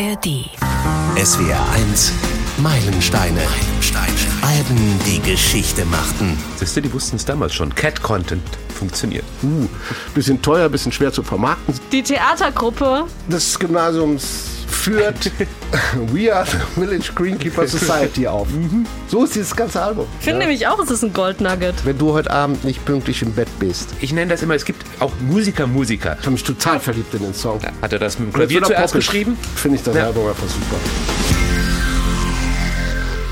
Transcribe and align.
ARD. 0.00 0.48
SWR 1.16 1.60
1 1.74 2.12
Meilensteine. 2.58 3.40
Meilensteine. 3.40 4.14
Alben, 4.42 5.00
die 5.04 5.20
Geschichte 5.28 5.84
machten. 5.86 6.38
Siehst 6.56 6.76
du, 6.76 6.82
die 6.82 6.92
wussten 6.92 7.16
es 7.16 7.24
damals 7.24 7.52
schon. 7.52 7.74
Cat 7.74 8.00
Content 8.00 8.44
funktioniert. 8.72 9.24
Uh, 9.42 9.66
bisschen 10.14 10.40
teuer, 10.40 10.68
bisschen 10.68 10.92
schwer 10.92 11.12
zu 11.12 11.24
vermarkten. 11.24 11.74
Die 11.90 12.04
Theatergruppe 12.04 13.06
des 13.26 13.58
Gymnasiums 13.58 14.64
führt 14.68 15.32
We 16.12 16.34
Are 16.34 16.46
the 16.46 16.58
Village 16.74 17.12
Greenkeeper 17.14 17.66
Society 17.66 18.26
auf. 18.26 18.48
Mhm. 18.48 18.86
So 19.08 19.24
ist 19.24 19.34
dieses 19.34 19.54
ganze 19.54 19.80
Album. 19.82 20.06
Ich 20.18 20.24
finde 20.24 20.40
ja. 20.40 20.46
nämlich 20.46 20.66
auch, 20.66 20.78
es 20.78 20.90
ist 20.90 21.04
ein 21.04 21.12
Goldnugget. 21.12 21.84
Wenn 21.84 21.98
du 21.98 22.12
heute 22.12 22.30
Abend 22.30 22.64
nicht 22.64 22.84
pünktlich 22.84 23.22
im 23.22 23.32
Bett 23.32 23.48
bist. 23.58 23.90
Ich 24.00 24.12
nenne 24.12 24.30
das 24.30 24.42
immer, 24.42 24.54
es 24.54 24.64
gibt 24.64 24.84
auch 25.00 25.12
Musiker, 25.20 25.66
Musiker. 25.66 26.16
Ich 26.18 26.22
habe 26.22 26.32
mich 26.32 26.44
total 26.44 26.80
verliebt 26.80 27.12
in 27.14 27.22
den 27.22 27.34
Song. 27.34 27.60
Hat 27.82 27.92
er 27.92 27.98
das 27.98 28.18
mit 28.18 28.28
dem 28.28 28.32
Klavier 28.32 28.62
zuerst 28.62 28.94
geschrieben? 28.94 29.36
Finde 29.56 29.78
ich 29.78 29.82
das 29.82 29.96
ja. 29.96 30.04
Album 30.04 30.28
einfach 30.28 30.48
super. 30.48 31.37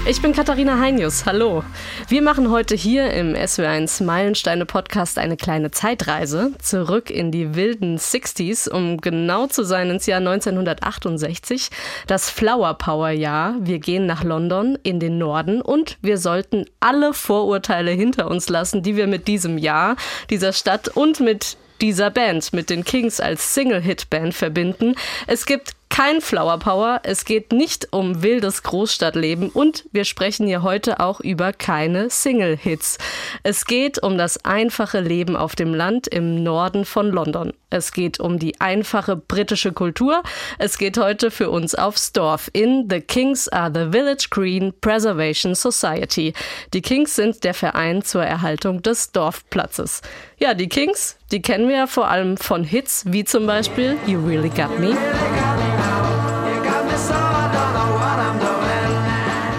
Ich 0.09 0.23
bin 0.23 0.33
Katharina 0.33 0.79
Heinius. 0.79 1.27
Hallo. 1.27 1.65
Wir 2.07 2.23
machen 2.23 2.49
heute 2.53 2.77
hier 2.77 3.11
im 3.11 3.35
SW1 3.35 4.05
Meilensteine 4.05 4.65
Podcast 4.65 5.19
eine 5.19 5.37
kleine 5.37 5.73
Zeitreise 5.73 6.53
zurück 6.63 7.11
in 7.11 7.33
die 7.33 7.57
wilden 7.57 7.99
60s, 7.99 8.71
um 8.71 9.01
genau 9.01 9.49
zu 9.49 9.65
sein 9.65 9.91
ins 9.91 10.07
Jahr 10.07 10.21
1968, 10.21 11.71
das 12.07 12.31
Flower 12.31 12.75
Power 12.75 13.11
Jahr. 13.11 13.57
Wir 13.59 13.81
gehen 13.81 14.07
nach 14.07 14.23
London 14.23 14.79
in 14.85 15.01
den 15.01 15.19
Norden 15.19 15.61
und 15.61 15.99
wir 16.03 16.19
sollten 16.19 16.67
alle 16.79 17.13
Vorurteile 17.13 17.91
hinter 17.91 18.31
uns 18.31 18.49
lassen, 18.49 18.85
die 18.85 18.95
wir 18.95 19.09
mit 19.09 19.27
diesem 19.27 19.59
Jahr, 19.59 19.97
dieser 20.31 20.53
Stadt 20.53 20.87
und 20.87 21.19
mit 21.19 21.57
dieser 21.81 22.11
Band 22.11 22.53
mit 22.53 22.71
den 22.71 22.85
Kings 22.85 23.21
als 23.21 23.55
Single-Hit-Band 23.55 24.35
verbinden. 24.35 24.95
Es 25.27 25.47
gibt 25.47 25.73
kein 25.89 26.21
Flower 26.21 26.59
Power, 26.59 27.01
es 27.05 27.25
geht 27.25 27.53
nicht 27.53 27.93
um 27.93 28.23
wildes 28.23 28.63
Großstadtleben 28.63 29.49
und 29.51 29.85
wir 29.93 30.05
sprechen 30.05 30.47
hier 30.47 30.63
heute 30.63 31.01
auch 31.01 31.21
über 31.21 31.53
keine 31.53 32.11
Single-Hits. 32.11 32.99
Es 33.43 33.65
geht 33.65 34.03
um 34.03 34.19
das 34.19 34.45
einfache 34.45 35.01
Leben 35.01 35.37
auf 35.37 35.57
dem 35.57 35.73
Land 35.75 36.07
im 36.07 36.43
Norden 36.43 36.85
von 36.85 37.11
London. 37.11 37.53
Es 37.71 37.93
geht 37.93 38.21
um 38.21 38.39
die 38.39 38.61
einfache 38.61 39.17
britische 39.17 39.73
Kultur. 39.73 40.23
Es 40.59 40.79
geht 40.79 40.99
heute 40.99 41.31
für 41.31 41.51
uns 41.51 41.75
aufs 41.75 42.13
Dorf 42.13 42.49
in 42.53 42.89
The 42.89 43.01
Kings 43.01 43.49
are 43.49 43.71
the 43.75 43.91
Village 43.91 44.29
Green 44.31 44.73
Preservation 44.81 45.55
Society. 45.55 46.33
Die 46.73 46.83
Kings 46.83 47.17
sind 47.17 47.43
der 47.43 47.55
Verein 47.55 48.03
zur 48.03 48.25
Erhaltung 48.25 48.83
des 48.83 49.13
Dorfplatzes. 49.13 50.03
Ja, 50.39 50.55
die 50.55 50.69
Kings, 50.69 51.17
die 51.33 51.43
kennen 51.43 51.69
wir 51.69 51.77
ja 51.77 51.87
vor 51.87 52.09
allem 52.09 52.37
von 52.37 52.65
Hits 52.65 53.05
wie 53.07 53.25
zum 53.25 53.47
Beispiel 53.47 53.97
You 54.07 54.25
Really 54.25 54.51
Got 54.51 54.79
Me. 54.79 54.97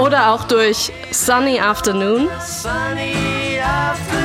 Oder 0.08 0.32
auch 0.32 0.46
durch 0.46 0.94
Sunny 1.12 1.60
Afternoon. 1.60 2.30
Sunny 2.40 3.60
afternoon 3.60 4.18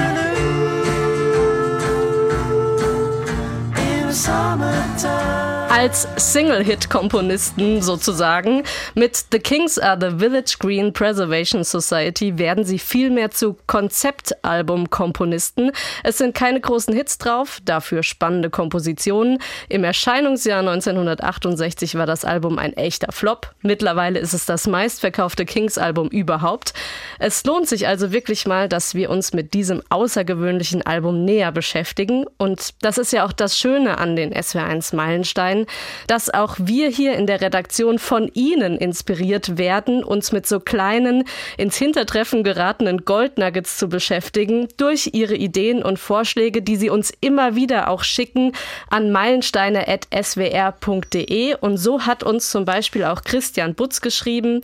als 5.73 6.07
Single-Hit-Komponisten 6.17 7.81
sozusagen. 7.81 8.65
Mit 8.95 9.25
The 9.33 9.39
Kings 9.39 9.79
are 9.79 9.97
the 9.99 10.19
Village 10.19 10.57
Green 10.59 10.93
Preservation 10.93 11.65
Society 11.65 12.37
werden 12.37 12.65
sie 12.65 12.79
vielmehr 12.79 13.31
zu 13.31 13.57
Konzeptalbum-Komponisten. 13.69 15.73
Es 16.05 16.19
sind 16.19 16.35
keine 16.35 16.61
großen 16.61 16.95
Hits 16.95 17.17
drauf, 17.17 17.61
dafür 17.65 18.03
spannende 18.03 18.51
Kompositionen. 18.51 19.39
Im 19.71 19.83
Erscheinungsjahr 19.83 20.59
1968 20.59 21.95
war 21.95 22.05
das 22.05 22.27
Album 22.27 22.59
ein 22.59 22.75
echter 22.75 23.11
Flop. 23.11 23.55
Mittlerweile 23.63 24.19
ist 24.19 24.35
es 24.35 24.45
das 24.45 24.67
meistverkaufte 24.67 25.47
Kings-Album 25.47 26.09
überhaupt. 26.09 26.75
Es 27.19 27.45
lohnt 27.45 27.67
sich 27.67 27.87
also 27.87 28.13
wirklich 28.13 28.47
mal, 28.47 28.69
dass 28.69 28.95
wir 28.95 29.09
uns 29.09 29.33
mit 29.33 29.55
diesem 29.55 29.83
außergewöhnlichen 29.89 30.83
Album 30.83 31.25
näher 31.25 31.51
beschäftigen. 31.51 32.27
Und 32.37 32.75
das 32.83 32.99
ist 32.99 33.15
ja 33.15 33.25
auch 33.25 33.33
das 33.33 33.59
Schöne 33.59 33.97
an 33.97 34.17
den 34.17 34.35
SW1 34.35 34.95
Meilensteinen 34.95 35.62
dass 36.07 36.33
auch 36.33 36.55
wir 36.59 36.89
hier 36.89 37.15
in 37.15 37.27
der 37.27 37.41
Redaktion 37.41 37.99
von 37.99 38.31
Ihnen 38.35 38.77
inspiriert 38.77 39.59
werden, 39.59 40.05
uns 40.05 40.31
mit 40.33 40.47
so 40.47 40.61
kleinen, 40.61 41.25
ins 41.57 41.77
Hintertreffen 41.77 42.45
geratenen 42.45 43.05
Goldnuggets 43.05 43.79
zu 43.79 43.89
beschäftigen, 43.89 44.69
durch 44.77 45.11
Ihre 45.13 45.35
Ideen 45.35 45.83
und 45.83 45.99
Vorschläge, 45.99 46.63
die 46.63 46.77
Sie 46.77 46.91
uns 46.91 47.13
immer 47.21 47.57
wieder 47.57 47.89
auch 47.89 48.05
schicken 48.05 48.53
an 48.91 49.11
meilensteine.swr.de. 49.11 51.57
Und 51.61 51.77
so 51.77 52.07
hat 52.07 52.23
uns 52.23 52.51
zum 52.51 52.65
Beispiel 52.65 53.05
auch 53.05 53.23
Christian 53.23 53.75
Butz 53.75 54.01
geschrieben, 54.01 54.63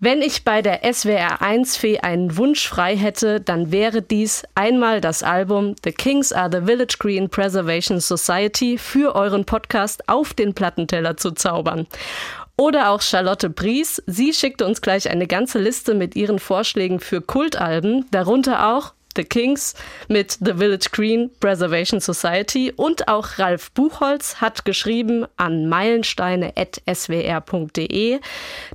wenn 0.00 0.22
ich 0.22 0.44
bei 0.44 0.62
der 0.62 0.80
SWR 0.92 1.42
1 1.42 1.76
Fee 1.76 1.98
einen 1.98 2.36
Wunsch 2.36 2.68
frei 2.68 2.96
hätte, 2.96 3.40
dann 3.40 3.72
wäre 3.72 4.00
dies 4.00 4.44
einmal 4.54 5.00
das 5.00 5.24
Album 5.24 5.74
The 5.82 5.90
Kings 5.90 6.32
are 6.32 6.48
the 6.52 6.64
Village 6.64 6.96
Green 6.98 7.28
Preservation 7.28 7.98
Society 7.98 8.78
für 8.78 9.16
euren 9.16 9.44
Podcast 9.44 10.08
auf 10.08 10.34
den 10.34 10.54
Plattenteller 10.54 11.16
zu 11.16 11.32
zaubern. 11.32 11.88
Oder 12.56 12.90
auch 12.90 13.02
Charlotte 13.02 13.50
Bries. 13.50 14.02
Sie 14.06 14.32
schickte 14.32 14.66
uns 14.66 14.82
gleich 14.82 15.10
eine 15.10 15.26
ganze 15.26 15.58
Liste 15.58 15.94
mit 15.94 16.16
ihren 16.16 16.38
Vorschlägen 16.38 17.00
für 17.00 17.20
Kultalben, 17.20 18.06
darunter 18.10 18.74
auch 18.74 18.94
The 19.18 19.24
Kings 19.24 19.74
mit 20.06 20.38
The 20.40 20.54
Village 20.54 20.86
Green 20.92 21.30
Preservation 21.40 22.00
Society 22.00 22.72
und 22.74 23.08
auch 23.08 23.38
Ralf 23.38 23.70
Buchholz 23.72 24.36
hat 24.36 24.64
geschrieben 24.64 25.26
an 25.36 25.68
meilensteine.swr.de. 25.68 28.20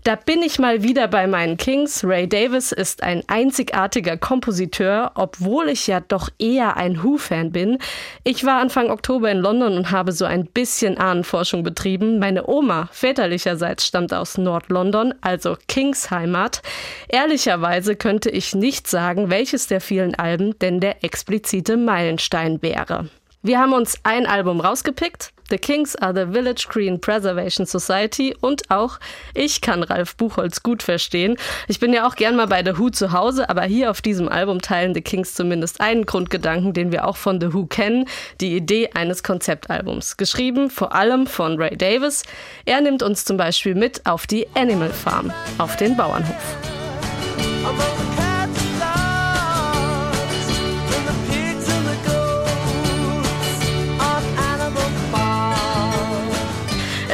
Da 0.04 0.16
bin 0.16 0.42
ich 0.42 0.60
mal 0.60 0.84
wieder 0.84 1.08
bei 1.08 1.28
meinen 1.28 1.56
Kings. 1.56 2.04
Ray 2.04 2.28
Davis 2.28 2.74
ist 2.74 3.04
ein 3.04 3.24
einzigartiger 3.28 4.18
Kompositeur, 4.18 5.12
obwohl 5.16 5.70
ich 5.70 5.88
ja 5.88 6.02
doch 6.02 6.28
eher 6.38 6.76
ein 6.76 7.02
Who-Fan 7.02 7.54
bin. 7.54 7.78
Ich 8.26 8.44
war 8.44 8.60
Anfang 8.60 8.90
Oktober 8.90 9.32
in 9.32 9.38
London 9.38 9.78
und 9.78 9.92
habe 9.92 10.12
so 10.12 10.26
ein 10.26 10.46
bisschen 10.46 10.98
Ahnenforschung 10.98 11.64
betrieben. 11.64 12.20
Meine 12.20 12.48
Oma 12.48 12.90
väterlicherseits 12.92 13.88
stammt 13.88 14.14
aus 14.14 14.38
Nord-London, 14.38 15.14
also 15.22 15.56
Kings 15.70 16.12
Heimat. 16.12 16.62
Ehrlicherweise 17.08 17.96
könnte 17.96 18.30
ich 18.30 18.54
nicht 18.54 18.90
sagen, 18.90 19.30
welches 19.30 19.68
der 19.68 19.80
vielen 19.80 20.16
Alben 20.16 20.33
Alben 20.34 20.58
denn 20.60 20.80
der 20.80 21.04
explizite 21.04 21.78
Meilenstein 21.78 22.62
wäre. 22.64 23.08
Wir 23.44 23.60
haben 23.60 23.74
uns 23.74 24.00
ein 24.04 24.26
Album 24.26 24.62
rausgepickt. 24.62 25.32
The 25.52 25.58
Kings 25.60 25.96
are 25.98 26.14
the 26.16 26.34
Village 26.34 26.66
Green 26.70 27.00
Preservation 27.00 27.68
Society 27.68 28.36
und 28.42 28.72
auch 28.72 29.00
ich 29.36 29.62
kann 29.62 29.84
Ralf 29.84 30.16
Buchholz 30.16 30.64
gut 30.64 30.82
verstehen. 30.82 31.36
Ich 31.68 31.80
bin 31.80 31.94
ja 31.94 32.08
auch 32.08 32.16
gern 32.16 32.36
mal 32.36 32.48
bei 32.48 32.64
The 32.64 32.80
Who 32.80 32.90
zu 32.90 33.12
Hause, 33.12 33.48
aber 33.48 33.64
hier 33.64 33.92
auf 33.92 34.02
diesem 34.02 34.28
Album 34.28 34.60
teilen 34.62 34.96
The 34.96 35.02
Kings 35.02 35.36
zumindest 35.36 35.82
einen 35.82 36.08
Grundgedanken, 36.08 36.74
den 36.74 36.92
wir 36.92 37.06
auch 37.06 37.18
von 37.18 37.40
The 37.40 37.54
Who 37.54 37.68
kennen, 37.68 38.06
die 38.42 38.56
Idee 38.56 38.90
eines 38.96 39.22
Konzeptalbums. 39.22 40.18
Geschrieben 40.18 40.72
vor 40.72 40.96
allem 40.96 41.28
von 41.28 41.62
Ray 41.62 41.78
Davis. 41.78 42.24
Er 42.66 42.82
nimmt 42.82 43.04
uns 43.04 43.24
zum 43.26 43.38
Beispiel 43.38 43.76
mit 43.76 44.04
auf 44.08 44.26
die 44.26 44.48
Animal 44.56 44.90
Farm, 44.90 45.32
auf 45.60 45.76
den 45.76 45.96
Bauernhof. 45.96 46.58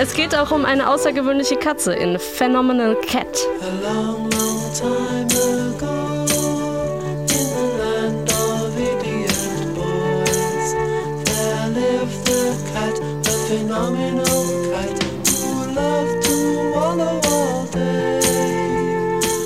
Es 0.01 0.13
geht 0.13 0.33
auch 0.33 0.51
um 0.51 0.63
eine 0.63 0.89
außergewöhnliche 0.89 1.57
Katze 1.57 1.93
in 1.93 2.17
Phenomenal 2.17 2.95
Cat. 3.05 3.27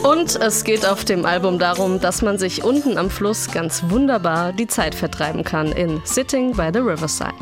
Und 0.03 0.35
es 0.35 0.63
geht 0.63 0.85
auf 0.85 1.03
dem 1.03 1.25
Album 1.25 1.57
darum, 1.57 1.99
dass 1.99 2.21
man 2.21 2.37
sich 2.37 2.63
unten 2.63 2.99
am 2.99 3.09
Fluss 3.09 3.49
ganz 3.49 3.85
wunderbar 3.87 4.53
die 4.53 4.67
Zeit 4.67 4.93
vertreiben 4.93 5.43
kann 5.43 5.71
in 5.71 5.99
Sitting 6.03 6.55
by 6.55 6.69
the 6.71 6.79
Riverside. 6.79 7.33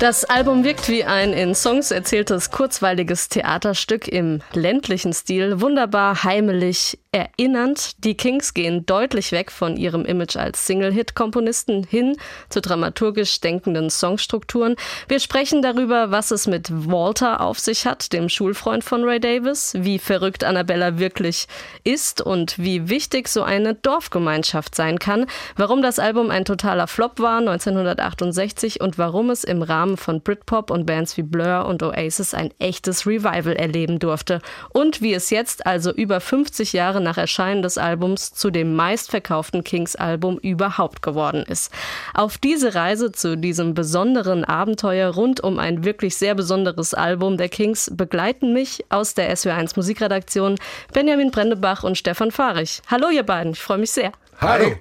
Das 0.00 0.24
Album 0.24 0.62
wirkt 0.62 0.88
wie 0.88 1.02
ein 1.02 1.32
in 1.32 1.56
Songs 1.56 1.90
erzähltes 1.90 2.52
kurzweiliges 2.52 3.28
Theaterstück 3.28 4.06
im 4.06 4.42
ländlichen 4.52 5.12
Stil, 5.12 5.60
wunderbar 5.60 6.22
heimelig, 6.22 7.00
erinnernd. 7.18 8.04
Die 8.04 8.16
Kings 8.16 8.54
gehen 8.54 8.86
deutlich 8.86 9.32
weg 9.32 9.50
von 9.50 9.76
ihrem 9.76 10.04
Image 10.04 10.36
als 10.36 10.66
Single-Hit-Komponisten 10.66 11.84
hin 11.84 12.16
zu 12.48 12.60
dramaturgisch 12.60 13.40
denkenden 13.40 13.90
Songstrukturen. 13.90 14.76
Wir 15.08 15.20
sprechen 15.20 15.62
darüber, 15.62 16.10
was 16.10 16.30
es 16.30 16.46
mit 16.46 16.68
Walter 16.70 17.40
auf 17.40 17.58
sich 17.58 17.86
hat, 17.86 18.12
dem 18.12 18.28
Schulfreund 18.28 18.84
von 18.84 19.04
Ray 19.04 19.20
Davis, 19.20 19.74
wie 19.76 19.98
verrückt 19.98 20.44
Annabella 20.44 20.98
wirklich 20.98 21.46
ist 21.84 22.20
und 22.20 22.58
wie 22.58 22.88
wichtig 22.88 23.28
so 23.28 23.42
eine 23.42 23.74
Dorfgemeinschaft 23.74 24.74
sein 24.74 24.98
kann, 24.98 25.26
warum 25.56 25.82
das 25.82 25.98
Album 25.98 26.30
ein 26.30 26.44
totaler 26.44 26.86
Flop 26.86 27.18
war 27.18 27.38
1968 27.38 28.80
und 28.80 28.98
warum 28.98 29.30
es 29.30 29.44
im 29.44 29.62
Rahmen 29.62 29.96
von 29.96 30.20
Britpop 30.20 30.70
und 30.70 30.86
Bands 30.86 31.16
wie 31.16 31.22
Blur 31.22 31.66
und 31.66 31.82
Oasis 31.82 32.34
ein 32.34 32.52
echtes 32.58 33.06
Revival 33.06 33.56
erleben 33.56 33.98
durfte 33.98 34.40
und 34.70 35.02
wie 35.02 35.14
es 35.14 35.30
jetzt 35.30 35.66
also 35.66 35.92
über 35.92 36.20
50 36.20 36.72
Jahre 36.72 37.00
nach 37.08 37.16
Erscheinen 37.16 37.62
des 37.62 37.78
Albums 37.78 38.34
zu 38.34 38.50
dem 38.50 38.76
meistverkauften 38.76 39.64
Kings-Album 39.64 40.36
überhaupt 40.38 41.00
geworden 41.00 41.42
ist. 41.48 41.72
Auf 42.12 42.36
diese 42.36 42.74
Reise 42.74 43.12
zu 43.12 43.38
diesem 43.38 43.72
besonderen 43.72 44.44
Abenteuer 44.44 45.14
rund 45.14 45.40
um 45.42 45.58
ein 45.58 45.84
wirklich 45.84 46.16
sehr 46.16 46.34
besonderes 46.34 46.92
Album 46.92 47.38
der 47.38 47.48
Kings 47.48 47.90
begleiten 47.94 48.52
mich 48.52 48.84
aus 48.90 49.14
der 49.14 49.34
SW1 49.34 49.72
Musikredaktion 49.76 50.56
Benjamin 50.92 51.30
Brendebach 51.30 51.82
und 51.82 51.96
Stefan 51.96 52.30
Fahrich. 52.30 52.82
Hallo 52.90 53.08
ihr 53.08 53.22
beiden, 53.22 53.52
ich 53.52 53.60
freue 53.60 53.78
mich 53.78 53.90
sehr. 53.90 54.12
Hallo. 54.38 54.74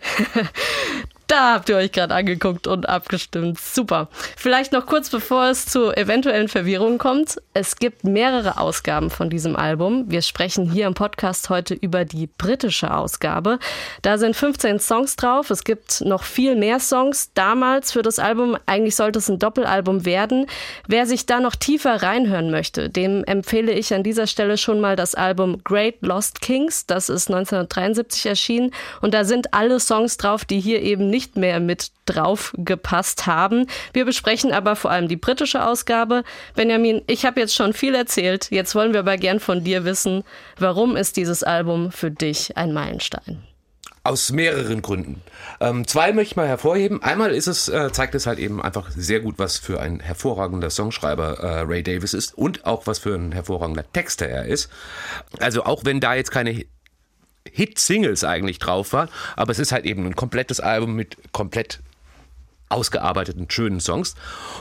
Da 1.28 1.52
habt 1.52 1.68
ihr 1.68 1.76
euch 1.76 1.92
gerade 1.92 2.14
angeguckt 2.14 2.66
und 2.66 2.88
abgestimmt. 2.88 3.60
Super. 3.60 4.08
Vielleicht 4.34 4.72
noch 4.72 4.86
kurz 4.86 5.10
bevor 5.10 5.48
es 5.48 5.66
zu 5.66 5.94
eventuellen 5.94 6.48
Verwirrungen 6.48 6.96
kommt. 6.96 7.36
Es 7.52 7.76
gibt 7.76 8.04
mehrere 8.04 8.58
Ausgaben 8.58 9.10
von 9.10 9.28
diesem 9.28 9.54
Album. 9.54 10.06
Wir 10.08 10.22
sprechen 10.22 10.70
hier 10.70 10.86
im 10.86 10.94
Podcast 10.94 11.50
heute 11.50 11.74
über 11.74 12.06
die 12.06 12.28
britische 12.28 12.94
Ausgabe. 12.94 13.58
Da 14.00 14.16
sind 14.16 14.36
15 14.36 14.80
Songs 14.80 15.16
drauf. 15.16 15.50
Es 15.50 15.64
gibt 15.64 16.00
noch 16.00 16.22
viel 16.22 16.56
mehr 16.56 16.80
Songs. 16.80 17.30
Damals 17.34 17.92
für 17.92 18.00
das 18.00 18.18
Album, 18.18 18.56
eigentlich 18.64 18.96
sollte 18.96 19.18
es 19.18 19.28
ein 19.28 19.38
Doppelalbum 19.38 20.06
werden. 20.06 20.46
Wer 20.86 21.04
sich 21.04 21.26
da 21.26 21.40
noch 21.40 21.56
tiefer 21.56 22.02
reinhören 22.02 22.50
möchte, 22.50 22.88
dem 22.88 23.22
empfehle 23.24 23.72
ich 23.72 23.92
an 23.92 24.02
dieser 24.02 24.26
Stelle 24.26 24.56
schon 24.56 24.80
mal 24.80 24.96
das 24.96 25.14
Album 25.14 25.62
Great 25.62 25.96
Lost 26.00 26.40
Kings. 26.40 26.86
Das 26.86 27.10
ist 27.10 27.28
1973 27.28 28.24
erschienen. 28.24 28.70
Und 29.02 29.12
da 29.12 29.24
sind 29.24 29.52
alle 29.52 29.78
Songs 29.78 30.16
drauf, 30.16 30.46
die 30.46 30.60
hier 30.60 30.80
eben 30.80 31.10
nicht 31.10 31.17
nicht 31.18 31.36
mehr 31.36 31.58
mit 31.58 31.90
drauf 32.06 32.54
gepasst 32.56 33.26
haben. 33.26 33.66
Wir 33.92 34.04
besprechen 34.04 34.52
aber 34.52 34.76
vor 34.76 34.92
allem 34.92 35.08
die 35.08 35.16
britische 35.16 35.66
Ausgabe. 35.66 36.22
Benjamin, 36.54 37.02
ich 37.08 37.26
habe 37.26 37.40
jetzt 37.40 37.56
schon 37.56 37.72
viel 37.72 37.96
erzählt. 37.96 38.52
Jetzt 38.52 38.76
wollen 38.76 38.92
wir 38.92 39.00
aber 39.00 39.16
gern 39.16 39.40
von 39.40 39.64
dir 39.64 39.84
wissen, 39.84 40.22
warum 40.58 40.94
ist 40.94 41.16
dieses 41.16 41.42
Album 41.42 41.90
für 41.90 42.12
dich 42.12 42.56
ein 42.56 42.72
Meilenstein? 42.72 43.42
Aus 44.04 44.30
mehreren 44.30 44.80
Gründen. 44.80 45.22
Ähm, 45.58 45.88
zwei 45.88 46.12
möchte 46.12 46.32
ich 46.32 46.36
mal 46.36 46.46
hervorheben. 46.46 47.02
Einmal 47.02 47.32
ist 47.32 47.48
es, 47.48 47.68
äh, 47.68 47.90
zeigt 47.90 48.14
es 48.14 48.28
halt 48.28 48.38
eben 48.38 48.62
einfach 48.62 48.88
sehr 48.92 49.18
gut, 49.18 49.40
was 49.40 49.58
für 49.58 49.80
ein 49.80 49.98
hervorragender 49.98 50.70
Songschreiber 50.70 51.40
äh, 51.40 51.60
Ray 51.62 51.82
Davis 51.82 52.14
ist 52.14 52.38
und 52.38 52.64
auch 52.64 52.86
was 52.86 53.00
für 53.00 53.16
ein 53.16 53.32
hervorragender 53.32 53.84
Texter 53.92 54.28
er 54.28 54.44
ist. 54.44 54.70
Also 55.40 55.64
auch 55.64 55.84
wenn 55.84 55.98
da 55.98 56.14
jetzt 56.14 56.30
keine 56.30 56.64
Hit-Singles 57.50 58.24
eigentlich 58.24 58.58
drauf 58.58 58.92
war, 58.92 59.08
aber 59.36 59.52
es 59.52 59.58
ist 59.58 59.72
halt 59.72 59.84
eben 59.84 60.06
ein 60.06 60.16
komplettes 60.16 60.60
Album 60.60 60.94
mit 60.94 61.16
komplett 61.32 61.80
ausgearbeiteten, 62.68 63.50
schönen 63.50 63.80
Songs. 63.80 64.14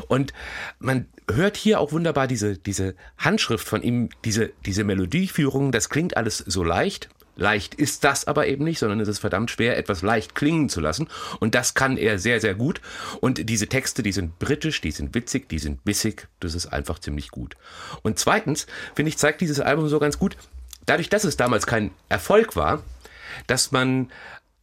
Und 0.08 0.34
man 0.80 1.08
hört 1.30 1.58
hier 1.58 1.80
auch 1.80 1.92
wunderbar 1.92 2.28
diese, 2.28 2.58
diese 2.58 2.96
Handschrift 3.18 3.68
von 3.68 3.82
ihm, 3.82 4.10
diese, 4.24 4.52
diese 4.66 4.84
Melodieführung, 4.84 5.72
das 5.72 5.90
klingt 5.90 6.18
alles 6.18 6.38
so 6.38 6.64
leicht. 6.64 7.10
Leicht 7.36 7.76
ist 7.76 8.04
das 8.04 8.26
aber 8.26 8.48
eben 8.48 8.64
nicht, 8.64 8.80
sondern 8.80 9.00
es 9.00 9.08
ist 9.08 9.20
verdammt 9.20 9.52
schwer, 9.52 9.78
etwas 9.78 10.02
leicht 10.02 10.34
klingen 10.34 10.70
zu 10.70 10.82
lassen. 10.82 11.08
Und 11.40 11.54
das 11.54 11.76
kann 11.76 11.96
er 11.96 12.18
sehr, 12.18 12.42
sehr 12.42 12.56
gut. 12.56 12.82
Und 13.22 13.48
diese 13.48 13.68
Texte, 13.68 14.02
die 14.02 14.12
sind 14.12 14.40
britisch, 14.40 14.82
die 14.82 14.90
sind 14.90 15.14
witzig, 15.14 15.48
die 15.48 15.60
sind 15.60 15.84
bissig. 15.84 16.28
Das 16.40 16.56
ist 16.56 16.66
einfach 16.66 16.98
ziemlich 16.98 17.30
gut. 17.30 17.56
Und 18.02 18.18
zweitens, 18.18 18.66
finde 18.96 19.10
ich, 19.10 19.20
zeigt 19.20 19.42
dieses 19.42 19.60
Album 19.60 19.88
so 19.88 20.00
ganz 20.00 20.18
gut, 20.18 20.36
dadurch, 20.88 21.10
dass 21.10 21.24
es 21.24 21.38
damals 21.38 21.68
kein 21.68 21.92
Erfolg 22.10 22.56
war, 22.56 22.82
dass 23.46 23.72
man 23.72 24.10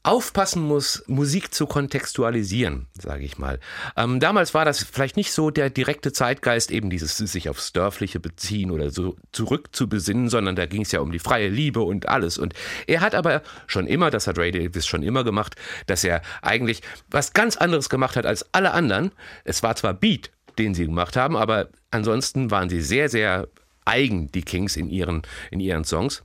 aufpassen 0.05 0.63
muss, 0.63 1.03
Musik 1.07 1.55
zu 1.55 1.67
kontextualisieren, 1.67 2.87
sage 2.93 3.25
ich 3.25 3.39
mal. 3.39 3.59
Ähm, 3.97 4.21
damals 4.21 4.53
war 4.53 4.67
das 4.67 4.85
vielleicht 4.85 5.17
nicht 5.17 5.33
so 5.33 5.51
der 5.51 5.71
direkte 5.71 6.13
Zeitgeist, 6.13 6.71
eben 6.71 6.91
dieses 6.91 7.17
sich 7.17 7.49
aufs 7.49 7.73
Dörfliche 7.73 8.21
beziehen 8.21 8.71
oder 8.71 8.91
so 8.91 9.17
zurück 9.33 9.69
zu 9.73 9.89
besinnen, 9.89 10.29
sondern 10.29 10.57
da 10.57 10.67
ging 10.67 10.83
es 10.83 10.93
ja 10.93 11.01
um 11.01 11.11
die 11.11 11.19
freie 11.19 11.49
Liebe 11.49 11.81
und 11.81 12.07
alles. 12.07 12.37
Und 12.37 12.53
er 12.87 13.01
hat 13.01 13.15
aber 13.15 13.43
schon 13.67 13.87
immer, 13.87 14.11
das 14.11 14.27
hat 14.27 14.39
Ray 14.39 14.51
Davis 14.51 14.87
schon 14.87 15.03
immer 15.03 15.25
gemacht, 15.25 15.57
dass 15.87 16.05
er 16.05 16.21
eigentlich 16.43 16.83
was 17.11 17.33
ganz 17.33 17.57
anderes 17.57 17.89
gemacht 17.89 18.17
hat 18.17 18.27
als 18.27 18.45
alle 18.53 18.73
anderen. 18.73 19.11
Es 19.45 19.63
war 19.63 19.75
zwar 19.75 19.95
Beat, 19.95 20.31
den 20.59 20.75
sie 20.75 20.85
gemacht 20.85 21.17
haben, 21.17 21.35
aber 21.35 21.71
ansonsten 21.91 22.51
waren 22.51 22.69
sie 22.69 22.83
sehr, 22.83 23.09
sehr 23.09 23.49
eigen, 23.85 24.31
die 24.33 24.43
Kings 24.43 24.77
in 24.77 24.89
ihren, 24.89 25.23
in 25.51 25.61
ihren 25.61 25.85
Songs. 25.85 26.23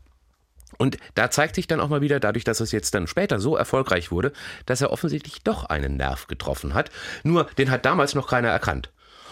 Und 0.77 0.97
da 1.15 1.29
zeigt 1.29 1.55
sich 1.55 1.67
dann 1.67 1.81
auch 1.81 1.89
mal 1.89 2.01
wieder, 2.01 2.19
dadurch, 2.19 2.45
dass 2.45 2.59
es 2.59 2.71
jetzt 2.71 2.93
dann 2.93 3.07
später 3.07 3.39
so 3.39 3.57
erfolgreich 3.57 4.11
wurde, 4.11 4.31
dass 4.65 4.81
er 4.81 4.91
offensichtlich 4.91 5.43
doch 5.43 5.65
einen 5.65 5.97
Nerv 5.97 6.27
getroffen 6.27 6.73
hat. 6.73 6.89
Nur, 7.23 7.45
den 7.57 7.69
hat 7.69 7.85
damals 7.85 8.15
noch 8.15 8.27
keiner 8.27 8.49
erkannt. 8.49 8.91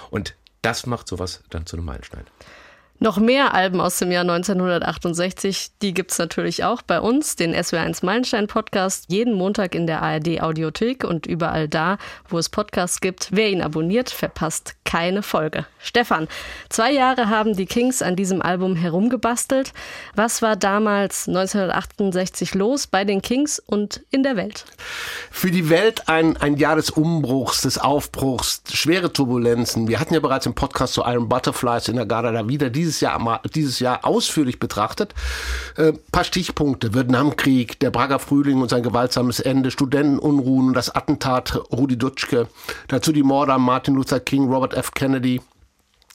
Und 0.09 0.35
das 0.62 0.85
macht 0.85 1.07
sowas 1.07 1.44
dann 1.50 1.65
zu 1.65 1.77
einem 1.77 1.85
Meilenstein. 1.85 2.25
Noch 3.00 3.19
mehr 3.19 3.53
Alben 3.53 3.79
aus 3.79 4.00
dem 4.00 4.12
Jahr 4.12 4.24
1968, 4.24 5.73
die 5.83 5.94
gibt 5.94 6.12
es 6.12 6.18
natürlich 6.18 6.63
auch 6.63 6.81
bei 6.81 7.00
uns, 7.00 7.35
den 7.35 7.53
SW1 7.53 8.03
Meilenstein 8.03 8.47
Podcast, 8.47 9.06
jeden 9.09 9.35
Montag 9.35 9.75
in 9.75 9.85
der 9.85 10.01
ARD 10.01 10.41
Audiothek 10.41 11.03
und 11.03 11.27
überall 11.27 11.68
da, 11.68 12.00
wo 12.27 12.39
es 12.39 12.50
Podcasts 12.50 13.00
gibt. 13.00 13.27
Wer 13.31 13.51
ihn 13.51 13.62
abonniert, 13.62 14.09
verpasst 14.09 14.75
keine 14.87 15.21
Folge. 15.21 15.67
Stefan, 15.77 16.27
zwei 16.69 16.91
Jahre 16.91 17.29
haben 17.29 17.55
die 17.55 17.67
Kings 17.67 18.01
an 18.01 18.15
diesem 18.15 18.41
Album 18.41 18.75
herumgebastelt. 18.75 19.73
Was 20.15 20.41
war 20.41 20.55
damals 20.55 21.27
1968 21.27 22.55
los 22.55 22.87
bei 22.87 23.05
den 23.05 23.21
Kings 23.21 23.59
und 23.59 24.01
in 24.09 24.23
der 24.23 24.35
Welt? 24.35 24.65
Für 25.29 25.51
die 25.51 25.69
Welt 25.69 26.09
ein, 26.09 26.35
ein 26.37 26.57
Jahr 26.57 26.75
des 26.77 26.89
Umbruchs, 26.89 27.61
des 27.61 27.77
Aufbruchs, 27.77 28.63
schwere 28.73 29.13
Turbulenzen. 29.13 29.87
Wir 29.87 29.99
hatten 29.99 30.15
ja 30.15 30.19
bereits 30.19 30.47
im 30.47 30.55
Podcast 30.55 30.95
zu 30.95 31.03
Iron 31.03 31.29
Butterflies 31.29 31.87
in 31.89 31.97
der 31.97 32.07
Garda 32.07 32.31
da 32.31 32.49
wieder 32.49 32.71
diese 32.71 32.87
dieses 32.87 33.01
Jahr, 33.01 33.41
dieses 33.53 33.79
Jahr 33.79 34.05
ausführlich 34.05 34.59
betrachtet. 34.59 35.13
Äh, 35.75 35.93
paar 36.11 36.23
Stichpunkte. 36.23 36.93
Vietnamkrieg, 36.93 37.79
der 37.79 37.91
Prager 37.91 38.19
Frühling 38.19 38.61
und 38.61 38.69
sein 38.69 38.81
gewaltsames 38.81 39.41
Ende, 39.41 39.71
Studentenunruhen 39.71 40.73
das 40.73 40.89
Attentat 40.89 41.59
Rudi 41.71 41.97
Dutschke. 41.97 42.47
Dazu 42.87 43.11
die 43.11 43.23
Morde 43.23 43.53
an 43.53 43.61
Martin 43.61 43.95
Luther 43.95 44.19
King, 44.21 44.51
Robert 44.51 44.73
F. 44.77 44.91
Kennedy 44.93 45.41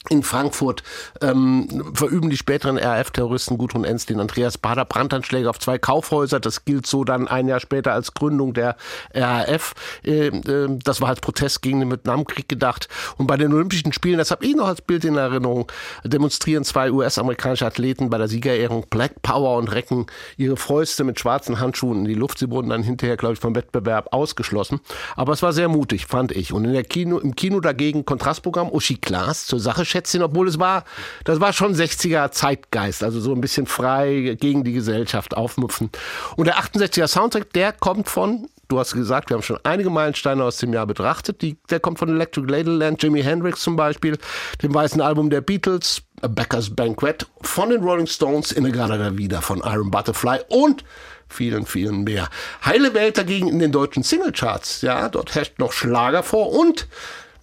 in 0.09 0.23
Frankfurt 0.25 0.83
ähm, 1.21 1.93
verüben 1.95 2.29
die 2.29 2.37
späteren 2.37 2.77
RAF-Terroristen 2.77 3.57
Gudrun 3.57 3.85
Ensslin, 3.85 4.19
Andreas 4.19 4.59
Bader 4.59 4.85
Brandanschläge 4.85 5.49
auf 5.49 5.61
zwei 5.61 5.79
Kaufhäuser. 5.79 6.41
Das 6.41 6.65
gilt 6.65 6.87
so 6.87 7.05
dann 7.05 7.29
ein 7.29 7.47
Jahr 7.47 7.61
später 7.61 7.93
als 7.93 8.13
Gründung 8.13 8.53
der 8.53 8.77
RAF. 9.15 9.75
Äh, 10.05 10.27
äh, 10.27 10.79
das 10.85 11.01
war 11.01 11.09
als 11.09 11.21
Protest 11.21 11.63
gegen 11.63 11.79
den 11.79 11.91
Vietnamkrieg 11.91 12.49
gedacht. 12.49 12.89
Und 13.17 13.29
bei 13.29 13.37
den 13.37 13.53
Olympischen 13.55 13.93
Spielen, 13.93 14.19
das 14.19 14.33
habe 14.33 14.45
ich 14.45 14.57
noch 14.57 14.67
als 14.67 14.83
Bild 14.83 15.05
in 15.05 15.17
Erinnerung, 15.17 15.71
demonstrieren 16.05 16.65
zwei 16.65 16.91
US-amerikanische 16.91 17.67
Athleten 17.67 18.11
bei 18.11 18.19
der 18.19 18.27
Siegerehrung 18.27 18.87
Black 18.91 19.23
Power 19.23 19.57
und 19.57 19.69
recken 19.69 20.07
ihre 20.37 20.57
Fäuste 20.57 21.05
mit 21.05 21.21
schwarzen 21.21 21.61
Handschuhen 21.61 22.01
in 22.01 22.05
die 22.07 22.15
Luft. 22.15 22.39
Sie 22.39 22.51
wurden 22.51 22.71
dann 22.71 22.83
hinterher, 22.83 23.17
glaube 23.17 23.35
ich, 23.35 23.41
vom 23.41 23.55
Wettbewerb 23.55 24.13
ausgeschlossen. 24.13 24.81
Aber 25.15 25.33
es 25.33 25.43
war 25.43 25.53
sehr 25.53 25.69
mutig, 25.69 26.07
fand 26.07 26.33
ich. 26.33 26.53
Und 26.53 26.65
in 26.65 26.73
der 26.73 26.85
Kino, 26.85 27.19
im 27.19 27.37
Kino 27.37 27.61
dagegen 27.61 28.05
Kontrastprogramm 28.05 28.69
Uschi 28.69 28.97
Klaas 28.97 29.47
zur 29.47 29.61
Sache 29.61 29.85
Schätzchen, 29.93 30.23
obwohl 30.23 30.49
es 30.49 30.59
war, 30.59 30.85
das 31.25 31.41
war 31.41 31.53
schon 31.53 31.75
60er 31.75 32.31
Zeitgeist, 32.31 33.05
also 33.05 33.21
so 33.21 33.33
ein 33.33 33.41
bisschen 33.41 33.67
frei 33.67 34.37
gegen 34.41 34.65
die 34.65 34.73
Gesellschaft 34.73 35.37
aufmupfen. 35.37 35.91
Und 36.37 36.47
der 36.47 36.57
68er 36.57 37.07
Soundtrack, 37.07 37.53
der 37.53 37.73
kommt 37.73 38.09
von 38.09 38.49
du 38.73 38.79
hast 38.79 38.95
gesagt, 38.95 39.29
wir 39.29 39.35
haben 39.35 39.43
schon 39.43 39.59
einige 39.65 39.91
Meilensteine 39.91 40.43
aus 40.43 40.57
dem 40.57 40.73
Jahr 40.73 40.87
betrachtet. 40.87 41.43
Die, 41.43 41.59
der 41.69 41.79
kommt 41.79 41.99
von 41.99 42.09
Electric 42.09 42.51
Ladyland, 42.51 43.03
Jimi 43.03 43.23
Hendrix 43.23 43.61
zum 43.61 43.77
Beispiel, 43.77 44.17
dem 44.63 44.75
weißen 44.75 45.01
Album 45.03 45.29
der 45.29 45.43
Beatles, 45.43 46.03
A 46.23 46.29
Becker's 46.29 46.75
Banquet, 46.75 47.27
von 47.43 47.69
den 47.69 47.83
Rolling 47.83 48.07
Stones, 48.07 48.51
In 48.51 48.65
Innegrada 48.65 49.19
wieder 49.19 49.43
von 49.43 49.59
Iron 49.59 49.91
Butterfly 49.91 50.41
und 50.49 50.85
vielen, 51.29 51.67
vielen 51.67 52.05
mehr. 52.05 52.29
Heile 52.65 52.95
Welt 52.95 53.19
dagegen 53.19 53.49
in 53.49 53.59
den 53.59 53.73
deutschen 53.73 54.03
Singlecharts. 54.03 54.83
Ja, 54.83 55.09
dort 55.09 55.35
herrscht 55.35 55.59
noch 55.59 55.73
Schlager 55.73 56.23
vor 56.23 56.51
und 56.53 56.87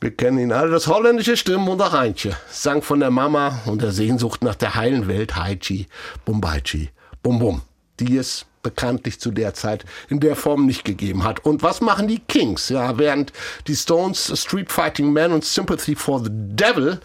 wir 0.01 0.11
kennen 0.11 0.39
ihn 0.39 0.51
alle, 0.51 0.71
das 0.71 0.87
holländische 0.87 1.35
Stimmen 1.35 1.67
und 1.67 1.91
Heintje. 1.91 2.35
Sang 2.49 2.81
von 2.81 2.99
der 2.99 3.11
Mama 3.11 3.59
und 3.65 3.81
der 3.81 3.91
Sehnsucht 3.91 4.43
nach 4.43 4.55
der 4.55 4.75
heilen 4.75 5.07
Welt 5.07 5.35
Haichi, 5.35 5.87
Bumbaichi, 6.25 6.89
Bum 7.21 7.39
Bum, 7.39 7.61
die 7.99 8.17
es 8.17 8.45
bekanntlich 8.61 9.19
zu 9.19 9.31
der 9.31 9.53
Zeit 9.53 9.85
in 10.09 10.19
der 10.19 10.35
Form 10.35 10.65
nicht 10.65 10.85
gegeben 10.85 11.23
hat. 11.23 11.45
Und 11.45 11.63
was 11.63 11.81
machen 11.81 12.07
die 12.07 12.19
Kings? 12.19 12.69
Ja, 12.69 12.97
während 12.97 13.33
die 13.67 13.75
Stones 13.75 14.31
Street 14.39 14.71
Fighting 14.71 15.11
Man 15.11 15.31
und 15.31 15.45
Sympathy 15.45 15.95
for 15.95 16.23
the 16.23 16.29
Devil 16.31 16.99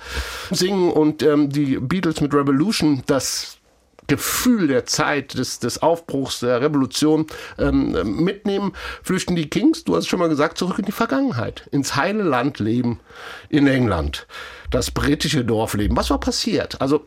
singen 0.51 0.91
und 0.91 1.23
ähm, 1.23 1.51
die 1.51 1.79
Beatles 1.79 2.21
mit 2.21 2.35
Revolution 2.35 3.03
das 3.07 3.59
Gefühl 4.07 4.69
der 4.69 4.87
Zeit, 4.87 5.35
des, 5.39 5.59
des 5.59 5.83
Aufbruchs, 5.83 6.41
der 6.41 6.61
Revolution 6.61 7.27
ähm, 7.59 8.23
mitnehmen, 8.23 8.73
flüchten 9.03 9.37
die 9.37 9.49
Kings, 9.49 9.85
du 9.85 9.97
hast 9.97 10.09
schon 10.09 10.19
mal 10.19 10.29
gesagt, 10.29 10.59
zurück 10.59 10.79
in 10.79 10.85
die 10.85 10.93
Vergangenheit, 10.93 11.69
ins 11.71 11.97
heile 11.97 12.23
Landleben 12.23 13.01
in 13.49 13.67
England, 13.67 14.27
das 14.71 14.91
britische 14.91 15.45
Dorfleben. 15.45 15.97
Was 15.97 16.11
war 16.11 16.21
passiert? 16.21 16.81
Also 16.81 17.07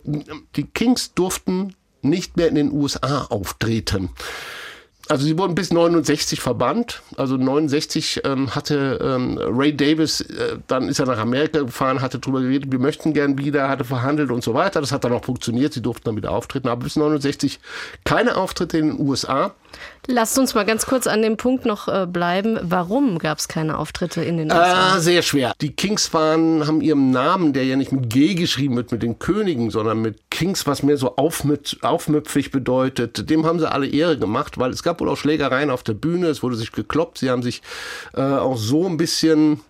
die 0.56 0.66
Kings 0.66 1.14
durften 1.14 1.76
nicht 2.02 2.38
mehr 2.38 2.48
in 2.48 2.56
den 2.56 2.72
USA 2.72 3.26
auftreten. 3.30 4.10
Also 5.10 5.26
sie 5.26 5.38
wurden 5.38 5.56
bis 5.56 5.72
69 5.72 6.42
verbannt. 6.42 7.02
Also 7.16 7.38
69 7.38 8.22
ähm, 8.26 8.56
hatte 8.56 9.00
ähm, 9.02 9.40
Ray 9.42 9.76
Davis, 9.76 10.22
äh, 10.22 10.58
dann 10.68 10.90
ist 10.90 11.00
er 11.00 11.06
nach 11.06 11.18
Amerika 11.18 11.60
gefahren, 11.62 12.02
hatte 12.02 12.20
darüber 12.20 12.42
geredet, 12.42 12.72
wir 12.72 12.80
möchten 12.80 13.14
gern 13.14 13.38
wieder, 13.38 13.70
hatte 13.70 13.84
verhandelt 13.84 14.32
und 14.32 14.44
so 14.44 14.54
weiter. 14.54 14.82
Das 14.82 14.92
hat 14.92 15.04
dann 15.04 15.14
auch 15.14 15.26
funktioniert, 15.26 15.74
sie 15.74 15.82
durften 15.82 16.06
dann 16.06 16.18
wieder 16.18 16.32
auftreten. 16.32 16.68
Aber 16.68 16.84
bis 16.84 16.96
69 16.96 17.60
keine 18.04 18.38
Auftritte 18.38 18.78
in 18.78 18.98
den 18.98 19.08
USA. 19.08 19.54
Lasst 20.08 20.40
uns 20.40 20.56
mal 20.56 20.66
ganz 20.66 20.86
kurz 20.86 21.06
an 21.06 21.22
dem 21.22 21.36
Punkt 21.36 21.66
noch 21.66 21.88
äh, 21.88 22.06
bleiben. 22.06 22.58
Warum 22.62 23.20
gab 23.20 23.40
es 23.40 23.50
keine 23.50 23.78
Auftritte 23.78 24.24
in 24.24 24.38
den 24.38 24.52
USA? 24.52 24.96
Ah, 24.96 25.00
sehr 25.00 25.22
schwer. 25.22 25.54
Die 25.60 25.74
Kings 25.74 26.14
waren, 26.14 26.66
haben 26.66 26.82
ihrem 26.82 27.12
Namen, 27.12 27.52
der 27.52 27.66
ja 27.66 27.76
nicht 27.76 27.92
mit 27.92 28.10
G 28.10 28.34
geschrieben 28.36 28.78
wird, 28.78 28.92
mit 28.92 29.04
den 29.04 29.20
Königen, 29.20 29.70
sondern 29.70 30.02
mit 30.02 30.27
Kings, 30.38 30.68
was 30.68 30.84
mehr 30.84 30.98
so 30.98 31.16
aufmüt, 31.16 31.80
aufmüpfig 31.82 32.52
bedeutet, 32.52 33.28
dem 33.28 33.44
haben 33.48 33.58
sie 33.58 33.72
alle 33.72 33.88
Ehre 33.88 34.20
gemacht, 34.20 34.60
weil 34.60 34.70
es 34.70 34.84
gab 34.84 35.02
wohl 35.02 35.10
auch 35.10 35.18
Schlägereien 35.18 35.72
auf 35.72 35.82
der 35.82 35.96
Bühne, 35.96 36.28
es 36.28 36.44
wurde 36.44 36.56
sich 36.56 36.72
gekloppt, 36.72 37.18
sie 37.18 37.32
haben 37.32 37.42
sich 37.42 37.64
äh, 38.14 38.22
auch 38.22 38.56
so 38.56 38.86
ein 38.86 38.98
bisschen 38.98 39.62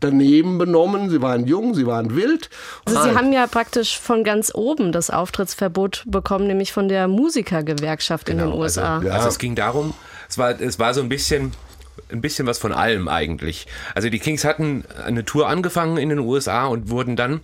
daneben 0.00 0.56
benommen. 0.56 1.10
Sie 1.10 1.20
waren 1.20 1.46
jung, 1.46 1.74
sie 1.74 1.86
waren 1.86 2.16
wild. 2.16 2.48
Also 2.86 3.02
Sie 3.02 3.14
haben 3.14 3.34
ja 3.34 3.46
praktisch 3.46 3.98
von 3.98 4.24
ganz 4.24 4.50
oben 4.54 4.92
das 4.92 5.10
Auftrittsverbot 5.10 6.04
bekommen, 6.06 6.46
nämlich 6.46 6.72
von 6.72 6.88
der 6.88 7.06
Musikergewerkschaft 7.06 8.24
genau, 8.24 8.44
in 8.44 8.50
den 8.50 8.58
USA. 8.58 8.96
Also, 8.96 9.08
ja. 9.08 9.14
also 9.14 9.28
es 9.28 9.38
ging 9.38 9.54
darum, 9.54 9.92
es 10.28 10.38
war, 10.38 10.58
es 10.58 10.78
war 10.78 10.94
so 10.94 11.02
ein 11.02 11.10
bisschen 11.10 11.52
ein 12.10 12.22
bisschen 12.22 12.46
was 12.46 12.58
von 12.58 12.72
allem 12.72 13.08
eigentlich. 13.08 13.66
Also 13.94 14.08
die 14.08 14.18
Kings 14.18 14.44
hatten 14.44 14.84
eine 15.04 15.24
Tour 15.24 15.48
angefangen 15.48 15.98
in 15.98 16.08
den 16.08 16.18
USA 16.18 16.66
und 16.66 16.88
wurden 16.88 17.16
dann 17.16 17.40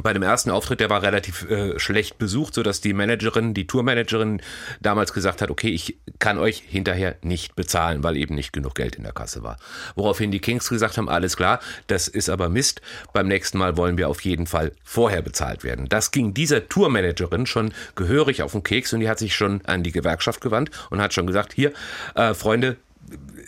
bei 0.00 0.14
dem 0.14 0.22
ersten 0.22 0.50
Auftritt, 0.50 0.80
der 0.80 0.88
war 0.88 1.02
relativ 1.02 1.48
äh, 1.50 1.78
schlecht 1.78 2.16
besucht, 2.16 2.54
so 2.54 2.62
dass 2.62 2.80
die 2.80 2.94
Managerin, 2.94 3.52
die 3.52 3.66
Tourmanagerin 3.66 4.40
damals 4.80 5.12
gesagt 5.12 5.42
hat, 5.42 5.50
okay, 5.50 5.68
ich 5.68 5.98
kann 6.18 6.38
euch 6.38 6.62
hinterher 6.66 7.16
nicht 7.20 7.56
bezahlen, 7.56 8.02
weil 8.02 8.16
eben 8.16 8.34
nicht 8.34 8.54
genug 8.54 8.74
Geld 8.74 8.96
in 8.96 9.02
der 9.02 9.12
Kasse 9.12 9.42
war. 9.42 9.58
Woraufhin 9.94 10.30
die 10.30 10.40
Kings 10.40 10.70
gesagt 10.70 10.96
haben, 10.96 11.10
alles 11.10 11.36
klar, 11.36 11.60
das 11.88 12.08
ist 12.08 12.30
aber 12.30 12.48
Mist. 12.48 12.80
Beim 13.12 13.28
nächsten 13.28 13.58
Mal 13.58 13.76
wollen 13.76 13.98
wir 13.98 14.08
auf 14.08 14.22
jeden 14.22 14.46
Fall 14.46 14.72
vorher 14.82 15.20
bezahlt 15.20 15.62
werden. 15.62 15.88
Das 15.90 16.10
ging 16.10 16.32
dieser 16.32 16.68
Tourmanagerin 16.68 17.44
schon 17.44 17.74
gehörig 17.94 18.42
auf 18.42 18.52
den 18.52 18.62
Keks 18.62 18.94
und 18.94 19.00
die 19.00 19.10
hat 19.10 19.18
sich 19.18 19.34
schon 19.34 19.60
an 19.66 19.82
die 19.82 19.92
Gewerkschaft 19.92 20.40
gewandt 20.40 20.70
und 20.88 21.02
hat 21.02 21.12
schon 21.12 21.26
gesagt, 21.26 21.52
hier, 21.52 21.72
äh, 22.14 22.32
Freunde, 22.32 22.76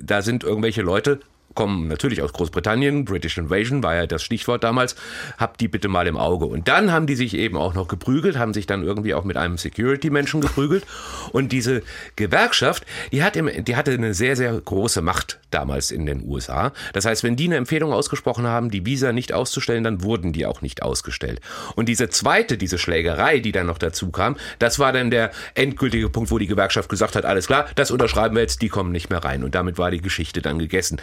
da 0.03 0.21
sind 0.21 0.45
irgendwelche 0.45 0.83
Leute, 0.83 1.21
kommen 1.55 1.89
natürlich 1.89 2.23
aus 2.23 2.33
Großbritannien, 2.33 3.05
British 3.05 3.39
Invasion 3.39 3.83
war 3.83 3.95
ja 3.95 4.07
das 4.07 4.23
Stichwort 4.23 4.65
damals, 4.65 4.97
habt 5.39 5.61
die 5.61 5.69
bitte 5.69 5.89
mal 5.89 6.07
im 6.07 6.17
Auge. 6.17 6.47
Und 6.47 6.69
dann 6.69 6.93
haben 6.93 7.07
die 7.07 7.15
sich 7.15 7.35
eben 7.35 7.57
auch 7.57 7.75
noch 7.75 7.89
geprügelt, 7.89 8.39
haben 8.39 8.55
sich 8.55 8.67
dann 8.67 8.83
irgendwie 8.83 9.15
auch 9.15 9.25
mit 9.25 9.37
einem 9.37 9.57
Security-Menschen 9.57 10.41
geprügelt. 10.41 10.85
Und 11.33 11.53
diese 11.53 11.83
Gewerkschaft, 12.17 12.85
die, 13.13 13.23
hat 13.23 13.37
im, 13.37 13.49
die 13.65 13.77
hatte 13.77 13.93
eine 13.93 14.15
sehr, 14.15 14.37
sehr 14.37 14.53
große 14.61 15.03
Macht 15.03 15.39
damals 15.51 15.91
in 15.91 16.07
den 16.07 16.27
USA. 16.27 16.73
Das 16.93 17.05
heißt, 17.05 17.23
wenn 17.23 17.37
die 17.37 17.45
eine 17.45 17.57
Empfehlung 17.57 17.93
ausgesprochen 17.93 18.47
haben, 18.47 18.71
die 18.71 18.85
Visa 18.85 19.13
nicht 19.13 19.33
auszustellen, 19.33 19.85
dann 19.85 20.03
wurden 20.03 20.33
die 20.33 20.47
auch 20.47 20.63
nicht 20.63 20.83
ausgestellt. 20.83 21.41
Und 21.77 21.89
diese 21.89 22.09
zweite, 22.09 22.59
diese 22.59 22.79
Schlägerei, 22.79 23.39
die 23.39 23.53
dann 23.53 23.67
noch 23.67 23.79
dazu 23.79 24.11
kam, 24.11 24.37
das 24.59 24.79
war 24.79 24.93
dann 24.93 25.11
der 25.11 25.31
endgültige 25.55 26.09
Punkt, 26.09 26.31
wo 26.31 26.39
die 26.39 26.47
Gewerkschaft 26.47 26.89
gesagt 26.89 27.17
hat, 27.17 27.25
alles 27.25 27.47
klar, 27.47 27.67
das 27.77 27.91
unterschreiben 27.91 28.35
wir 28.35 28.43
jetzt, 28.43 28.63
die 28.63 28.69
kommen 28.69 28.93
nicht 28.93 29.11
mehr 29.11 29.25
rein. 29.25 29.45
Und 29.45 29.55
damit 29.55 29.79
war 29.79 29.91
die 29.91 30.01
Geschichte 30.01 30.43
dann 30.43 30.59
gegessen. 30.59 31.01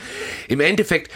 Im 0.47 0.59
Endeffekt, 0.59 1.11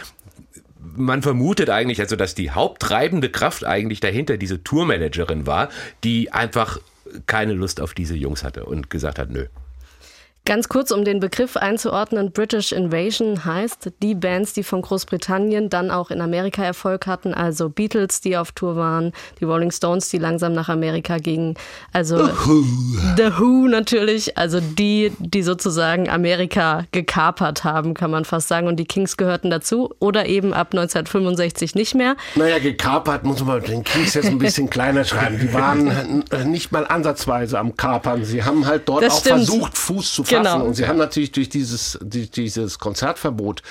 man 0.95 1.21
vermutet 1.21 1.69
eigentlich, 1.69 1.99
also 1.99 2.15
dass 2.15 2.35
die 2.35 2.51
haupttreibende 2.51 3.29
Kraft 3.29 3.65
eigentlich 3.65 3.99
dahinter 3.99 4.37
diese 4.37 4.63
Tourmanagerin 4.63 5.45
war, 5.45 5.69
die 6.03 6.31
einfach 6.31 6.79
keine 7.27 7.53
Lust 7.53 7.81
auf 7.81 7.93
diese 7.93 8.15
Jungs 8.15 8.43
hatte 8.43 8.65
und 8.65 8.89
gesagt 8.89 9.19
hat, 9.19 9.29
nö. 9.29 9.47
Ganz 10.47 10.69
kurz, 10.69 10.91
um 10.91 11.03
den 11.03 11.19
Begriff 11.19 11.57
einzuordnen, 11.57 12.31
British 12.31 12.71
Invasion 12.71 13.45
heißt 13.45 13.93
die 14.03 14.13
Bands, 14.13 14.53
die 14.53 14.61
von 14.61 14.83
Großbritannien 14.83 15.71
dann 15.71 15.89
auch 15.89 16.11
in 16.11 16.21
Amerika 16.21 16.63
Erfolg 16.63 17.07
hatten, 17.07 17.33
also 17.33 17.69
Beatles, 17.69 18.21
die 18.21 18.37
auf 18.37 18.51
Tour 18.51 18.75
waren, 18.75 19.11
die 19.39 19.45
Rolling 19.45 19.71
Stones, 19.71 20.09
die 20.09 20.19
langsam 20.19 20.53
nach 20.53 20.69
Amerika 20.69 21.17
gingen, 21.17 21.55
also 21.93 22.23
The 22.23 22.31
Who, 22.31 22.63
The 23.17 23.39
Who 23.39 23.67
natürlich, 23.67 24.37
also 24.37 24.59
die, 24.59 25.13
die 25.17 25.41
sozusagen 25.41 26.11
Amerika 26.11 26.85
gekapert 26.91 27.63
haben, 27.63 27.95
kann 27.95 28.11
man 28.11 28.23
fast 28.23 28.47
sagen, 28.47 28.67
und 28.67 28.75
die 28.75 28.85
Kings 28.85 29.17
gehörten 29.17 29.49
dazu 29.49 29.95
oder 29.97 30.27
eben 30.27 30.53
ab 30.53 30.67
1965 30.73 31.73
nicht 31.73 31.95
mehr. 31.95 32.17
Naja, 32.35 32.59
gekapert 32.59 33.23
muss 33.23 33.43
man 33.43 33.63
den 33.63 33.83
Kings 33.83 34.13
jetzt 34.13 34.27
ein 34.27 34.37
bisschen 34.37 34.69
kleiner 34.69 35.05
schreiben. 35.05 35.39
Die 35.39 35.51
waren 35.55 36.23
nicht 36.45 36.71
mal 36.71 36.85
ansatzweise 36.85 37.57
am 37.57 37.75
Kapern. 37.75 38.23
Sie 38.23 38.43
haben 38.43 38.67
halt 38.67 38.87
dort 38.87 39.01
das 39.01 39.13
auch 39.13 39.19
stimmt. 39.21 39.35
versucht, 39.37 39.77
Fuß 39.77 40.13
zu 40.13 40.23
fassen 40.23 40.34
fassen. 40.37 40.53
Genau. 40.53 40.65
Und 40.65 40.73
sie 40.75 40.87
haben 40.87 40.97
natürlich 40.97 41.31
durch 41.31 41.49
dieses, 41.49 41.97
die, 42.01 42.29
dieses 42.29 42.79
Konzertverbot 42.79 43.61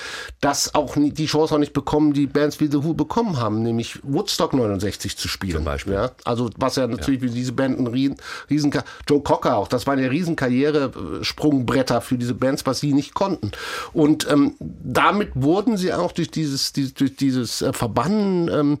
das 0.41 0.75
auch 0.75 0.95
nie, 0.95 1.11
die 1.11 1.25
Chance 1.25 1.55
auch 1.55 1.59
nicht 1.59 1.73
bekommen, 1.73 2.13
die 2.13 2.27
Bands 2.27 2.59
wie 2.59 2.67
The 2.67 2.83
Who 2.83 2.93
bekommen 2.93 3.37
haben, 3.37 3.63
nämlich 3.63 3.99
Woodstock 4.03 4.53
69 4.53 5.17
zu 5.17 5.27
spielen. 5.27 5.57
Zum 5.57 5.65
Beispiel. 5.65 5.93
Ja? 5.93 6.11
Also 6.23 6.49
was 6.57 6.75
ja 6.75 6.87
natürlich 6.87 7.21
ja. 7.21 7.29
wie 7.29 7.33
diese 7.33 7.53
Band 7.53 7.79
ein 7.79 7.87
riesen, 7.87 8.17
riesen 8.49 8.71
Joe 9.07 9.21
Cocker 9.21 9.57
auch, 9.57 9.67
das 9.67 9.87
waren 9.87 9.99
ja 9.99 10.07
riesen 10.07 10.35
Karrieresprungbretter 10.35 12.01
für 12.01 12.17
diese 12.17 12.33
Bands, 12.33 12.65
was 12.65 12.79
sie 12.79 12.93
nicht 12.93 13.13
konnten. 13.13 13.51
Und 13.93 14.27
ähm, 14.29 14.55
damit 14.59 15.31
wurden 15.35 15.77
sie 15.77 15.93
auch 15.93 16.11
durch 16.11 16.31
dieses, 16.31 16.73
durch 16.73 17.15
dieses 17.15 17.61
äh, 17.61 17.73
Verbannen 17.73 18.49
ähm, 18.49 18.79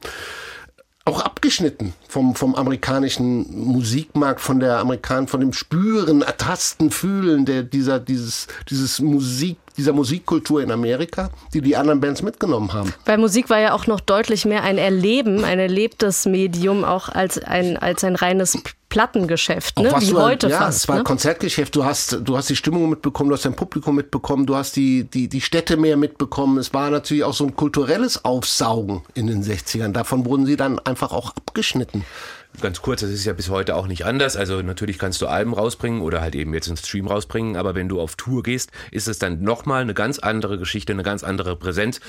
auch 1.05 1.21
abgeschnitten 1.21 1.93
vom, 2.07 2.33
vom 2.33 2.55
amerikanischen 2.55 3.65
Musikmarkt, 3.65 4.41
von 4.41 4.59
der 4.59 4.79
Amerikan, 4.79 5.27
von 5.27 5.39
dem 5.39 5.53
Spüren, 5.53 6.23
Ertasten, 6.23 6.89
Fühlen 6.89 7.45
der, 7.45 7.61
dieser, 7.61 7.99
dieses, 7.99 8.47
dieses 8.69 8.99
Musik, 8.99 9.57
dieser 9.77 9.93
Musikkultur 9.93 10.61
in 10.61 10.71
Amerika, 10.71 11.29
die 11.53 11.61
die 11.61 11.75
anderen 11.75 11.99
Bands 11.99 12.21
mitgenommen 12.21 12.73
haben. 12.73 12.93
Weil 13.05 13.17
Musik 13.17 13.49
war 13.49 13.59
ja 13.59 13.73
auch 13.73 13.87
noch 13.87 13.99
deutlich 13.99 14.45
mehr 14.45 14.63
ein 14.63 14.77
Erleben, 14.77 15.43
ein 15.43 15.59
erlebtes 15.59 16.25
Medium, 16.25 16.83
auch 16.83 17.09
als 17.09 17.39
ein, 17.39 17.77
als 17.77 18.03
ein 18.03 18.15
reines 18.15 18.57
Plattengeschäft, 18.89 19.77
ne? 19.79 19.93
wie 19.99 20.13
heute 20.13 20.47
ja, 20.47 20.59
fast. 20.59 20.77
es 20.77 20.87
war 20.87 20.95
ne? 20.95 21.01
ein 21.01 21.05
Konzertgeschäft. 21.05 21.75
Du 21.75 21.83
hast, 21.83 22.19
du 22.23 22.37
hast 22.37 22.49
die 22.49 22.55
Stimmung 22.55 22.89
mitbekommen, 22.89 23.29
du 23.29 23.35
hast 23.35 23.43
dein 23.43 23.55
Publikum 23.55 23.95
mitbekommen, 23.95 24.45
du 24.45 24.55
hast 24.55 24.77
die, 24.77 25.03
die, 25.03 25.27
die 25.27 25.41
Städte 25.41 25.75
mehr 25.75 25.97
mitbekommen. 25.97 26.57
Es 26.59 26.73
war 26.73 26.89
natürlich 26.89 27.25
auch 27.25 27.33
so 27.33 27.45
ein 27.45 27.55
kulturelles 27.55 28.23
Aufsaugen 28.23 29.01
in 29.13 29.27
den 29.27 29.43
60ern. 29.43 29.91
Davon 29.91 30.25
wurden 30.25 30.45
sie 30.45 30.55
dann 30.55 30.79
einfach 30.79 31.11
auch 31.11 31.35
abgeschnitten 31.35 32.05
ganz 32.61 32.81
kurz, 32.81 33.01
das 33.01 33.09
ist 33.09 33.25
ja 33.25 33.33
bis 33.33 33.49
heute 33.49 33.75
auch 33.75 33.87
nicht 33.87 34.05
anders. 34.05 34.35
Also 34.37 34.61
natürlich 34.61 34.99
kannst 34.99 35.21
du 35.21 35.27
Alben 35.27 35.53
rausbringen 35.53 36.01
oder 36.01 36.21
halt 36.21 36.35
eben 36.35 36.53
jetzt 36.53 36.67
einen 36.67 36.77
Stream 36.77 37.07
rausbringen, 37.07 37.55
aber 37.55 37.75
wenn 37.75 37.89
du 37.89 37.99
auf 37.99 38.15
Tour 38.15 38.43
gehst, 38.43 38.71
ist 38.91 39.07
es 39.07 39.19
dann 39.19 39.41
nochmal 39.41 39.81
eine 39.81 39.93
ganz 39.93 40.19
andere 40.19 40.57
Geschichte, 40.57 40.93
eine 40.93 41.03
ganz 41.03 41.23
andere 41.23 41.55
Präsenz 41.55 41.99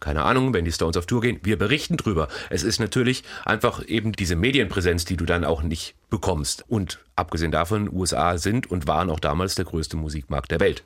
keine 0.00 0.22
Ahnung, 0.24 0.52
wenn 0.54 0.64
die 0.64 0.72
Stones 0.72 0.96
auf 0.96 1.06
Tour 1.06 1.20
gehen, 1.20 1.40
wir 1.42 1.58
berichten 1.58 1.96
drüber. 1.96 2.28
Es 2.50 2.62
ist 2.62 2.80
natürlich 2.80 3.24
einfach 3.44 3.86
eben 3.86 4.12
diese 4.12 4.36
Medienpräsenz, 4.36 5.04
die 5.04 5.16
du 5.16 5.24
dann 5.24 5.44
auch 5.44 5.62
nicht 5.62 5.94
bekommst. 6.10 6.64
Und 6.68 6.98
abgesehen 7.16 7.50
davon, 7.50 7.90
USA 7.92 8.38
sind 8.38 8.70
und 8.70 8.86
waren 8.86 9.10
auch 9.10 9.20
damals 9.20 9.54
der 9.54 9.64
größte 9.64 9.96
Musikmarkt 9.96 10.50
der 10.50 10.60
Welt. 10.60 10.82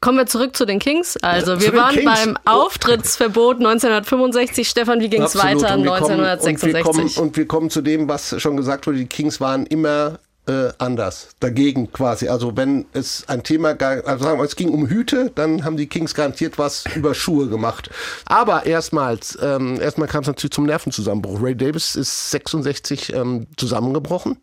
Kommen 0.00 0.18
wir 0.18 0.26
zurück 0.26 0.54
zu 0.54 0.66
den 0.66 0.78
Kings. 0.78 1.16
Also 1.22 1.60
wir 1.60 1.72
waren 1.74 1.94
Kings. 1.94 2.04
beim 2.04 2.38
Auftrittsverbot 2.44 3.56
1965. 3.56 4.68
Stefan, 4.68 5.00
wie 5.00 5.08
ging 5.08 5.22
es 5.22 5.34
weiter 5.36 5.72
1966? 5.72 6.62
und, 6.62 6.74
wir 6.74 6.82
kommen, 6.82 7.10
und 7.16 7.36
wir 7.36 7.46
kommen 7.46 7.70
zu 7.70 7.80
dem, 7.80 8.08
was 8.08 8.40
schon 8.40 8.56
gesagt 8.56 8.86
wurde, 8.86 8.98
die 8.98 9.06
Kings 9.06 9.40
waren 9.40 9.66
immer 9.66 10.18
äh, 10.46 10.72
anders, 10.78 11.28
dagegen 11.40 11.92
quasi. 11.92 12.28
Also 12.28 12.56
wenn 12.56 12.86
es 12.92 13.24
ein 13.28 13.42
Thema, 13.42 13.76
also 13.80 14.24
sagen 14.24 14.38
wir, 14.38 14.44
es 14.44 14.56
ging 14.56 14.70
um 14.70 14.86
Hüte, 14.86 15.32
dann 15.34 15.64
haben 15.64 15.76
die 15.76 15.88
Kings 15.88 16.14
garantiert 16.14 16.58
was 16.58 16.84
über 16.94 17.14
Schuhe 17.14 17.48
gemacht. 17.48 17.90
Aber 18.26 18.66
erstmals, 18.66 19.36
ähm, 19.42 19.80
erstmal 19.80 20.08
kam 20.08 20.22
es 20.22 20.28
natürlich 20.28 20.52
zum 20.52 20.66
Nervenzusammenbruch. 20.66 21.42
Ray 21.42 21.56
Davis 21.56 21.96
ist 21.96 22.30
66 22.30 23.12
ähm, 23.12 23.46
zusammengebrochen, 23.56 24.38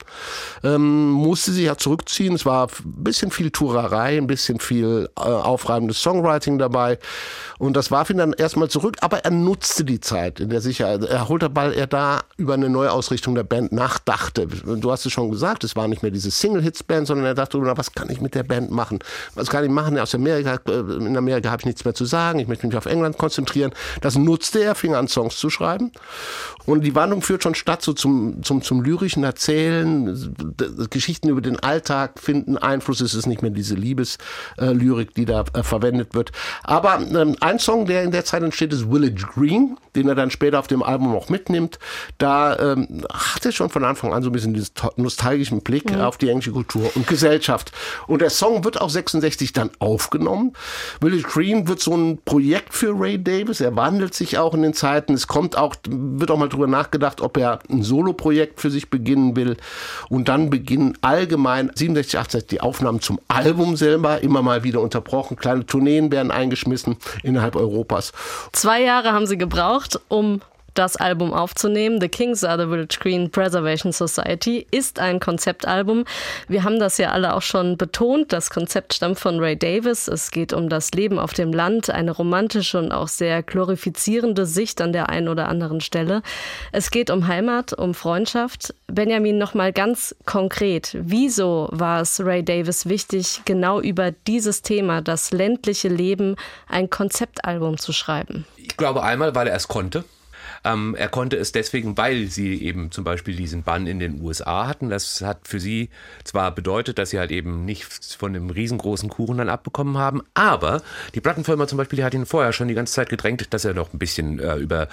ähm, 0.64 1.10
musste 1.10 1.52
sich 1.52 1.66
ja 1.66 1.78
zurückziehen. 1.78 2.36
Es 2.36 2.46
war 2.46 2.68
ein 2.68 3.04
bisschen 3.04 3.32
viel 3.32 3.52
Tourerei, 3.52 4.18
ein 4.18 4.28
bisschen 4.28 4.60
viel 4.60 5.10
äh, 5.18 5.22
aufreibendes 5.22 6.02
Songwriting 6.02 6.58
dabei. 6.58 7.00
Und 7.60 7.78
das 7.78 7.92
warf 7.92 8.10
ihn 8.10 8.18
dann 8.18 8.34
erstmal 8.34 8.70
zurück, 8.70 8.98
aber 9.00 9.20
er 9.20 9.32
nutzte 9.32 9.86
die 9.86 10.02
Zeit 10.02 10.42
in 10.42 10.50
der 10.50 10.60
Sicherheit. 10.60 11.04
Er 11.04 11.30
holte, 11.30 11.50
weil 11.54 11.72
er 11.74 11.88
da 11.88 12.22
über 12.36 12.56
eine 12.56 12.70
Neuausrichtung 12.70 13.36
der 13.36 13.44
Band 13.44 13.72
nachdachte. 13.72 14.48
Du 14.48 14.92
hast 14.92 15.06
es 15.06 15.14
schon 15.14 15.32
gesagt, 15.32 15.64
es 15.64 15.76
waren 15.78 15.93
nicht 15.94 16.04
mehr 16.04 16.12
diese 16.12 16.32
Single-Hits-Band, 16.32 17.08
sondern 17.08 17.26
er 17.26 17.36
dachte, 17.36 17.58
na, 17.60 17.78
was 17.78 17.94
kann 17.94 18.10
ich 18.10 18.20
mit 18.20 18.36
der 18.36 18.44
Band 18.44 18.72
machen? 18.72 19.00
Was 19.36 19.50
kann 19.50 19.64
ich 19.64 19.70
machen? 19.70 19.98
Aus 19.98 20.14
Amerika, 20.16 20.60
äh, 20.68 20.80
in 20.96 21.16
Amerika 21.16 21.52
habe 21.52 21.62
ich 21.62 21.66
nichts 21.66 21.86
mehr 21.86 21.94
zu 21.94 22.06
sagen. 22.06 22.40
Ich 22.40 22.48
möchte 22.48 22.68
mich 22.68 22.76
auf 22.76 22.86
England 22.86 23.18
konzentrieren. 23.18 23.72
Das 24.02 24.18
nutzte 24.18 24.64
er, 24.64 24.76
fing 24.76 24.96
an, 24.96 25.08
Songs 25.08 25.38
zu 25.38 25.50
schreiben. 25.50 25.92
Und 26.66 26.82
die 26.82 26.96
Wandlung 26.96 27.22
führt 27.22 27.44
schon 27.44 27.56
statt 27.56 27.82
so 27.82 27.94
zum, 27.94 28.42
zum, 28.44 28.62
zum 28.62 28.82
lyrischen 28.82 29.24
Erzählen. 29.24 30.36
Geschichten 30.90 31.30
über 31.30 31.42
den 31.42 31.60
Alltag 31.60 32.20
finden 32.20 32.58
Einfluss. 32.58 33.02
Es 33.02 33.14
ist 33.14 33.26
nicht 33.26 33.42
mehr 33.42 33.52
diese 33.52 33.76
Liebeslyrik, 33.76 35.14
die 35.14 35.26
da 35.26 35.44
äh, 35.54 35.64
verwendet 35.64 36.16
wird. 36.16 36.32
Aber 36.64 37.00
ähm, 37.00 37.36
ein 37.42 37.60
Song, 37.60 37.86
der 37.86 38.04
in 38.04 38.12
der 38.12 38.26
Zeit 38.26 38.44
entsteht, 38.44 38.72
ist 38.72 38.86
Village 38.90 39.26
Green, 39.34 39.78
den 39.96 40.08
er 40.08 40.16
dann 40.16 40.32
später 40.32 40.60
auf 40.60 40.68
dem 40.68 40.84
Album 40.84 41.16
auch 41.16 41.30
mitnimmt. 41.30 41.80
Da 42.18 42.58
ähm, 42.58 43.06
hat 43.12 43.46
er 43.46 43.52
schon 43.52 43.70
von 43.70 43.84
Anfang 43.84 44.14
an 44.14 44.24
so 44.24 44.30
ein 44.30 44.34
bisschen 44.34 44.54
diesen 44.54 44.72
nostalgischen 44.96 45.62
Blick 45.62 45.92
mhm. 45.92 46.02
auf 46.02 46.18
die 46.18 46.30
englische 46.30 46.52
Kultur 46.52 46.90
und 46.96 47.08
Gesellschaft. 47.08 47.72
Und 48.08 48.22
der 48.22 48.30
Song 48.30 48.64
wird 48.64 48.80
auch 48.80 48.90
66 48.90 49.52
dann 49.54 49.70
aufgenommen. 49.80 50.54
Village 51.02 51.24
Green 51.24 51.68
wird 51.68 51.82
so 51.82 51.96
ein 51.96 52.20
Projekt 52.24 52.74
für 52.74 52.98
Ray 52.98 53.22
Davis. 53.22 53.60
Er 53.60 53.76
wandelt 53.76 54.14
sich 54.14 54.38
auch 54.38 54.54
in 54.54 54.62
den 54.62 54.74
Zeiten. 54.74 55.14
Es 55.14 55.28
kommt 55.28 55.58
auch, 55.58 55.76
wird 55.88 56.32
auch 56.32 56.38
mal 56.38 56.50
drüber 56.54 56.68
nachgedacht, 56.68 57.22
ob 57.22 57.38
er 57.38 57.60
ein 57.70 57.84
Solo-Projekt 57.84 58.62
für 58.62 58.70
sich 58.70 58.90
beginnen 58.90 59.36
will. 59.36 59.58
Und 60.10 60.30
dann 60.30 60.50
beginnen 60.50 60.98
allgemein 61.02 61.72
67, 61.74 62.20
68 62.20 62.48
die 62.48 62.62
Aufnahmen 62.62 63.00
zum 63.00 63.20
Album 63.28 63.76
selber 63.76 64.22
immer 64.22 64.42
mal 64.42 64.64
wieder 64.64 64.82
unterbrochen. 64.82 65.38
Kleine 65.38 65.66
Tourneen 65.66 66.12
werden 66.12 66.32
eingeschmissen 66.32 66.98
innerhalb 67.24 67.56
Europas. 67.56 68.12
Zwei 68.52 68.84
Jahre 68.84 69.12
haben 69.12 69.26
sie 69.26 69.38
gebraucht, 69.38 70.00
um 70.08 70.42
das 70.74 70.96
Album 70.96 71.34
aufzunehmen. 71.34 72.00
The 72.02 72.10
Kings 72.10 72.44
Are 72.44 72.58
the 72.58 72.70
Village 72.70 72.98
Green 73.00 73.30
Preservation 73.30 73.92
Society 73.92 74.66
ist 74.72 75.00
ein 75.00 75.20
Konzeptalbum. 75.20 76.06
Wir 76.48 76.64
haben 76.64 76.80
das 76.80 76.98
ja 76.98 77.12
alle 77.12 77.36
auch 77.36 77.42
schon 77.42 77.78
betont. 77.78 78.34
Das 78.34 78.50
Konzept 78.50 78.94
stammt 78.94 79.20
von 79.20 79.40
Ray 79.40 79.58
Davis. 79.58 80.08
Es 80.08 80.32
geht 80.32 80.54
um 80.54 80.70
das 80.70 80.92
Leben 80.92 81.20
auf 81.20 81.34
dem 81.34 81.54
Land, 81.54 81.90
eine 81.90 82.12
romantische 82.12 82.80
und 82.80 82.92
auch 82.92 83.08
sehr 83.08 83.44
glorifizierende 83.44 84.46
Sicht 84.46 84.82
an 84.82 84.94
der 84.94 85.10
einen 85.10 85.28
oder 85.28 85.48
anderen 85.48 85.82
Stelle. 85.82 86.22
Es 86.72 86.92
geht 86.92 87.10
um 87.10 87.28
Heimat, 87.28 87.74
um 87.74 87.94
Freundschaft. 87.94 88.74
Benjamin, 88.88 89.38
nochmal 89.38 89.74
ganz 89.74 90.16
konkret. 90.26 90.96
Wieso 91.00 91.68
war 91.72 92.02
es 92.02 92.24
Ray 92.24 92.44
Davis 92.44 92.88
wichtig, 92.88 93.42
genau 93.46 93.80
über 93.80 94.12
dieses 94.12 94.62
Thema, 94.62 95.02
das 95.02 95.32
ländliche 95.32 95.88
Leben, 95.88 96.36
ein 96.68 96.90
Konzeptalbum 96.90 97.78
zu 97.78 97.94
schreiben? 97.94 98.46
Ich 98.58 98.78
glaube 98.78 99.04
einmal, 99.04 99.36
weil 99.36 99.48
er 99.48 99.56
es 99.56 99.68
konnte. 99.68 100.04
Ähm, 100.64 100.96
er 100.96 101.10
konnte 101.10 101.38
es 101.38 101.52
deswegen, 101.52 101.98
weil 101.98 102.28
sie 102.28 102.62
eben 102.64 102.92
zum 102.92 103.04
Beispiel 103.04 103.36
diesen 103.36 103.64
Bann 103.64 103.88
in 103.88 104.00
den 104.00 104.22
USA 104.22 104.68
hatten. 104.68 104.90
Das 104.90 105.22
hat 105.22 105.48
für 105.48 105.60
sie 105.60 105.90
zwar 106.24 106.54
bedeutet, 106.54 106.98
dass 106.98 107.10
sie 107.10 107.20
halt 107.20 107.32
eben 107.32 107.66
nichts 107.66 108.16
von 108.16 108.34
dem 108.34 108.50
riesengroßen 108.50 109.10
Kuchen 109.10 109.38
dann 109.38 109.50
abbekommen 109.50 109.98
haben, 109.98 110.22
aber 110.34 110.82
die 111.16 111.22
Plattenfirma 111.22 111.68
zum 111.68 111.78
Beispiel, 111.78 111.98
die 111.98 112.04
hat 112.04 112.14
ihn 112.14 112.26
vorher 112.26 112.54
schon 112.54 112.68
die 112.68 112.74
ganze 112.74 112.94
Zeit 112.94 113.10
gedrängt, 113.10 113.54
dass 113.54 113.66
er 113.66 113.74
noch 113.74 113.94
ein 113.94 114.00
bisschen 114.00 114.40
äh, 114.40 114.56
über 114.56 114.88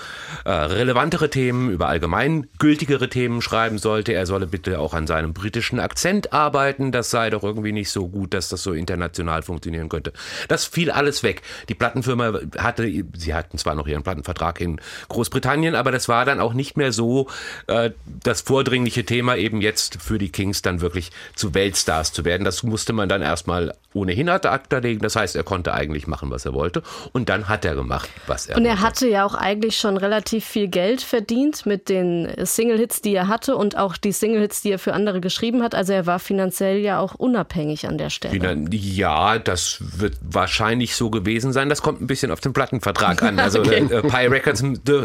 äh, 0.44 0.50
relevantere 0.50 1.30
Themen, 1.30 1.70
über 1.70 1.88
allgemeingültigere 1.88 3.08
Themen 3.08 3.42
schreiben 3.42 3.78
sollte. 3.78 4.12
Er 4.12 4.26
solle 4.26 4.46
bitte 4.46 4.78
auch 4.78 4.94
an 4.94 5.06
seinem 5.06 5.32
britischen 5.32 5.80
Akzent 5.80 6.32
arbeiten. 6.32 6.92
Das 6.92 7.10
sei 7.10 7.30
doch 7.30 7.42
irgendwie 7.42 7.72
nicht 7.72 7.90
so 7.90 8.08
gut, 8.08 8.34
dass 8.34 8.48
das 8.48 8.62
so 8.62 8.72
international 8.72 9.42
funktionieren 9.42 9.88
könnte. 9.88 10.12
Das 10.48 10.64
fiel 10.64 10.90
alles 10.90 11.22
weg. 11.22 11.42
Die 11.68 11.74
Plattenfirma 11.74 12.40
hatte, 12.58 12.90
sie 13.16 13.34
hatten 13.34 13.58
zwar 13.58 13.74
noch 13.74 13.86
ihren 13.86 14.02
Plattenvertrag 14.02 14.60
in 14.60 14.80
Großbritannien, 15.08 15.59
Großbritannien, 15.60 15.74
aber 15.74 15.92
das 15.92 16.08
war 16.08 16.24
dann 16.24 16.40
auch 16.40 16.52
nicht 16.54 16.76
mehr 16.76 16.92
so 16.92 17.28
äh, 17.66 17.90
das 18.22 18.42
vordringliche 18.42 19.04
Thema, 19.04 19.36
eben 19.36 19.60
jetzt 19.60 20.00
für 20.02 20.18
die 20.18 20.30
Kings 20.30 20.62
dann 20.62 20.80
wirklich 20.80 21.10
zu 21.34 21.54
Weltstars 21.54 22.12
zu 22.12 22.24
werden. 22.24 22.44
Das 22.44 22.62
musste 22.62 22.92
man 22.92 23.08
dann 23.08 23.22
erstmal 23.22 23.74
ohnehin 23.92 24.28
ad 24.28 24.46
acta 24.46 24.78
legen. 24.78 25.00
Das 25.00 25.16
heißt, 25.16 25.36
er 25.36 25.42
konnte 25.42 25.74
eigentlich 25.74 26.06
machen, 26.06 26.30
was 26.30 26.44
er 26.44 26.54
wollte. 26.54 26.82
Und 27.12 27.28
dann 27.28 27.48
hat 27.48 27.64
er 27.64 27.74
gemacht, 27.74 28.08
was 28.26 28.46
er 28.46 28.54
wollte. 28.54 28.60
Und 28.60 28.66
er 28.66 28.72
wollte. 28.74 28.86
hatte 28.86 29.08
ja 29.08 29.24
auch 29.24 29.34
eigentlich 29.34 29.76
schon 29.76 29.96
relativ 29.96 30.44
viel 30.44 30.68
Geld 30.68 31.02
verdient 31.02 31.66
mit 31.66 31.88
den 31.88 32.30
Single-Hits, 32.42 33.02
die 33.02 33.14
er 33.14 33.28
hatte 33.28 33.56
und 33.56 33.76
auch 33.76 33.96
die 33.96 34.12
Single-Hits, 34.12 34.62
die 34.62 34.72
er 34.72 34.78
für 34.78 34.94
andere 34.94 35.20
geschrieben 35.20 35.62
hat. 35.62 35.74
Also 35.74 35.92
er 35.92 36.06
war 36.06 36.18
finanziell 36.18 36.78
ja 36.78 37.00
auch 37.00 37.14
unabhängig 37.14 37.88
an 37.88 37.98
der 37.98 38.10
Stelle. 38.10 38.66
Ja, 38.70 39.38
das 39.38 39.78
wird 39.80 40.16
wahrscheinlich 40.22 40.94
so 40.94 41.10
gewesen 41.10 41.52
sein. 41.52 41.68
Das 41.68 41.82
kommt 41.82 42.00
ein 42.00 42.06
bisschen 42.06 42.30
auf 42.30 42.40
den 42.40 42.52
Plattenvertrag 42.52 43.22
an. 43.22 43.38
Also 43.40 43.60
okay. 43.60 43.86
äh, 43.90 44.02
Pi 44.02 44.26
Records 44.26 44.62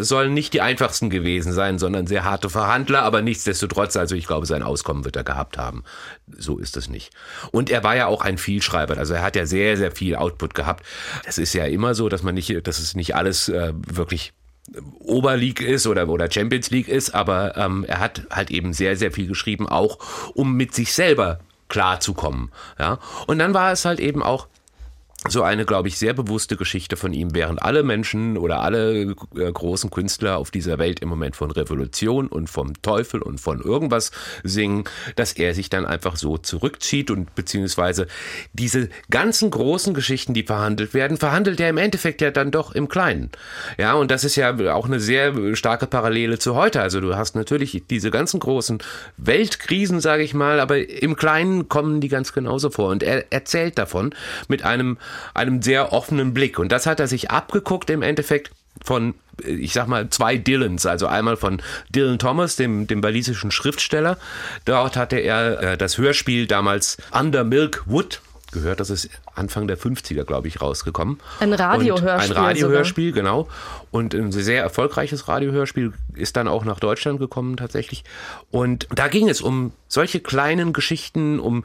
sollen 0.07 0.33
nicht 0.33 0.44
die 0.49 0.61
einfachsten 0.61 1.09
gewesen 1.09 1.53
sein, 1.53 1.79
sondern 1.79 2.07
sehr 2.07 2.23
harte 2.23 2.49
Verhandler, 2.49 3.03
aber 3.03 3.21
nichtsdestotrotz, 3.21 3.95
also 3.97 4.15
ich 4.15 4.27
glaube, 4.27 4.45
sein 4.45 4.63
Auskommen 4.63 5.05
wird 5.05 5.15
er 5.15 5.23
gehabt 5.23 5.57
haben. 5.57 5.83
So 6.37 6.57
ist 6.57 6.77
es 6.77 6.89
nicht. 6.89 7.11
Und 7.51 7.69
er 7.69 7.83
war 7.83 7.95
ja 7.95 8.07
auch 8.07 8.21
ein 8.21 8.37
Vielschreiber, 8.37 8.97
also 8.97 9.13
er 9.13 9.21
hat 9.21 9.35
ja 9.35 9.45
sehr, 9.45 9.77
sehr 9.77 9.91
viel 9.91 10.15
Output 10.15 10.53
gehabt. 10.53 10.85
Das 11.25 11.37
ist 11.37 11.53
ja 11.53 11.65
immer 11.65 11.95
so, 11.95 12.09
dass 12.09 12.23
man 12.23 12.35
nicht, 12.35 12.67
dass 12.67 12.79
es 12.79 12.95
nicht 12.95 13.15
alles 13.15 13.49
äh, 13.49 13.73
wirklich 13.75 14.33
Oberleague 14.99 15.65
ist 15.65 15.85
oder, 15.85 16.07
oder 16.09 16.31
Champions 16.31 16.71
League 16.71 16.87
ist, 16.87 17.13
aber 17.13 17.55
ähm, 17.55 17.85
er 17.87 17.99
hat 17.99 18.25
halt 18.31 18.49
eben 18.51 18.73
sehr, 18.73 18.97
sehr 18.97 19.11
viel 19.11 19.27
geschrieben, 19.27 19.69
auch 19.69 19.99
um 20.33 20.55
mit 20.55 20.73
sich 20.73 20.93
selber 20.93 21.39
klarzukommen. 21.69 22.51
Ja? 22.79 22.99
Und 23.27 23.39
dann 23.39 23.53
war 23.53 23.71
es 23.71 23.85
halt 23.85 23.99
eben 23.99 24.23
auch 24.23 24.47
so 25.27 25.43
eine, 25.43 25.65
glaube 25.65 25.87
ich, 25.87 25.97
sehr 25.97 26.13
bewusste 26.13 26.55
Geschichte 26.55 26.97
von 26.97 27.13
ihm, 27.13 27.33
während 27.33 27.61
alle 27.61 27.83
Menschen 27.83 28.37
oder 28.37 28.59
alle 28.59 29.01
äh, 29.01 29.51
großen 29.51 29.89
Künstler 29.89 30.37
auf 30.37 30.51
dieser 30.51 30.77
Welt 30.77 30.99
im 30.99 31.09
Moment 31.09 31.35
von 31.35 31.51
Revolution 31.51 32.27
und 32.27 32.49
vom 32.49 32.79
Teufel 32.81 33.21
und 33.21 33.39
von 33.39 33.61
irgendwas 33.61 34.11
singen, 34.43 34.83
dass 35.15 35.33
er 35.33 35.53
sich 35.53 35.69
dann 35.69 35.85
einfach 35.85 36.15
so 36.15 36.37
zurückzieht 36.37 37.09
und 37.09 37.33
beziehungsweise 37.33 38.07
diese 38.53 38.89
ganzen 39.09 39.49
großen 39.49 39.93
Geschichten, 39.93 40.33
die 40.33 40.43
verhandelt 40.43 40.93
werden, 40.93 41.17
verhandelt 41.17 41.59
er 41.59 41.69
im 41.69 41.77
Endeffekt 41.77 42.21
ja 42.21 42.29
dann 42.29 42.51
doch 42.51 42.73
im 42.73 42.87
Kleinen. 42.87 43.31
Ja, 43.77 43.93
und 43.93 44.11
das 44.11 44.23
ist 44.23 44.35
ja 44.35 44.55
auch 44.73 44.85
eine 44.85 44.99
sehr 44.99 45.55
starke 45.55 45.87
Parallele 45.87 46.37
zu 46.37 46.55
heute. 46.55 46.81
Also 46.81 47.01
du 47.01 47.15
hast 47.15 47.35
natürlich 47.35 47.83
diese 47.89 48.11
ganzen 48.11 48.39
großen 48.39 48.79
Weltkrisen, 49.17 49.99
sage 49.99 50.23
ich 50.23 50.33
mal, 50.33 50.59
aber 50.59 50.87
im 50.87 51.15
Kleinen 51.15 51.67
kommen 51.67 51.99
die 51.99 52.09
ganz 52.09 52.31
genauso 52.31 52.69
vor. 52.69 52.89
Und 52.89 53.01
er 53.01 53.31
erzählt 53.31 53.77
davon 53.77 54.13
mit 54.47 54.63
einem 54.63 54.97
einem 55.33 55.61
sehr 55.61 55.93
offenen 55.93 56.33
Blick. 56.33 56.59
Und 56.59 56.71
das 56.71 56.85
hat 56.85 56.99
er 56.99 57.07
sich 57.07 57.31
abgeguckt 57.31 57.89
im 57.89 58.01
Endeffekt 58.01 58.51
von, 58.83 59.15
ich 59.43 59.73
sag 59.73 59.87
mal, 59.87 60.09
zwei 60.09 60.37
Dylans. 60.37 60.85
Also 60.85 61.07
einmal 61.07 61.37
von 61.37 61.61
Dylan 61.89 62.19
Thomas, 62.19 62.55
dem, 62.55 62.87
dem 62.87 63.03
walisischen 63.03 63.51
Schriftsteller. 63.51 64.17
Dort 64.65 64.97
hatte 64.97 65.17
er 65.17 65.61
äh, 65.61 65.77
das 65.77 65.97
Hörspiel 65.97 66.47
damals 66.47 66.97
Under 67.11 67.43
Milk 67.43 67.83
Wood 67.85 68.21
gehört. 68.51 68.79
Das 68.79 68.89
ist 68.89 69.09
Anfang 69.35 69.67
der 69.67 69.77
50er, 69.77 70.23
glaube 70.23 70.47
ich, 70.47 70.61
rausgekommen. 70.61 71.19
Ein 71.39 71.53
Radiohörspiel. 71.53 72.35
Ein 72.35 72.43
Radiohörspiel, 72.43 73.11
genau. 73.11 73.47
Und 73.91 74.13
ein 74.13 74.31
sehr 74.31 74.63
erfolgreiches 74.63 75.27
Radiohörspiel 75.27 75.93
ist 76.15 76.35
dann 76.35 76.47
auch 76.47 76.65
nach 76.65 76.79
Deutschland 76.79 77.19
gekommen 77.19 77.57
tatsächlich. 77.57 78.03
Und 78.49 78.87
da 78.93 79.07
ging 79.07 79.29
es 79.29 79.41
um 79.41 79.73
solche 79.87 80.19
kleinen 80.19 80.73
Geschichten, 80.73 81.39
um 81.39 81.63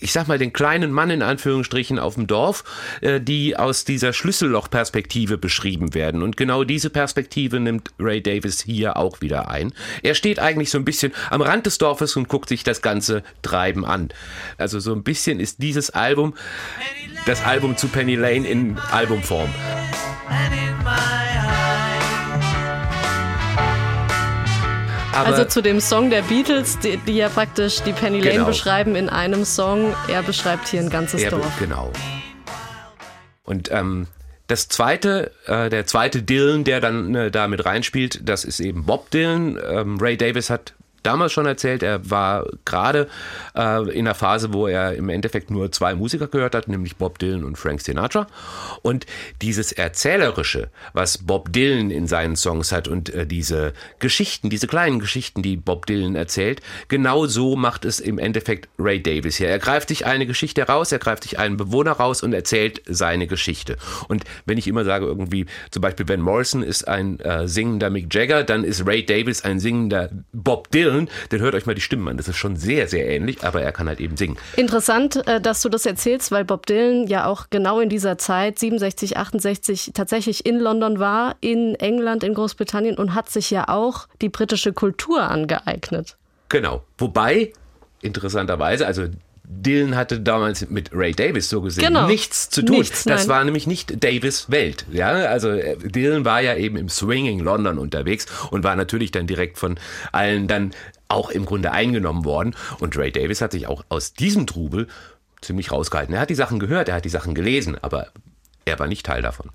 ich 0.00 0.12
sag 0.12 0.28
mal, 0.28 0.38
den 0.38 0.52
kleinen 0.52 0.92
Mann 0.92 1.10
in 1.10 1.22
Anführungsstrichen 1.22 1.98
auf 1.98 2.14
dem 2.14 2.26
Dorf, 2.26 2.64
äh, 3.00 3.20
die 3.20 3.56
aus 3.56 3.84
dieser 3.84 4.12
Schlüssellochperspektive 4.12 5.38
beschrieben 5.38 5.94
werden. 5.94 6.22
Und 6.22 6.36
genau 6.36 6.64
diese 6.64 6.90
Perspektive 6.90 7.60
nimmt 7.60 7.90
Ray 7.98 8.22
Davis 8.22 8.62
hier 8.62 8.96
auch 8.96 9.20
wieder 9.20 9.50
ein. 9.50 9.72
Er 10.02 10.14
steht 10.14 10.38
eigentlich 10.38 10.70
so 10.70 10.78
ein 10.78 10.84
bisschen 10.84 11.12
am 11.30 11.42
Rand 11.42 11.66
des 11.66 11.78
Dorfes 11.78 12.16
und 12.16 12.28
guckt 12.28 12.48
sich 12.48 12.64
das 12.64 12.82
ganze 12.82 13.22
Treiben 13.42 13.84
an. 13.84 14.08
Also 14.56 14.80
so 14.80 14.92
ein 14.92 15.02
bisschen 15.02 15.40
ist 15.40 15.62
dieses 15.62 15.90
Album 15.90 16.34
das 17.26 17.44
Album 17.44 17.76
zu 17.76 17.88
Penny 17.88 18.14
Lane 18.14 18.48
in 18.48 18.78
Albumform. 18.90 19.50
And 20.30 20.54
in 20.54 21.17
Aber 25.18 25.36
also 25.36 25.44
zu 25.44 25.62
dem 25.62 25.80
Song 25.80 26.10
der 26.10 26.22
Beatles, 26.22 26.78
die, 26.78 26.96
die 26.98 27.16
ja 27.16 27.28
praktisch 27.28 27.82
die 27.82 27.92
Penny 27.92 28.20
Lane 28.20 28.32
genau. 28.34 28.46
beschreiben 28.46 28.94
in 28.94 29.08
einem 29.08 29.44
Song. 29.44 29.94
Er 30.08 30.22
beschreibt 30.22 30.68
hier 30.68 30.80
ein 30.80 30.90
ganzes 30.90 31.22
er, 31.22 31.30
Dorf. 31.30 31.58
Genau. 31.58 31.92
Und 33.42 33.70
ähm, 33.72 34.06
das 34.46 34.68
zweite, 34.68 35.32
äh, 35.46 35.68
der 35.70 35.86
zweite 35.86 36.22
Dylan, 36.22 36.64
der 36.64 36.80
dann 36.80 37.14
äh, 37.14 37.30
da 37.30 37.48
mit 37.48 37.64
reinspielt, 37.64 38.20
das 38.28 38.44
ist 38.44 38.60
eben 38.60 38.84
Bob 38.84 39.10
Dylan. 39.10 39.58
Ähm, 39.68 39.98
Ray 40.00 40.16
Davis 40.16 40.50
hat 40.50 40.74
damals 41.02 41.32
schon 41.32 41.46
erzählt, 41.46 41.82
er 41.82 42.10
war 42.10 42.46
gerade 42.64 43.08
äh, 43.56 43.90
in 43.90 44.04
der 44.04 44.14
Phase, 44.14 44.52
wo 44.52 44.66
er 44.66 44.94
im 44.94 45.08
Endeffekt 45.08 45.50
nur 45.50 45.70
zwei 45.72 45.94
Musiker 45.94 46.26
gehört 46.26 46.54
hat, 46.54 46.68
nämlich 46.68 46.96
Bob 46.96 47.18
Dylan 47.18 47.44
und 47.44 47.56
Frank 47.56 47.80
Sinatra. 47.80 48.26
Und 48.82 49.06
dieses 49.42 49.72
Erzählerische, 49.72 50.68
was 50.92 51.18
Bob 51.18 51.52
Dylan 51.52 51.90
in 51.90 52.06
seinen 52.06 52.36
Songs 52.36 52.72
hat 52.72 52.88
und 52.88 53.10
äh, 53.10 53.26
diese 53.26 53.72
Geschichten, 53.98 54.50
diese 54.50 54.66
kleinen 54.66 54.98
Geschichten, 54.98 55.42
die 55.42 55.56
Bob 55.56 55.86
Dylan 55.86 56.16
erzählt, 56.16 56.60
genau 56.88 57.26
so 57.26 57.56
macht 57.56 57.84
es 57.84 58.00
im 58.00 58.18
Endeffekt 58.18 58.68
Ray 58.78 59.02
Davis 59.02 59.36
hier. 59.36 59.48
Er 59.48 59.58
greift 59.58 59.88
sich 59.88 60.06
eine 60.06 60.26
Geschichte 60.26 60.62
raus, 60.62 60.92
er 60.92 60.98
greift 60.98 61.22
sich 61.22 61.38
einen 61.38 61.56
Bewohner 61.56 61.92
raus 61.92 62.22
und 62.22 62.32
erzählt 62.32 62.82
seine 62.86 63.26
Geschichte. 63.26 63.76
Und 64.08 64.24
wenn 64.46 64.58
ich 64.58 64.66
immer 64.66 64.84
sage, 64.84 65.06
irgendwie, 65.06 65.46
zum 65.70 65.82
Beispiel 65.82 66.06
Ben 66.06 66.20
Morrison 66.20 66.62
ist 66.62 66.88
ein 66.88 67.20
äh, 67.20 67.46
singender 67.46 67.90
Mick 67.90 68.12
Jagger, 68.12 68.44
dann 68.44 68.64
ist 68.64 68.86
Ray 68.86 69.04
Davis 69.04 69.44
ein 69.44 69.60
singender 69.60 70.10
Bob 70.32 70.70
Dylan 70.70 70.87
Dylan, 70.88 71.08
dann 71.30 71.40
hört 71.40 71.54
euch 71.54 71.66
mal 71.66 71.74
die 71.74 71.80
Stimmen 71.80 72.08
an. 72.08 72.16
Das 72.16 72.28
ist 72.28 72.36
schon 72.36 72.56
sehr, 72.56 72.88
sehr 72.88 73.08
ähnlich, 73.08 73.44
aber 73.44 73.62
er 73.62 73.72
kann 73.72 73.88
halt 73.88 74.00
eben 74.00 74.16
singen. 74.16 74.36
Interessant, 74.56 75.26
äh, 75.26 75.40
dass 75.40 75.62
du 75.62 75.68
das 75.68 75.86
erzählst, 75.86 76.30
weil 76.32 76.44
Bob 76.44 76.66
Dylan 76.66 77.06
ja 77.06 77.26
auch 77.26 77.46
genau 77.50 77.80
in 77.80 77.88
dieser 77.88 78.18
Zeit, 78.18 78.58
67, 78.58 79.16
68, 79.16 79.92
tatsächlich 79.94 80.46
in 80.46 80.58
London 80.58 80.98
war, 80.98 81.36
in 81.40 81.74
England, 81.76 82.24
in 82.24 82.34
Großbritannien 82.34 82.96
und 82.96 83.14
hat 83.14 83.30
sich 83.30 83.50
ja 83.50 83.68
auch 83.68 84.08
die 84.20 84.28
britische 84.28 84.72
Kultur 84.72 85.22
angeeignet. 85.22 86.16
Genau. 86.48 86.82
Wobei, 86.96 87.52
interessanterweise, 88.00 88.86
also 88.86 89.06
Dylan 89.50 89.96
hatte 89.96 90.20
damals 90.20 90.68
mit 90.68 90.90
Ray 90.92 91.12
Davis 91.12 91.48
so 91.48 91.62
gesehen 91.62 91.84
Genau. 91.84 92.06
nichts 92.06 92.50
zu 92.50 92.62
tun. 92.62 92.78
Nichts, 92.78 93.04
das 93.04 93.28
war 93.28 93.42
nämlich 93.44 93.66
nicht 93.66 94.04
Davis 94.04 94.50
Welt. 94.50 94.84
Ja, 94.92 95.08
also 95.08 95.48
äh, 95.50 95.76
Dylan 95.78 96.24
war 96.26 96.42
ja 96.42 96.54
eben 96.54 96.76
im 96.76 96.88
Swinging 96.90 97.40
London 97.40 97.78
unterwegs 97.78 98.26
und 98.50 98.62
war 98.62 98.76
natürlich 98.76 99.10
dann 99.10 99.26
direkt 99.26 99.58
von 99.58 99.80
allen 100.12 100.48
dann 100.48 100.72
auch 101.08 101.30
im 101.30 101.46
Grunde 101.46 101.72
eingenommen 101.72 102.26
worden. 102.26 102.54
Und 102.78 102.96
Ray 102.98 103.10
Davis 103.10 103.40
hat 103.40 103.52
sich 103.52 103.66
auch 103.66 103.84
aus 103.88 104.12
diesem 104.12 104.46
Trubel 104.46 104.86
ziemlich 105.40 105.72
rausgehalten. 105.72 106.14
Er 106.14 106.20
hat 106.20 106.30
die 106.30 106.34
Sachen 106.34 106.58
gehört, 106.58 106.90
er 106.90 106.96
hat 106.96 107.06
die 107.06 107.08
Sachen 107.10 107.34
gelesen, 107.34 107.76
aber 107.80 108.08
er 108.66 108.78
war 108.78 108.86
nicht 108.86 109.06
Teil 109.06 109.22
davon. 109.22 109.48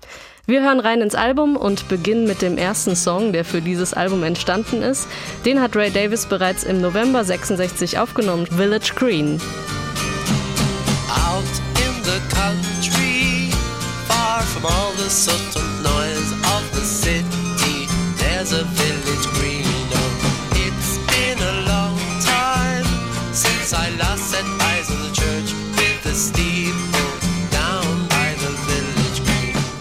Wir 0.46 0.62
hören 0.62 0.80
rein 0.80 1.02
ins 1.02 1.14
Album 1.14 1.56
und 1.56 1.88
beginnen 1.88 2.26
mit 2.26 2.42
dem 2.42 2.58
ersten 2.58 2.96
Song, 2.96 3.32
der 3.32 3.44
für 3.44 3.60
dieses 3.60 3.94
Album 3.94 4.24
entstanden 4.24 4.82
ist. 4.82 5.06
Den 5.46 5.60
hat 5.62 5.76
Ray 5.76 5.92
Davis 5.92 6.26
bereits 6.26 6.64
im 6.64 6.80
November 6.80 7.22
66 7.22 7.98
aufgenommen, 8.00 8.46
Village 8.46 8.92
Green. 8.96 9.40
Out 11.08 11.54
in 11.84 11.94
the 12.02 12.20
country, 12.30 13.50
far 14.08 14.42
from 14.42 14.66
all 14.66 14.92
the 14.92 15.10
and 15.56 15.82
noise 15.82 16.32
of 16.54 16.62
the 16.74 16.84
city. 16.84 17.86
There's 18.16 18.52
a 18.52 18.64
village 18.64 19.26
green. 19.36 19.64
Oh, 19.66 20.52
it's 20.64 20.98
been 21.12 21.38
a 21.38 21.56
long 21.72 21.98
time 22.20 22.86
since 23.32 23.72
I 23.72 23.90
last 23.96 24.30
set 24.30 24.63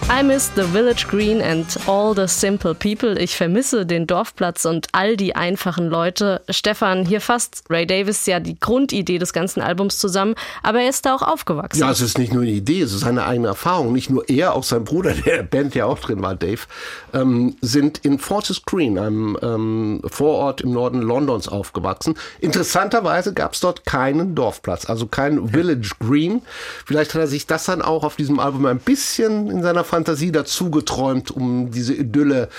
I 0.10 0.22
miss 0.22 0.52
the 0.56 0.64
village 0.64 1.08
green 1.08 1.42
and 1.42 1.66
all 1.88 2.14
the 2.14 2.28
simple 2.28 2.76
people. 2.76 3.18
Ich 3.18 3.38
vermisse 3.38 3.86
den 3.86 4.06
Dorfplatz 4.06 4.66
und 4.66 4.88
all 4.92 5.16
die 5.16 5.36
einfachen 5.36 5.88
Leute. 5.88 6.42
Stefan, 6.50 7.06
hier 7.06 7.22
fasst 7.22 7.64
Ray 7.70 7.88
Davis 7.88 8.26
ja 8.26 8.40
die 8.40 8.60
Grundidee 8.60 9.18
des 9.18 9.34
ganzen 9.34 9.62
Albums 9.62 10.00
zusammen, 10.00 10.36
aber 10.62 10.82
er 10.82 10.90
ist 10.90 11.06
da 11.06 11.16
auch 11.16 11.22
aufgewachsen. 11.22 11.80
Ja, 11.80 11.90
es 11.90 12.02
ist 12.02 12.18
nicht 12.18 12.34
nur 12.34 12.44
eine 12.44 12.52
Idee, 12.52 12.82
es 12.82 12.94
ist 12.94 13.06
eine 13.06 13.26
eigene 13.26 13.48
Erfahrung. 13.48 13.94
Nicht 13.94 14.10
nur 14.10 14.28
er, 14.30 14.56
auch 14.56 14.64
sein 14.64 14.84
Bruder, 14.84 15.14
der 15.26 15.44
Band 15.44 15.74
ja 15.74 15.86
auch 15.86 16.00
drin 16.00 16.22
war, 16.22 16.36
Dave, 16.36 16.62
ähm, 17.14 17.56
sind 17.62 18.00
in 18.00 18.20
Fortis 18.20 18.64
Green, 18.66 18.98
einem 18.98 19.38
ähm, 19.42 20.02
Vorort 20.06 20.62
im 20.62 20.74
Norden 20.74 21.02
Londons, 21.02 21.48
aufgewachsen. 21.48 22.16
Interessanterweise 22.40 23.34
gab 23.34 23.54
es 23.54 23.62
dort 23.62 23.86
keinen 23.86 24.36
Dorfplatz, 24.36 24.90
also 24.90 25.08
kein 25.08 25.50
Village 25.50 25.92
Green. 26.00 26.42
Vielleicht 26.86 27.14
hat 27.14 27.22
er 27.22 27.28
sich 27.28 27.48
das 27.48 27.66
dann 27.66 27.82
auch 27.82 28.04
auf 28.04 28.16
diesem 28.16 28.40
Album 28.40 28.66
ein 28.66 28.80
bisschen 28.80 29.50
in 29.50 29.62
seiner 29.62 29.84
Fantasie 29.94 30.32
dazu 30.32 30.72
geträumt, 30.72 31.30
um 31.30 31.70
diese 31.70 31.94
Idylle 31.94 32.50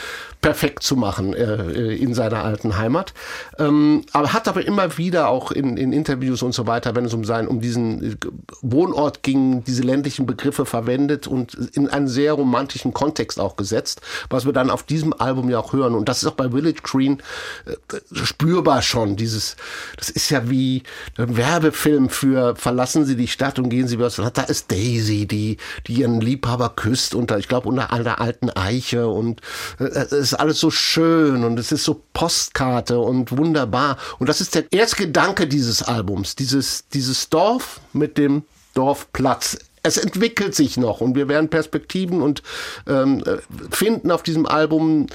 perfekt 0.45 0.83
zu 0.83 0.95
machen 0.95 1.33
äh, 1.33 1.95
in 1.95 2.13
seiner 2.13 2.45
alten 2.45 2.77
Heimat. 2.77 3.15
Ähm, 3.59 4.05
aber 4.13 4.35
hat 4.35 4.47
aber 4.47 4.67
immer 4.67 4.99
wieder 4.99 5.29
auch 5.29 5.51
in, 5.51 5.79
in 5.79 5.95
Interviews 5.95 6.43
und 6.43 6.53
so 6.53 6.67
weiter, 6.67 6.95
wenn 6.95 7.07
es 7.07 7.15
um 7.15 7.25
sein, 7.25 7.49
um 7.49 7.63
diesen 7.63 8.13
äh, 8.13 8.17
Wohnort 8.61 9.23
ging, 9.23 9.65
diese 9.65 9.83
ländlichen 9.83 10.27
Begriffe 10.27 10.67
verwendet 10.67 11.27
und 11.27 11.55
in 11.73 11.89
einen 11.89 12.09
sehr 12.09 12.35
romantischen 12.35 12.93
Kontext 12.93 13.41
auch 13.41 13.57
gesetzt, 13.57 14.03
was 14.29 14.45
wir 14.45 14.53
dann 14.53 14.69
auf 14.69 14.83
diesem 14.83 15.15
Album 15.15 15.49
ja 15.49 15.61
auch 15.61 15.73
hören. 15.73 15.95
Und 15.95 16.11
das 16.11 16.23
ist 16.23 16.29
auch 16.29 16.35
bei 16.35 16.51
Village 16.51 16.83
Green 16.83 17.23
äh, 17.65 17.97
spürbar 18.13 18.83
schon. 18.83 19.17
Dieses, 19.17 19.57
das 19.97 20.11
ist 20.11 20.29
ja 20.29 20.51
wie 20.51 20.83
ein 21.17 21.39
Werbefilm 21.39 22.11
für 22.11 22.55
verlassen 22.57 23.07
Sie 23.07 23.17
die 23.17 23.29
Stadt 23.29 23.59
und 23.59 23.71
gehen 23.71 23.89
Sie 23.89 23.99
wieder. 23.99 24.11
Da 24.11 24.43
ist 24.43 24.71
Daisy, 24.71 25.27
die, 25.27 25.57
die 25.87 25.95
ihren 25.95 26.21
Liebhaber 26.21 26.69
küsst 26.69 27.15
unter, 27.15 27.39
ich 27.39 27.49
glaube, 27.49 27.67
unter 27.67 27.95
einer 27.95 28.21
alten 28.21 28.51
Eiche 28.51 29.09
und 29.09 29.41
äh, 29.79 29.85
es 29.85 30.34
ist 30.35 30.41
alles 30.41 30.61
so 30.61 30.71
schön 30.71 31.45
und 31.45 31.59
es 31.59 31.71
ist 31.73 31.85
so 31.85 32.03
Postkarte 32.13 32.99
und 32.99 33.37
wunderbar. 33.37 33.97
Und 34.19 34.29
das 34.29 34.41
ist 34.41 34.55
der 34.55 34.65
erste 34.73 34.97
Gedanke 34.97 35.47
dieses 35.47 35.83
Albums, 35.83 36.35
dieses, 36.35 36.89
dieses 36.93 37.31
Dorf 37.31 37.81
mit 37.93 38.19
dem 38.19 38.43
Dorfplatz. 38.75 39.59
Es 39.83 39.97
entwickelt 39.97 40.55
sich 40.55 40.77
noch 40.77 41.01
und 41.01 41.15
wir 41.15 41.29
werden 41.29 41.51
Perspektiven 41.51 42.21
und 42.21 42.43
ähm, 42.89 43.23
äh, 43.27 43.37
finden 43.71 44.11
auf 44.11 44.23
diesem 44.23 44.47
Album, 44.47 45.07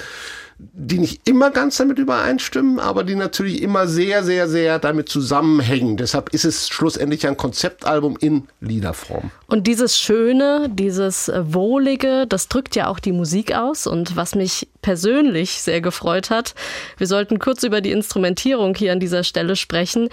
die 0.59 0.99
nicht 0.99 1.27
immer 1.27 1.51
ganz 1.51 1.77
damit 1.77 1.99
übereinstimmen, 1.99 2.79
aber 2.79 3.05
die 3.05 3.15
natürlich 3.15 3.61
immer 3.61 3.87
sehr, 3.87 4.23
sehr, 4.23 4.49
sehr 4.49 4.77
damit 4.77 5.07
zusammenhängen. 5.07 5.95
Deshalb 5.95 6.33
ist 6.33 6.43
es 6.43 6.67
schlussendlich 6.67 7.25
ein 7.25 7.37
Konzeptalbum 7.37 8.17
in 8.19 8.47
Liederform. 8.59 9.31
Und 9.47 9.67
dieses 9.67 9.97
Schöne, 9.97 10.69
dieses 10.69 11.31
Wohlige, 11.33 12.27
das 12.27 12.49
drückt 12.49 12.75
ja 12.75 12.87
auch 12.87 12.99
die 12.99 13.13
Musik 13.13 13.55
aus. 13.55 13.87
Und 13.87 14.17
was 14.17 14.35
mich 14.35 14.67
persönlich 14.81 15.61
sehr 15.61 15.79
gefreut 15.79 16.29
hat, 16.29 16.55
wir 16.97 17.07
sollten 17.07 17.39
kurz 17.39 17.63
über 17.63 17.79
die 17.79 17.91
Instrumentierung 17.91 18.75
hier 18.75 18.91
an 18.91 18.99
dieser 18.99 19.23
Stelle 19.23 19.55
sprechen 19.55 20.09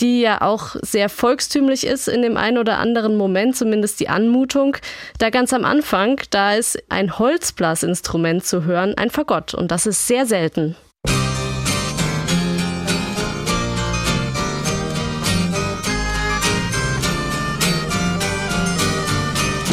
die 0.00 0.20
ja 0.20 0.40
auch 0.40 0.76
sehr 0.82 1.08
volkstümlich 1.08 1.86
ist 1.86 2.08
in 2.08 2.22
dem 2.22 2.36
einen 2.36 2.58
oder 2.58 2.78
anderen 2.78 3.16
Moment, 3.16 3.56
zumindest 3.56 4.00
die 4.00 4.08
Anmutung. 4.08 4.76
Da 5.18 5.30
ganz 5.30 5.52
am 5.52 5.64
Anfang, 5.64 6.20
da 6.30 6.54
ist 6.54 6.82
ein 6.88 7.18
Holzblasinstrument 7.18 8.44
zu 8.44 8.64
hören, 8.64 8.94
ein 8.96 9.10
Fagott. 9.10 9.54
Und 9.54 9.70
das 9.70 9.86
ist 9.86 10.06
sehr 10.06 10.26
selten. 10.26 10.76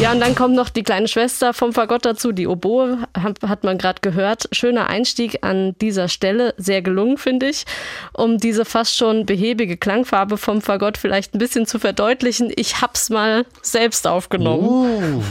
Ja, 0.00 0.12
und 0.12 0.20
dann 0.20 0.36
kommt 0.36 0.54
noch 0.54 0.68
die 0.68 0.84
kleine 0.84 1.08
Schwester 1.08 1.52
vom 1.52 1.72
Fagott 1.72 2.04
dazu, 2.04 2.30
die 2.30 2.46
Oboe, 2.46 2.98
hat 3.16 3.64
man 3.64 3.78
gerade 3.78 4.00
gehört. 4.00 4.48
Schöner 4.52 4.86
Einstieg 4.86 5.38
an 5.42 5.74
dieser 5.80 6.06
Stelle, 6.06 6.54
sehr 6.56 6.82
gelungen, 6.82 7.18
finde 7.18 7.48
ich, 7.48 7.64
um 8.12 8.38
diese 8.38 8.64
fast 8.64 8.96
schon 8.96 9.26
behäbige 9.26 9.76
Klangfarbe 9.76 10.38
vom 10.38 10.62
Fagott 10.62 10.98
vielleicht 10.98 11.34
ein 11.34 11.38
bisschen 11.38 11.66
zu 11.66 11.80
verdeutlichen. 11.80 12.52
Ich 12.54 12.80
hab's 12.80 13.10
mal 13.10 13.44
selbst 13.60 14.06
aufgenommen. 14.06 15.24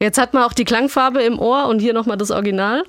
Jetzt 0.00 0.18
hat 0.18 0.34
man 0.34 0.44
auch 0.44 0.52
die 0.52 0.64
Klangfarbe 0.64 1.20
im 1.22 1.38
Ohr 1.40 1.66
und 1.66 1.80
hier 1.80 1.94
nochmal 1.94 2.16
das 2.16 2.30
Original. 2.30 2.84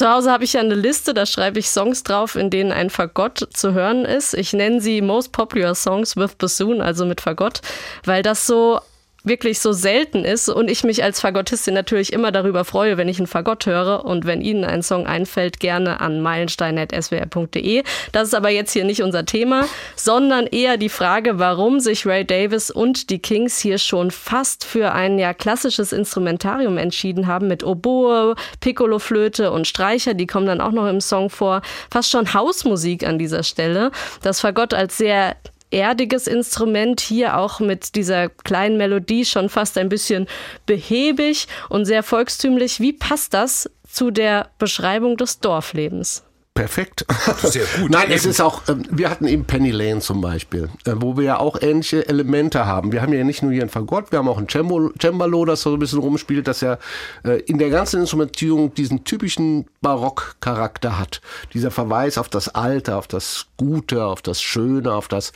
Zu 0.00 0.08
Hause 0.08 0.32
habe 0.32 0.44
ich 0.44 0.54
ja 0.54 0.62
eine 0.62 0.76
Liste, 0.76 1.12
da 1.12 1.26
schreibe 1.26 1.58
ich 1.58 1.68
Songs 1.68 2.02
drauf, 2.02 2.34
in 2.34 2.48
denen 2.48 2.72
ein 2.72 2.88
Fagott 2.88 3.46
zu 3.52 3.74
hören 3.74 4.06
ist. 4.06 4.32
Ich 4.32 4.54
nenne 4.54 4.80
sie 4.80 5.02
Most 5.02 5.30
Popular 5.30 5.74
Songs 5.74 6.16
with 6.16 6.36
Bassoon, 6.36 6.80
also 6.80 7.04
mit 7.04 7.20
Fagott, 7.20 7.60
weil 8.06 8.22
das 8.22 8.46
so 8.46 8.80
wirklich 9.24 9.60
so 9.60 9.72
selten 9.72 10.24
ist 10.24 10.48
und 10.48 10.70
ich 10.70 10.84
mich 10.84 11.02
als 11.04 11.20
Fagottistin 11.20 11.74
natürlich 11.74 12.12
immer 12.12 12.32
darüber 12.32 12.64
freue, 12.64 12.96
wenn 12.96 13.08
ich 13.08 13.18
einen 13.18 13.26
Fagott 13.26 13.66
höre 13.66 14.04
und 14.04 14.26
wenn 14.26 14.40
Ihnen 14.40 14.64
ein 14.64 14.82
Song 14.82 15.06
einfällt, 15.06 15.60
gerne 15.60 16.00
an 16.00 16.20
meilenstein.swr.de. 16.20 17.82
Das 18.12 18.28
ist 18.28 18.34
aber 18.34 18.50
jetzt 18.50 18.72
hier 18.72 18.84
nicht 18.84 19.02
unser 19.02 19.26
Thema, 19.26 19.66
sondern 19.96 20.46
eher 20.46 20.76
die 20.76 20.88
Frage, 20.88 21.38
warum 21.38 21.80
sich 21.80 22.06
Ray 22.06 22.24
Davis 22.24 22.70
und 22.70 23.10
die 23.10 23.18
Kings 23.18 23.58
hier 23.58 23.78
schon 23.78 24.10
fast 24.10 24.64
für 24.64 24.92
ein 24.92 25.18
ja 25.18 25.34
klassisches 25.34 25.92
Instrumentarium 25.92 26.78
entschieden 26.78 27.26
haben 27.26 27.48
mit 27.48 27.64
Oboe, 27.64 28.34
Piccolo-Flöte 28.60 29.50
und 29.52 29.66
Streicher, 29.66 30.14
die 30.14 30.26
kommen 30.26 30.46
dann 30.46 30.60
auch 30.60 30.72
noch 30.72 30.88
im 30.88 31.00
Song 31.00 31.30
vor. 31.30 31.62
Fast 31.90 32.10
schon 32.10 32.32
Hausmusik 32.32 33.06
an 33.06 33.18
dieser 33.18 33.42
Stelle. 33.42 33.90
Das 34.22 34.40
Fagott 34.40 34.74
als 34.74 34.96
sehr 34.98 35.36
erdiges 35.70 36.26
Instrument, 36.26 37.00
hier 37.00 37.36
auch 37.36 37.60
mit 37.60 37.94
dieser 37.94 38.28
kleinen 38.28 38.76
Melodie 38.76 39.24
schon 39.24 39.48
fast 39.48 39.78
ein 39.78 39.88
bisschen 39.88 40.26
behäbig 40.66 41.46
und 41.68 41.84
sehr 41.84 42.02
volkstümlich. 42.02 42.80
Wie 42.80 42.92
passt 42.92 43.34
das 43.34 43.70
zu 43.88 44.10
der 44.10 44.50
Beschreibung 44.58 45.16
des 45.16 45.40
Dorflebens? 45.40 46.24
Perfekt. 46.60 47.06
Sehr 47.42 47.64
gut. 47.80 47.90
Nein, 47.90 48.08
es 48.10 48.26
ist 48.26 48.40
auch, 48.40 48.62
ähm, 48.68 48.82
wir 48.90 49.08
hatten 49.08 49.26
eben 49.26 49.46
Penny 49.46 49.70
Lane 49.70 50.00
zum 50.00 50.20
Beispiel, 50.20 50.68
äh, 50.84 50.92
wo 50.96 51.16
wir 51.16 51.24
ja 51.24 51.38
auch 51.38 51.60
ähnliche 51.62 52.06
Elemente 52.06 52.66
haben. 52.66 52.92
Wir 52.92 53.00
haben 53.00 53.14
ja 53.14 53.24
nicht 53.24 53.42
nur 53.42 53.52
hier 53.52 53.62
ein 53.62 53.70
Fagott, 53.70 54.12
wir 54.12 54.18
haben 54.18 54.28
auch 54.28 54.38
ein 54.38 54.46
Cembalo, 54.48 55.44
das 55.46 55.62
so 55.62 55.72
ein 55.72 55.78
bisschen 55.78 56.00
rumspielt, 56.00 56.46
das 56.46 56.60
ja 56.60 56.78
äh, 57.24 57.40
in 57.46 57.56
der 57.58 57.70
ganzen 57.70 58.00
Instrumentierung 58.00 58.74
diesen 58.74 59.04
typischen 59.04 59.66
Barockcharakter 59.80 60.98
hat. 60.98 61.22
Dieser 61.54 61.70
Verweis 61.70 62.18
auf 62.18 62.28
das 62.28 62.54
Alte, 62.54 62.96
auf 62.96 63.08
das 63.08 63.46
Gute, 63.56 64.04
auf 64.04 64.20
das 64.20 64.42
Schöne, 64.42 64.92
auf 64.92 65.08
das 65.08 65.32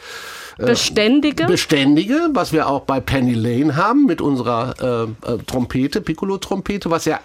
äh, 0.59 0.67
Beständige? 0.67 1.47
Beständige, 1.47 2.29
was 2.35 2.53
wir 2.53 2.69
auch 2.69 2.83
bei 2.83 3.01
Penny 3.01 3.35
Lane 3.35 3.77
haben 3.77 4.05
mit 4.05 4.21
unserer 4.21 5.09
äh, 5.27 5.39
Trompete, 5.47 6.03
Piccolo-Trompete, 6.03 6.91
was 6.91 7.07
ja 7.07 7.21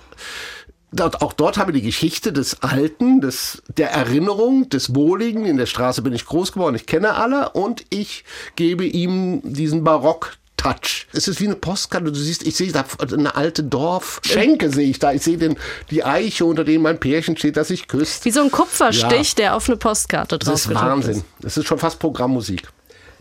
Dort, 0.91 1.21
auch 1.21 1.33
dort 1.33 1.57
haben 1.57 1.67
wir 1.67 1.79
die 1.79 1.85
Geschichte 1.85 2.33
des 2.33 2.63
Alten, 2.63 3.21
des, 3.21 3.61
der 3.77 3.91
Erinnerung, 3.91 4.69
des 4.69 4.95
Wohligen. 4.95 5.45
In 5.45 5.57
der 5.57 5.67
Straße 5.67 6.01
bin 6.01 6.13
ich 6.13 6.25
groß 6.25 6.51
geworden, 6.51 6.75
ich 6.75 6.87
kenne 6.87 7.15
alle 7.15 7.49
und 7.49 7.85
ich 7.89 8.23
gebe 8.55 8.85
ihm 8.85 9.41
diesen 9.43 9.83
Barock 9.83 10.37
Touch. 10.59 11.07
Es 11.13 11.29
ist 11.29 11.39
wie 11.39 11.45
eine 11.45 11.55
Postkarte. 11.55 12.11
Du 12.11 12.19
siehst, 12.19 12.45
ich 12.45 12.55
sehe 12.55 12.71
da 12.73 12.83
eine 13.13 13.35
alte 13.35 13.63
Dorfschenke, 13.63 14.69
sehe 14.69 14.89
ich 14.89 14.99
da. 14.99 15.13
Ich 15.13 15.23
sehe 15.23 15.37
den, 15.37 15.57
die 15.89 16.03
Eiche, 16.03 16.43
unter 16.43 16.65
denen 16.65 16.83
mein 16.83 16.99
Pärchen 16.99 17.37
steht, 17.37 17.55
das 17.55 17.69
sich 17.69 17.87
küsst. 17.87 18.25
Wie 18.25 18.31
so 18.31 18.41
ein 18.41 18.51
Kupferstich, 18.51 19.29
ja. 19.29 19.35
der 19.37 19.55
auf 19.55 19.69
eine 19.69 19.77
Postkarte 19.77 20.37
drauf 20.37 20.53
Das 20.53 20.65
ist 20.65 20.75
Wahnsinn. 20.75 21.23
Das 21.39 21.55
ist 21.55 21.65
schon 21.65 21.79
fast 21.79 21.99
Programmmusik. 21.99 22.67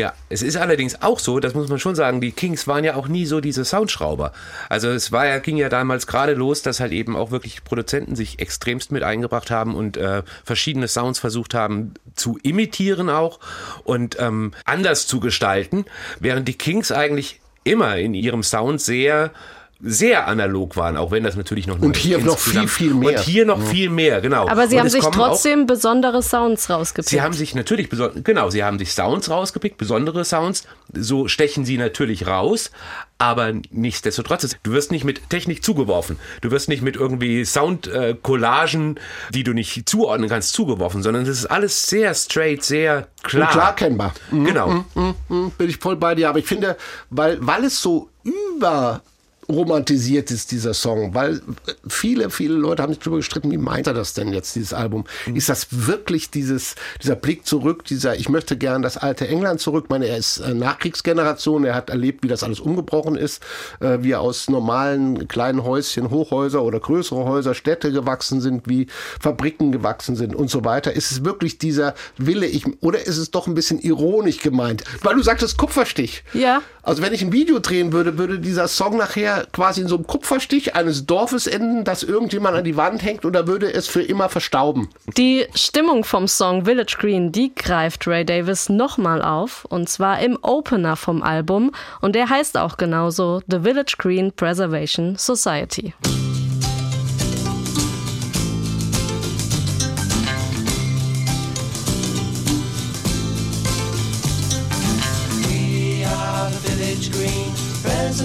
Ja, 0.01 0.13
es 0.29 0.43
ist 0.43 0.57
allerdings 0.57 1.03
auch 1.03 1.19
so, 1.19 1.41
das 1.41 1.55
muss 1.55 1.69
man 1.69 1.81
schon 1.81 1.97
sagen, 1.97 2.21
die 2.21 2.31
Kings 2.31 2.69
waren 2.69 2.85
ja 2.85 2.95
auch 2.95 3.09
nie 3.09 3.27
so 3.27 3.41
diese 3.41 3.65
Soundschrauber. 3.65 4.31
Also 4.69 4.91
es 4.91 5.11
war 5.11 5.27
ja, 5.27 5.41
ging 5.41 5.57
ja 5.57 5.69
damals 5.69 6.07
gerade 6.07 6.35
los, 6.35 6.63
dass 6.63 6.79
halt 6.79 6.93
eben 6.93 7.17
auch 7.17 7.33
wirklich 7.33 7.65
Produzenten 7.65 8.15
sich 8.15 8.39
extremst 8.39 8.93
mit 8.93 9.03
eingebracht 9.03 9.51
haben 9.51 9.75
und 9.75 9.97
äh, 9.97 10.23
verschiedene 10.45 10.87
Sounds 10.87 11.19
versucht 11.19 11.53
haben 11.53 11.95
zu 12.15 12.39
imitieren 12.45 13.11
auch 13.11 13.41
und 13.83 14.17
ähm, 14.21 14.53
anders 14.65 15.09
zu 15.09 15.19
gestalten, 15.19 15.85
während 16.21 16.47
die 16.47 16.57
Kings 16.57 16.93
eigentlich 16.93 17.41
immer 17.65 17.97
in 17.97 18.15
ihrem 18.15 18.45
Sound 18.45 18.81
sehr 18.81 19.33
sehr 19.81 20.27
analog 20.27 20.77
waren, 20.77 20.97
auch 20.97 21.13
wenn 21.13 21.23
das 21.23 21.37
natürlich 21.37 21.69
noch 21.69 21.79
und 21.79 21.97
hier 21.97 22.19
noch 22.19 22.39
viel 22.39 22.67
viel 22.67 22.95
mehr 22.95 23.19
und 23.19 23.19
hier 23.21 23.47
noch 23.47 23.61
ja. 23.61 23.67
viel 23.67 23.91
mehr 23.91 24.21
genau. 24.21 24.49
Aber 24.49 24.67
sie 24.67 24.75
und 24.75 24.81
haben 24.81 24.89
sich 24.89 25.05
trotzdem 25.05 25.63
auch, 25.63 25.67
besondere 25.69 26.21
Sounds 26.21 26.69
rausgepickt. 26.69 27.09
Sie 27.09 27.23
haben 27.23 27.33
sich 27.33 27.55
natürlich 27.55 27.89
genau, 28.25 28.51
sie 28.51 28.65
haben 28.65 28.79
sich 28.79 28.93
Sounds 28.93 29.31
rausgepickt, 29.31 29.79
besondere 29.79 30.25
Sounds. 30.25 30.65
So 30.93 31.29
stechen 31.29 31.65
sie 31.65 31.79
natürlich 31.79 32.27
raus, 32.27 32.73
aber 33.19 33.53
nichtsdestotrotz, 33.71 34.57
du 34.63 34.73
wirst 34.73 34.91
nicht 34.91 35.05
mit 35.05 35.31
Technik 35.31 35.63
zugeworfen. 35.63 36.19
Du 36.41 36.51
wirst 36.51 36.69
nicht 36.69 36.83
mit 36.83 36.97
irgendwie 36.97 37.45
Soundcollagen, 37.45 38.97
äh, 38.97 39.33
die 39.33 39.45
du 39.45 39.53
nicht 39.53 39.89
zuordnen 39.89 40.29
kannst, 40.29 40.55
zugeworfen, 40.55 41.05
sondern 41.05 41.23
es 41.23 41.29
ist 41.29 41.47
alles 41.47 41.87
sehr 41.87 42.15
straight, 42.15 42.65
sehr 42.65 43.07
klar. 43.23 43.49
Und 43.49 43.53
klar 43.53 43.77
kennbar. 43.77 44.15
Mhm, 44.33 44.45
genau. 44.45 44.69
Mhm, 44.69 44.85
mhm, 44.95 45.15
mhm, 45.29 45.51
bin 45.53 45.69
ich 45.69 45.77
voll 45.79 45.95
bei 45.95 46.17
dir. 46.17 46.29
Aber 46.29 46.41
ich 46.41 46.47
finde, 46.47 46.77
weil, 47.11 47.39
weil 47.41 47.65
es 47.65 47.81
so 47.81 48.09
über 48.25 49.03
romantisiert 49.51 50.31
ist, 50.31 50.53
dieser 50.53 50.75
Song, 50.75 51.15
weil 51.15 51.41
viele, 51.89 52.29
viele 52.31 52.55
Leute 52.55 52.83
haben 52.83 52.93
sich 52.93 53.01
darüber 53.01 53.17
gestritten, 53.17 53.51
wie 53.51 53.59
meint 53.59 53.87
er 53.87 53.95
das 53.95 54.13
denn 54.13 54.33
jetzt, 54.33 54.55
dieses 54.55 54.75
Album? 54.75 55.05
Mhm. 55.27 55.37
Ist 55.37 55.49
das 55.49 55.69
wirklich 55.71 56.31
dieses, 56.31 56.75
dieser 57.03 57.17
Blick 57.17 57.47
zurück, 57.47 57.85
dieser, 57.85 58.17
ich 58.17 58.29
möchte 58.29 58.59
gern 58.59 58.83
das 58.83 58.99
alte 58.99 59.27
England 59.27 59.61
zurück? 59.61 59.85
Ich 59.87 59.91
meine, 59.91 60.07
er 60.07 60.19
ist 60.19 60.39
äh, 60.39 60.53
Nachkriegsgeneration, 60.53 61.65
er 61.65 61.75
hat 61.75 61.89
erlebt, 61.89 62.23
wie 62.23 62.29
das 62.29 62.43
alles 62.43 62.61
umgebrochen 62.61 63.17
ist, 63.17 63.43
äh, 63.81 63.99
wie 64.03 64.15
aus 64.15 64.51
normalen 64.51 65.29
kleinen 65.29 65.65
Häuschen 65.65 66.11
Hochhäuser 66.11 66.63
oder 66.63 66.81
größere 66.81 67.25
Häuser, 67.25 67.55
Städte 67.55 67.91
gewachsen 67.91 68.43
sind, 68.43 68.69
wie 68.69 68.87
Fabriken 69.19 69.73
gewachsen 69.73 70.15
sind 70.15 70.35
und 70.35 70.51
so 70.51 70.65
weiter. 70.65 70.93
Ist 70.93 71.11
es 71.11 71.25
wirklich 71.25 71.59
dieser 71.59 71.95
Wille, 72.19 72.47
ich, 72.47 72.67
oder 72.83 73.07
ist 73.07 73.17
es 73.17 73.31
doch 73.31 73.47
ein 73.47 73.55
bisschen 73.55 73.81
ironisch 73.81 74.41
gemeint? 74.41 74.85
Weil 75.03 75.17
du 75.17 75.23
sagtest 75.23 75.57
Kupferstich. 75.57 76.23
Ja. 76.35 76.61
Also 76.83 77.03
wenn 77.03 77.13
ich 77.13 77.23
ein 77.23 77.33
Video 77.33 77.59
drehen 77.59 77.93
würde, 77.93 78.19
würde 78.19 78.39
dieser 78.39 78.69
Song 78.69 78.97
nachher 78.97 79.38
quasi 79.53 79.81
in 79.81 79.89
so 79.89 79.97
einem 79.97 80.07
Kupferstich 80.07 80.75
eines 80.75 81.07
Dorfes 81.07 81.47
enden, 81.47 81.85
das 81.85 82.03
irgendjemand 82.03 82.57
an 82.57 82.65
die 82.65 82.77
Wand 82.77 83.03
hängt 83.03 83.25
oder 83.25 83.47
würde 83.47 83.73
es 83.73 83.89
für 83.89 84.03
immer 84.03 84.29
verstauben. 84.29 84.89
Die 85.17 85.47
Stimmung 85.55 86.05
vom 86.05 86.29
Song 86.29 86.65
Village 86.65 86.97
Green, 86.99 87.33
die 87.33 87.55
greift 87.55 88.07
Ray 88.07 88.25
Davis 88.25 88.69
nochmal 88.69 89.23
auf 89.23 89.65
und 89.67 89.89
zwar 89.89 90.21
im 90.21 90.39
Opener 90.43 90.97
vom 90.97 91.23
Album 91.23 91.73
und 92.01 92.15
der 92.15 92.29
heißt 92.29 92.57
auch 92.57 92.77
genauso 92.77 93.43
The 93.49 93.61
Village 93.61 93.95
Green 93.99 94.33
Preservation 94.33 95.17
Society. 95.17 95.95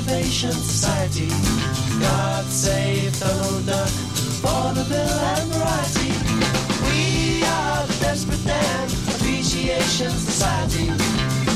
Conservation 0.05 0.51
Society. 0.51 1.29
God 2.01 2.45
save 2.45 3.17
Donald 3.19 3.65
Duck, 3.65 3.87
vaudeville 4.43 4.97
and 4.99 5.51
variety. 5.53 6.11
We 6.83 7.43
are 7.45 7.87
the 7.87 7.97
Desperate 8.01 8.43
Dan 8.45 8.89
Appreciation 9.15 10.11
Society. 10.11 10.87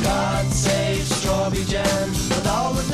God 0.01 0.45
save 0.45 1.03
Strawberry 1.03 1.65
Jam 1.65 2.10
and 2.31 2.47
all 2.47 2.73
the. 2.73 2.87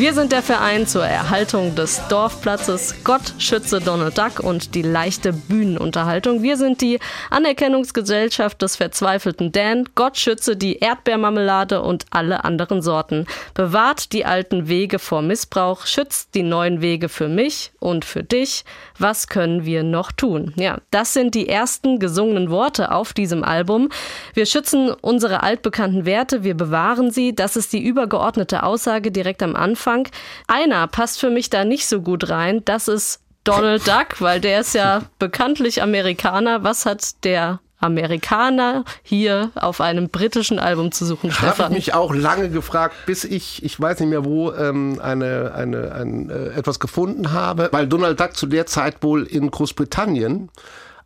Wir 0.00 0.14
sind 0.14 0.32
der 0.32 0.42
Verein 0.42 0.86
zur 0.86 1.04
Erhaltung 1.04 1.74
des 1.74 2.00
Dorfplatzes 2.08 3.04
Gott 3.04 3.34
schütze 3.36 3.80
Donald 3.80 4.16
Duck 4.16 4.40
und 4.40 4.74
die 4.74 4.80
leichte 4.80 5.34
Bühnenunterhaltung. 5.34 6.42
Wir 6.42 6.56
sind 6.56 6.80
die 6.80 6.98
Anerkennungsgesellschaft 7.28 8.62
des 8.62 8.76
verzweifelten 8.76 9.52
Dan. 9.52 9.86
Gott 9.94 10.16
schütze 10.16 10.56
die 10.56 10.78
Erdbeermarmelade 10.78 11.82
und 11.82 12.06
alle 12.08 12.44
anderen 12.46 12.80
Sorten. 12.80 13.26
Bewahrt 13.52 14.14
die 14.14 14.24
alten 14.24 14.68
Wege 14.68 14.98
vor 14.98 15.20
Missbrauch, 15.20 15.84
schützt 15.84 16.34
die 16.34 16.44
neuen 16.44 16.80
Wege 16.80 17.10
für 17.10 17.28
mich 17.28 17.72
und 17.78 18.06
für 18.06 18.22
dich. 18.22 18.64
Was 18.98 19.28
können 19.28 19.66
wir 19.66 19.82
noch 19.82 20.12
tun? 20.12 20.54
Ja, 20.56 20.78
das 20.90 21.12
sind 21.12 21.34
die 21.34 21.46
ersten 21.46 21.98
gesungenen 21.98 22.48
Worte 22.48 22.92
auf 22.92 23.12
diesem 23.12 23.44
Album. 23.44 23.90
Wir 24.32 24.46
schützen 24.46 24.94
unsere 25.02 25.42
altbekannten 25.42 26.06
Werte, 26.06 26.42
wir 26.42 26.56
bewahren 26.56 27.10
sie. 27.10 27.34
Das 27.34 27.54
ist 27.56 27.74
die 27.74 27.84
übergeordnete 27.84 28.62
Aussage 28.62 29.12
direkt 29.12 29.42
am 29.42 29.54
Anfang. 29.54 29.89
Anfang. 29.90 30.08
Einer 30.46 30.86
passt 30.86 31.20
für 31.20 31.30
mich 31.30 31.50
da 31.50 31.64
nicht 31.64 31.86
so 31.86 32.00
gut 32.00 32.28
rein. 32.28 32.62
Das 32.64 32.88
ist 32.88 33.20
Donald 33.44 33.86
Duck, 33.86 34.20
weil 34.20 34.40
der 34.40 34.60
ist 34.60 34.74
ja 34.74 35.02
bekanntlich 35.18 35.82
Amerikaner. 35.82 36.62
Was 36.62 36.86
hat 36.86 37.24
der 37.24 37.60
Amerikaner 37.78 38.84
hier 39.02 39.50
auf 39.54 39.80
einem 39.80 40.10
britischen 40.10 40.58
Album 40.58 40.92
zu 40.92 41.06
suchen, 41.06 41.32
Stefan? 41.32 41.58
Habe 41.58 41.72
ich 41.72 41.86
mich 41.86 41.94
auch 41.94 42.14
lange 42.14 42.50
gefragt, 42.50 42.94
bis 43.06 43.24
ich, 43.24 43.64
ich 43.64 43.80
weiß 43.80 44.00
nicht 44.00 44.10
mehr 44.10 44.24
wo, 44.24 44.52
ähm, 44.52 45.00
eine, 45.02 45.52
eine, 45.54 45.92
ein, 45.92 46.28
äh, 46.28 46.48
etwas 46.50 46.78
gefunden 46.78 47.32
habe, 47.32 47.70
weil 47.72 47.86
Donald 47.86 48.20
Duck 48.20 48.36
zu 48.36 48.46
der 48.46 48.66
Zeit 48.66 49.02
wohl 49.02 49.24
in 49.24 49.50
Großbritannien 49.50 50.50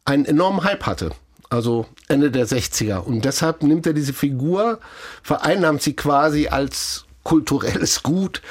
einen 0.05 0.25
enormen 0.25 0.65
Hype 0.65 0.85
hatte. 0.85 1.11
Also 1.49 1.87
Ende 2.09 2.33
der 2.33 2.49
60er. 2.49 2.97
Und 2.97 3.25
deshalb 3.25 3.63
nimmt 3.63 3.87
er 3.87 3.93
diese 3.93 4.13
Figur, 4.13 4.81
vereinnahmt 5.23 5.83
sie 5.83 5.95
quasi 5.95 6.49
als 6.49 7.07
kulturelles 7.25 8.03
Gut, 8.03 8.43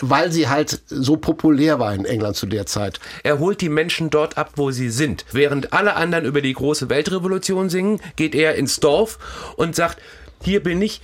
weil 0.00 0.32
sie 0.32 0.48
halt 0.48 0.80
so 0.86 1.16
populär 1.16 1.78
war 1.78 1.92
in 1.94 2.04
England 2.04 2.36
zu 2.36 2.46
der 2.46 2.64
Zeit. 2.64 3.00
Er 3.22 3.38
holt 3.38 3.60
die 3.60 3.68
Menschen 3.68 4.08
dort 4.08 4.38
ab, 4.38 4.52
wo 4.56 4.70
sie 4.70 4.88
sind. 4.88 5.24
Während 5.32 5.72
alle 5.72 5.94
anderen 5.94 6.24
über 6.24 6.40
die 6.40 6.52
große 6.52 6.88
Weltrevolution 6.88 7.68
singen, 7.68 8.00
geht 8.16 8.34
er 8.34 8.54
ins 8.54 8.80
Dorf 8.80 9.18
und 9.56 9.74
sagt, 9.76 10.00
hier 10.42 10.62
bin 10.62 10.80
ich, 10.80 11.02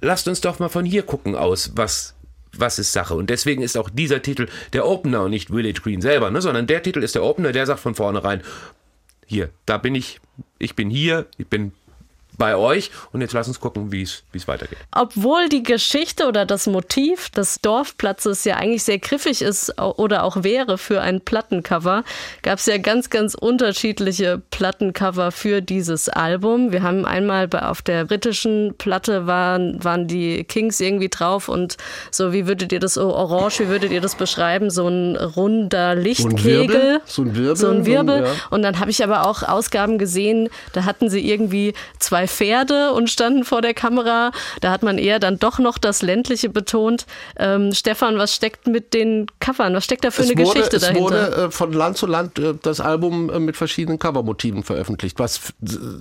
lasst 0.00 0.28
uns 0.28 0.40
doch 0.40 0.58
mal 0.58 0.68
von 0.68 0.84
hier 0.84 1.02
gucken 1.02 1.34
aus, 1.34 1.72
was 1.74 2.14
was 2.56 2.78
ist 2.78 2.92
Sache. 2.92 3.14
Und 3.14 3.30
deswegen 3.30 3.62
ist 3.62 3.76
auch 3.76 3.90
dieser 3.90 4.22
Titel 4.22 4.48
der 4.72 4.86
Opener 4.86 5.22
und 5.22 5.30
nicht 5.30 5.50
Village 5.50 5.80
Green 5.82 6.00
selber, 6.00 6.30
ne? 6.30 6.42
sondern 6.42 6.66
der 6.66 6.82
Titel 6.82 7.02
ist 7.02 7.14
der 7.14 7.22
Opener, 7.22 7.52
der 7.52 7.66
sagt 7.66 7.78
von 7.80 7.94
vornherein, 7.94 8.42
hier, 9.24 9.50
da 9.66 9.78
bin 9.78 9.94
ich, 9.94 10.20
ich 10.58 10.74
bin 10.74 10.90
hier, 10.90 11.26
ich 11.38 11.46
bin 11.46 11.72
bei 12.40 12.56
euch. 12.56 12.90
Und 13.12 13.20
jetzt 13.20 13.34
lass 13.34 13.46
uns 13.46 13.60
gucken, 13.60 13.92
wie 13.92 14.02
es 14.02 14.48
weitergeht. 14.48 14.78
Obwohl 14.92 15.50
die 15.50 15.62
Geschichte 15.62 16.26
oder 16.26 16.46
das 16.46 16.66
Motiv 16.66 17.28
des 17.28 17.60
Dorfplatzes 17.60 18.44
ja 18.44 18.56
eigentlich 18.56 18.82
sehr 18.82 18.98
griffig 18.98 19.42
ist 19.42 19.78
oder 19.78 20.24
auch 20.24 20.42
wäre 20.42 20.78
für 20.78 21.02
ein 21.02 21.20
Plattencover, 21.20 22.02
gab 22.42 22.58
es 22.58 22.64
ja 22.64 22.78
ganz, 22.78 23.10
ganz 23.10 23.34
unterschiedliche 23.34 24.40
Plattencover 24.50 25.32
für 25.32 25.60
dieses 25.60 26.08
Album. 26.08 26.72
Wir 26.72 26.82
haben 26.82 27.04
einmal 27.04 27.46
auf 27.60 27.82
der 27.82 28.06
britischen 28.06 28.74
Platte 28.78 29.26
waren, 29.26 29.84
waren 29.84 30.08
die 30.08 30.44
Kings 30.44 30.80
irgendwie 30.80 31.10
drauf 31.10 31.50
und 31.50 31.76
so, 32.10 32.32
wie 32.32 32.46
würdet 32.46 32.72
ihr 32.72 32.80
das, 32.80 32.96
oh, 32.96 33.10
orange, 33.10 33.60
wie 33.60 33.68
würdet 33.68 33.92
ihr 33.92 34.00
das 34.00 34.14
beschreiben? 34.14 34.70
So 34.70 34.88
ein 34.88 35.16
runder 35.16 35.94
Lichtkegel. 35.94 37.02
So 37.04 37.20
ein 37.20 37.36
Wirbel. 37.36 37.56
So 37.56 37.68
ein 37.68 37.84
Wirbel. 37.84 38.22
Ja. 38.22 38.32
Und 38.48 38.62
dann 38.62 38.80
habe 38.80 38.90
ich 38.90 39.04
aber 39.04 39.26
auch 39.26 39.42
Ausgaben 39.42 39.98
gesehen, 39.98 40.48
da 40.72 40.86
hatten 40.86 41.10
sie 41.10 41.28
irgendwie 41.28 41.74
zwei 41.98 42.29
Pferde 42.30 42.92
und 42.92 43.10
standen 43.10 43.44
vor 43.44 43.60
der 43.60 43.74
Kamera. 43.74 44.32
Da 44.60 44.70
hat 44.70 44.82
man 44.82 44.98
eher 44.98 45.18
dann 45.18 45.38
doch 45.38 45.58
noch 45.58 45.78
das 45.78 46.02
Ländliche 46.02 46.48
betont. 46.48 47.06
Ähm, 47.38 47.72
Stefan, 47.72 48.16
was 48.18 48.34
steckt 48.34 48.66
mit 48.66 48.94
den 48.94 49.26
Covern? 49.40 49.74
Was 49.74 49.84
steckt 49.84 50.04
da 50.04 50.10
für 50.10 50.22
es 50.22 50.30
eine 50.30 50.40
wurde, 50.40 50.54
Geschichte 50.54 50.76
es 50.76 50.82
dahinter? 50.82 51.28
Es 51.28 51.36
wurde 51.36 51.46
äh, 51.46 51.50
von 51.50 51.72
Land 51.72 51.98
zu 51.98 52.06
Land 52.06 52.38
äh, 52.38 52.54
das 52.62 52.80
Album 52.80 53.30
äh, 53.30 53.38
mit 53.38 53.56
verschiedenen 53.56 53.98
Covermotiven 53.98 54.62
veröffentlicht, 54.62 55.18
was 55.18 55.40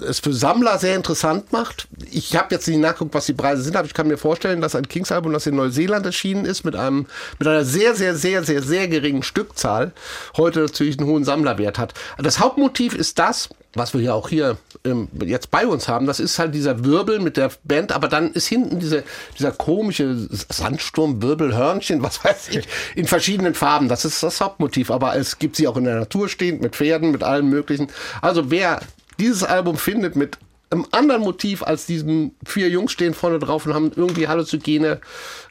es 0.07 0.19
für 0.19 0.33
Sammler 0.33 0.77
sehr 0.77 0.95
interessant 0.95 1.51
macht. 1.51 1.87
Ich 2.11 2.35
habe 2.35 2.53
jetzt 2.53 2.67
nicht 2.67 2.79
nachgeguckt, 2.79 3.13
was 3.13 3.25
die 3.25 3.33
Preise 3.33 3.63
sind, 3.63 3.75
aber 3.75 3.87
ich 3.87 3.93
kann 3.93 4.07
mir 4.07 4.17
vorstellen, 4.17 4.61
dass 4.61 4.75
ein 4.75 4.87
Kings-Album, 4.87 5.33
das 5.33 5.47
in 5.47 5.55
Neuseeland 5.55 6.05
erschienen 6.05 6.45
ist, 6.45 6.63
mit 6.63 6.75
einem 6.75 7.07
mit 7.37 7.47
einer 7.47 7.65
sehr, 7.65 7.95
sehr, 7.95 8.15
sehr, 8.15 8.43
sehr, 8.43 8.61
sehr 8.61 8.87
geringen 8.87 9.23
Stückzahl, 9.23 9.91
heute 10.37 10.61
natürlich 10.61 10.99
einen 10.99 11.07
hohen 11.07 11.23
Sammlerwert 11.23 11.77
hat. 11.77 11.93
Das 12.17 12.39
Hauptmotiv 12.39 12.93
ist 12.93 13.19
das, 13.19 13.49
was 13.73 13.93
wir 13.93 14.01
ja 14.01 14.13
auch 14.13 14.29
hier 14.29 14.57
ähm, 14.83 15.09
jetzt 15.25 15.51
bei 15.51 15.67
uns 15.67 15.87
haben, 15.87 16.07
das 16.07 16.18
ist 16.19 16.39
halt 16.39 16.53
dieser 16.53 16.83
Wirbel 16.83 17.19
mit 17.19 17.37
der 17.37 17.51
Band, 17.63 17.91
aber 17.91 18.07
dann 18.07 18.31
ist 18.31 18.47
hinten 18.47 18.79
diese, 18.79 19.03
dieser 19.37 19.51
komische 19.51 20.15
Sandsturmwirbelhörnchen, 20.49 22.01
was 22.03 22.23
weiß 22.23 22.49
ich, 22.49 22.67
in 22.95 23.07
verschiedenen 23.07 23.53
Farben. 23.53 23.89
Das 23.89 24.05
ist 24.05 24.21
das 24.23 24.41
Hauptmotiv, 24.41 24.91
aber 24.91 25.15
es 25.15 25.39
gibt 25.39 25.55
sie 25.55 25.67
auch 25.67 25.77
in 25.77 25.85
der 25.85 25.99
Natur 25.99 26.29
stehend, 26.29 26.61
mit 26.61 26.75
Pferden, 26.75 27.11
mit 27.11 27.23
allem 27.23 27.49
möglichen. 27.49 27.87
Also 28.21 28.51
wer 28.51 28.79
dieses 29.19 29.43
Album 29.43 29.77
findet 29.77 30.15
mit 30.15 30.37
einem 30.71 30.85
anderen 30.91 31.21
Motiv 31.21 31.63
als 31.63 31.85
diesem 31.85 32.31
vier 32.45 32.69
Jungs 32.69 32.91
stehen 32.91 33.13
vorne 33.13 33.39
drauf 33.39 33.65
und 33.65 33.73
haben 33.73 33.91
irgendwie 33.95 34.27
halluzogene 34.27 35.01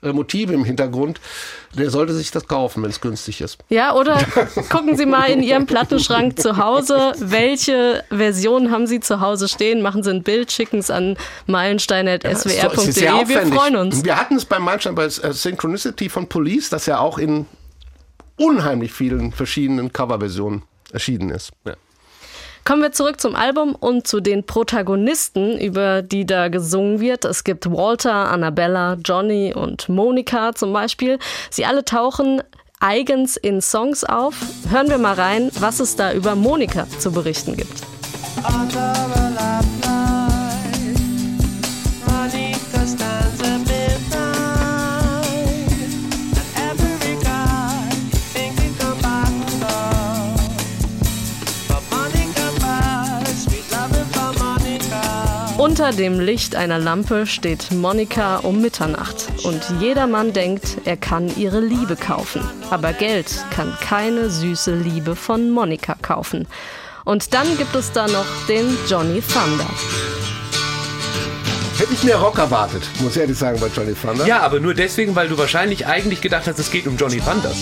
äh, 0.03 0.13
Motive 0.13 0.53
im 0.53 0.65
Hintergrund. 0.65 1.21
Der 1.75 1.91
sollte 1.91 2.15
sich 2.15 2.31
das 2.31 2.47
kaufen, 2.47 2.83
wenn 2.83 2.91
es 2.91 3.01
günstig 3.01 3.41
ist. 3.41 3.59
Ja, 3.69 3.95
oder 3.95 4.17
gucken 4.71 4.97
Sie 4.97 5.07
mal 5.07 5.27
in 5.27 5.43
Ihrem 5.43 5.67
Plattenschrank 5.67 6.39
zu 6.39 6.57
Hause, 6.57 7.15
welche 7.19 8.05
Version 8.11 8.71
haben 8.71 8.87
Sie 8.87 9.01
zu 9.01 9.21
Hause 9.21 9.49
stehen? 9.49 9.83
Machen 9.83 10.03
Sie 10.03 10.11
ein 10.11 10.23
Bild, 10.23 10.53
schicken 10.53 10.79
es 10.79 10.91
an 10.91 11.17
meilenstein.swr.de. 11.47 13.05
Ja, 13.05 13.29
Wir 13.29 13.47
freuen 13.47 13.77
uns. 13.77 14.05
Wir 14.05 14.17
hatten 14.17 14.37
es 14.37 14.45
beim 14.45 14.63
Meilenstein 14.63 14.95
bei 14.95 15.07
äh, 15.07 15.33
Synchronicity 15.33 16.09
von 16.09 16.29
Police, 16.29 16.71
das 16.71 16.87
ja 16.87 17.01
auch 17.01 17.19
in 17.19 17.47
unheimlich 18.37 18.93
vielen 18.93 19.33
verschiedenen 19.33 19.93
Coverversionen 19.93 20.63
erschienen 20.93 21.31
ist. 21.31 21.51
Ja. 21.67 21.75
Kommen 22.69 22.83
wir 22.83 22.93
zurück 22.93 23.19
zum 23.19 23.35
Album 23.35 23.75
und 23.75 24.07
zu 24.07 24.21
den 24.21 24.45
Protagonisten, 24.45 25.57
über 25.59 26.03
die 26.03 26.27
da 26.27 26.49
gesungen 26.49 27.01
wird. 27.01 27.25
Es 27.25 27.43
gibt 27.43 27.73
Walter, 27.73 28.31
Annabella, 28.31 28.99
Johnny 29.03 29.55
und 29.55 29.89
Monika 29.89 30.55
zum 30.55 30.75
Beispiel. 30.75 31.19
Sie 31.49 31.65
alle 31.65 31.83
tauchen 31.83 32.43
eigens 32.79 33.39
in 33.39 33.63
Songs 33.63 34.05
auf. 34.05 34.35
Hören 34.71 34.91
wir 34.91 34.99
mal 34.99 35.15
rein, 35.15 35.51
was 35.59 35.81
es 35.81 35.97
da 35.97 36.13
über 36.13 36.35
Monika 36.35 36.87
zu 36.99 37.11
berichten 37.11 37.57
gibt. 37.57 37.73
Unter 55.69 55.93
dem 55.93 56.19
Licht 56.19 56.57
einer 56.57 56.79
Lampe 56.79 57.27
steht 57.27 57.73
Monika 57.73 58.39
um 58.39 58.63
Mitternacht 58.63 59.27
und 59.45 59.61
jedermann 59.81 60.33
denkt, 60.33 60.79
er 60.87 60.97
kann 60.97 61.31
ihre 61.37 61.61
Liebe 61.61 61.95
kaufen. 61.95 62.41
Aber 62.71 62.95
Geld 62.95 63.45
kann 63.51 63.77
keine 63.79 64.31
süße 64.31 64.75
Liebe 64.75 65.15
von 65.15 65.51
Monika 65.51 65.95
kaufen. 66.01 66.49
Und 67.05 67.35
dann 67.35 67.59
gibt 67.59 67.75
es 67.75 67.93
da 67.93 68.09
noch 68.09 68.25
den 68.49 68.79
Johnny 68.89 69.21
Thunder. 69.21 69.69
Hätte 71.77 71.93
ich 71.93 72.03
mehr 72.03 72.17
Rock 72.17 72.39
erwartet, 72.39 72.89
muss 73.01 73.15
ich 73.15 73.21
ehrlich 73.21 73.37
sagen, 73.37 73.61
bei 73.61 73.69
Johnny 73.69 73.93
Thunder. 73.93 74.25
Ja, 74.25 74.41
aber 74.41 74.61
nur 74.61 74.73
deswegen, 74.73 75.15
weil 75.17 75.29
du 75.29 75.37
wahrscheinlich 75.37 75.87
eigentlich 75.87 76.23
gedacht 76.23 76.47
hast, 76.47 76.59
es 76.59 76.71
geht 76.71 76.87
um 76.87 76.97
Johnny 76.97 77.21
Thunders. 77.21 77.59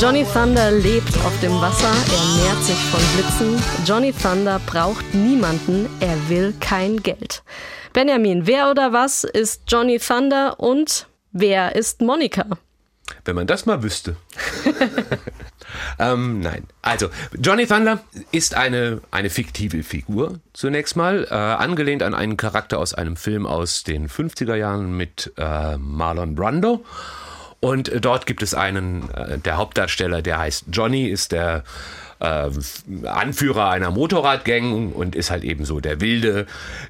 Johnny 0.00 0.24
Thunder 0.24 0.70
lebt 0.70 1.14
auf 1.26 1.40
dem 1.40 1.52
Wasser, 1.60 1.90
er 1.90 2.42
nährt 2.42 2.64
sich 2.64 2.78
von 2.86 3.00
Blitzen. 3.14 3.62
Johnny 3.84 4.14
Thunder 4.14 4.58
braucht 4.64 5.12
niemanden, 5.12 5.90
er 6.00 6.16
will 6.30 6.54
kein 6.58 7.02
Geld. 7.02 7.42
Benjamin, 7.92 8.46
wer 8.46 8.70
oder 8.70 8.94
was 8.94 9.24
ist 9.24 9.64
Johnny 9.68 9.98
Thunder 9.98 10.58
und 10.58 11.06
wer 11.32 11.76
ist 11.76 12.00
Monika? 12.00 12.46
Wenn 13.26 13.36
man 13.36 13.46
das 13.46 13.66
mal 13.66 13.82
wüsste. 13.82 14.16
ähm, 15.98 16.40
nein. 16.40 16.64
Also, 16.80 17.10
Johnny 17.38 17.66
Thunder 17.66 18.02
ist 18.32 18.54
eine, 18.54 19.02
eine 19.10 19.28
fiktive 19.28 19.82
Figur, 19.82 20.40
zunächst 20.54 20.96
mal, 20.96 21.26
äh, 21.30 21.34
angelehnt 21.34 22.02
an 22.02 22.14
einen 22.14 22.38
Charakter 22.38 22.78
aus 22.78 22.94
einem 22.94 23.16
Film 23.16 23.46
aus 23.46 23.82
den 23.82 24.08
50er 24.08 24.54
Jahren 24.54 24.96
mit 24.96 25.30
äh, 25.36 25.76
Marlon 25.76 26.36
Brando. 26.36 26.86
Und 27.60 27.88
äh, 27.88 28.00
dort 28.00 28.26
gibt 28.26 28.42
es 28.42 28.54
einen, 28.54 29.10
äh, 29.10 29.38
der 29.38 29.56
Hauptdarsteller, 29.56 30.22
der 30.22 30.38
heißt 30.38 30.66
Johnny, 30.72 31.06
ist 31.06 31.32
der 31.32 31.62
äh, 32.18 32.50
Anführer 33.06 33.70
einer 33.70 33.90
Motorradgang 33.90 34.92
und 34.92 35.14
ist 35.14 35.30
halt 35.30 35.44
eben 35.44 35.64
so 35.64 35.80
der 35.80 36.00
Wilde, 36.00 36.46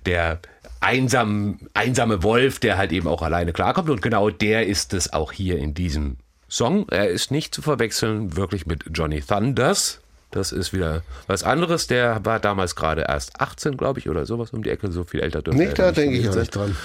der 0.06 0.40
einsam, 0.80 1.58
einsame 1.74 2.22
Wolf, 2.22 2.58
der 2.58 2.78
halt 2.78 2.92
eben 2.92 3.06
auch 3.06 3.22
alleine 3.22 3.52
klarkommt. 3.52 3.90
Und 3.90 4.02
genau 4.02 4.30
der 4.30 4.66
ist 4.66 4.94
es 4.94 5.12
auch 5.12 5.32
hier 5.32 5.58
in 5.58 5.74
diesem 5.74 6.16
Song. 6.48 6.88
Er 6.88 7.08
ist 7.08 7.30
nicht 7.30 7.54
zu 7.54 7.62
verwechseln 7.62 8.36
wirklich 8.36 8.66
mit 8.66 8.84
Johnny 8.92 9.20
Thunders, 9.20 10.00
das 10.30 10.52
ist 10.52 10.72
wieder 10.72 11.02
was 11.26 11.42
anderes. 11.42 11.86
Der 11.86 12.24
war 12.24 12.38
damals 12.38 12.76
gerade 12.76 13.06
erst 13.08 13.40
18, 13.40 13.76
glaube 13.76 13.98
ich, 13.98 14.08
oder 14.08 14.26
sowas 14.26 14.50
um 14.52 14.62
die 14.62 14.70
Ecke. 14.70 14.90
So 14.92 15.04
viel 15.04 15.20
älter 15.20 15.42
dürfte 15.42 15.60
Nicht, 15.60 15.78
da 15.78 15.92
denke 15.92 16.16
ich 16.16 16.28
auch 16.28 16.34
nicht 16.36 16.54
dran. 16.54 16.76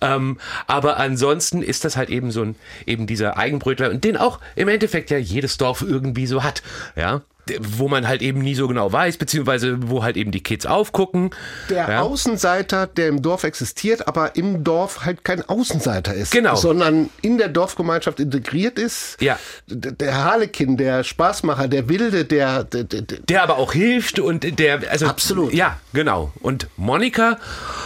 Ähm, 0.00 0.38
aber 0.66 0.98
ansonsten 0.98 1.62
ist 1.62 1.84
das 1.84 1.96
halt 1.96 2.10
eben 2.10 2.30
so 2.30 2.42
ein, 2.42 2.56
eben 2.86 3.06
dieser 3.06 3.36
Eigenbrötler 3.36 3.90
und 3.90 4.04
den 4.04 4.16
auch 4.16 4.38
im 4.54 4.68
Endeffekt 4.68 5.10
ja 5.10 5.18
jedes 5.18 5.58
Dorf 5.58 5.82
irgendwie 5.82 6.26
so 6.26 6.42
hat. 6.42 6.62
Ja 6.96 7.22
wo 7.60 7.88
man 7.88 8.06
halt 8.06 8.22
eben 8.22 8.40
nie 8.40 8.54
so 8.54 8.68
genau 8.68 8.92
weiß, 8.92 9.16
beziehungsweise 9.16 9.90
wo 9.90 10.02
halt 10.02 10.16
eben 10.16 10.30
die 10.30 10.42
Kids 10.42 10.64
aufgucken. 10.64 11.30
Der 11.68 11.88
ja. 11.88 12.00
Außenseiter, 12.00 12.86
der 12.86 13.08
im 13.08 13.20
Dorf 13.20 13.44
existiert, 13.44 14.06
aber 14.06 14.36
im 14.36 14.62
Dorf 14.62 15.04
halt 15.04 15.24
kein 15.24 15.42
Außenseiter 15.48 16.14
ist. 16.14 16.30
Genau. 16.30 16.54
Sondern 16.54 17.10
in 17.20 17.38
der 17.38 17.48
Dorfgemeinschaft 17.48 18.20
integriert 18.20 18.78
ist. 18.78 19.20
Ja. 19.20 19.38
Der 19.66 20.24
Harlekin, 20.24 20.76
der 20.76 21.02
Spaßmacher, 21.02 21.66
der 21.66 21.88
Wilde, 21.88 22.24
der, 22.24 22.64
der, 22.64 22.84
der, 22.84 23.02
der 23.02 23.42
aber 23.42 23.58
auch 23.58 23.72
hilft 23.72 24.20
und 24.20 24.58
der, 24.58 24.90
also. 24.90 25.06
Absolut. 25.06 25.52
Ja, 25.52 25.80
genau. 25.92 26.32
Und 26.40 26.68
Monika, 26.76 27.38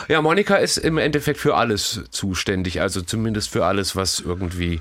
ja, 0.09 0.21
Monika 0.21 0.57
ist 0.57 0.77
im 0.77 0.99
Endeffekt 0.99 1.41
für 1.41 1.57
alles 1.57 2.03
zuständig, 2.11 2.81
also 2.83 3.01
zumindest 3.01 3.51
für 3.51 3.65
alles, 3.65 3.97
was 3.97 4.21
irgendwie 4.21 4.81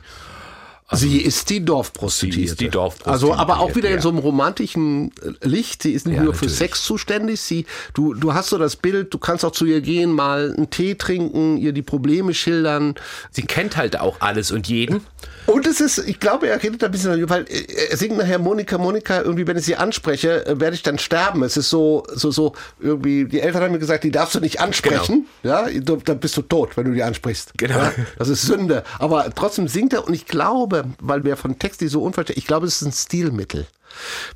Sie 0.91 1.17
ist 1.17 1.49
die 1.49 1.65
Dorfprostituierte. 1.65 2.37
Sie 2.37 2.45
ist 2.45 2.61
die 2.61 2.69
Dorfprostituierte. 2.69 3.11
Also, 3.11 3.33
aber 3.33 3.59
auch 3.59 3.75
wieder 3.75 3.89
in 3.89 4.01
so 4.01 4.09
einem 4.09 4.19
romantischen 4.19 5.11
äh, 5.23 5.47
Licht. 5.47 5.81
Sie 5.81 5.93
ist 5.93 6.05
nicht 6.05 6.17
ja, 6.17 6.23
nur 6.23 6.33
natürlich. 6.33 6.51
für 6.51 6.57
Sex 6.57 6.83
zuständig. 6.83 7.41
Sie, 7.41 7.65
du, 7.95 8.13
du 8.13 8.35
hast 8.35 8.49
so 8.49 8.59
das 8.59 8.75
Bild, 8.75 9.11
du 9.11 9.17
kannst 9.17 9.43
auch 9.43 9.51
zu 9.51 9.65
ihr 9.65 9.81
gehen, 9.81 10.11
mal 10.11 10.53
einen 10.55 10.69
Tee 10.69 10.93
trinken, 10.93 11.57
ihr 11.57 11.73
die 11.73 11.81
Probleme 11.81 12.35
schildern. 12.35 12.93
Sie 13.31 13.41
kennt 13.41 13.77
halt 13.77 13.99
auch 13.99 14.21
alles 14.21 14.51
und 14.51 14.67
jeden. 14.67 15.01
Und 15.47 15.65
es 15.67 15.79
ist, 15.79 15.99
ich 15.99 16.19
glaube, 16.19 16.47
er 16.47 16.61
redet 16.61 16.83
ein 16.83 16.91
bisschen, 16.91 17.29
weil 17.29 17.45
er 17.89 17.97
singt 17.97 18.17
nachher 18.17 18.39
Monika, 18.39 18.77
Monika, 18.77 19.21
irgendwie, 19.21 19.45
wenn 19.47 19.57
ich 19.57 19.65
sie 19.65 19.75
anspreche, 19.75 20.45
äh, 20.45 20.59
werde 20.59 20.75
ich 20.75 20.83
dann 20.83 20.99
sterben. 20.99 21.43
Es 21.43 21.57
ist 21.57 21.69
so, 21.69 22.03
so, 22.13 22.31
so, 22.31 22.53
irgendwie, 22.79 23.25
die 23.25 23.41
Eltern 23.41 23.63
haben 23.63 23.71
mir 23.71 23.79
gesagt, 23.79 24.03
die 24.03 24.11
darfst 24.11 24.35
du 24.35 24.39
nicht 24.39 24.59
ansprechen. 24.59 25.25
Genau. 25.43 25.67
Ja, 25.67 25.97
dann 26.03 26.19
bist 26.19 26.37
du 26.37 26.41
tot, 26.43 26.77
wenn 26.77 26.85
du 26.85 26.91
die 26.91 27.03
ansprichst. 27.03 27.53
Genau. 27.57 27.77
Ja, 27.77 27.93
das 28.17 28.29
ist 28.29 28.43
Sünde. 28.43 28.83
Aber 28.99 29.31
trotzdem 29.33 29.67
singt 29.67 29.93
er 29.93 30.07
und 30.07 30.13
ich 30.13 30.25
glaube, 30.25 30.74
weil 30.99 31.23
wir 31.23 31.37
von 31.37 31.57
Texti 31.57 31.87
so 31.87 32.03
unverständlich, 32.03 32.43
ich 32.43 32.47
glaube, 32.47 32.67
es 32.67 32.81
ist 32.81 32.87
ein 32.87 32.91
Stilmittel. 32.91 33.67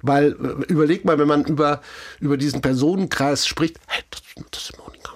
Weil, 0.02 0.32
äh, 0.32 0.72
überleg 0.72 1.06
mal, 1.06 1.20
wenn 1.20 1.28
man 1.28 1.44
über, 1.44 1.82
über 2.20 2.38
diesen 2.38 2.62
Personenkreis 2.62 3.46
spricht, 3.46 3.78
hey, 3.88 4.04
das, 4.10 4.22
das 4.52 4.64
ist 4.70 4.78
Monika, 4.78 5.12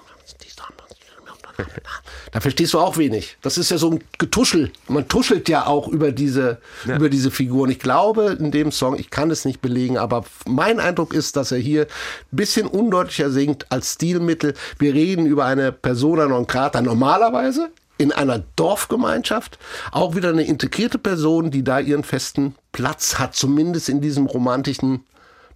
da 2.32 2.40
verstehst 2.40 2.74
du 2.74 2.80
auch 2.80 2.96
wenig. 2.96 3.36
Das 3.42 3.58
ist 3.58 3.70
ja 3.70 3.78
so 3.78 3.90
ein 3.90 4.02
Getuschel. 4.18 4.72
Man 4.88 5.06
tuschelt 5.06 5.48
ja 5.48 5.66
auch 5.66 5.86
über 5.86 6.10
diese, 6.10 6.58
ja. 6.84 6.96
über 6.96 7.08
diese 7.08 7.30
Figuren. 7.30 7.70
Ich 7.70 7.78
glaube, 7.78 8.36
in 8.38 8.50
dem 8.50 8.72
Song, 8.72 8.98
ich 8.98 9.10
kann 9.10 9.30
es 9.30 9.44
nicht 9.44 9.60
belegen, 9.60 9.98
aber 9.98 10.24
mein 10.44 10.80
Eindruck 10.80 11.14
ist, 11.14 11.36
dass 11.36 11.52
er 11.52 11.58
hier 11.58 11.82
ein 11.82 12.36
bisschen 12.36 12.66
undeutlicher 12.66 13.30
singt 13.30 13.70
als 13.70 13.92
Stilmittel. 13.92 14.54
Wir 14.80 14.94
reden 14.94 15.26
über 15.26 15.44
eine 15.44 15.70
Persona 15.70 16.26
non 16.26 16.46
grata 16.48 16.82
normalerweise 16.82 17.70
in 17.98 18.12
einer 18.12 18.42
Dorfgemeinschaft. 18.56 19.58
Auch 19.92 20.14
wieder 20.14 20.30
eine 20.30 20.44
integrierte 20.44 20.98
Person, 20.98 21.50
die 21.50 21.64
da 21.64 21.78
ihren 21.78 22.04
festen 22.04 22.54
Platz 22.72 23.18
hat, 23.18 23.34
zumindest 23.34 23.88
in 23.88 24.00
diesem 24.00 24.26
romantischen 24.26 25.04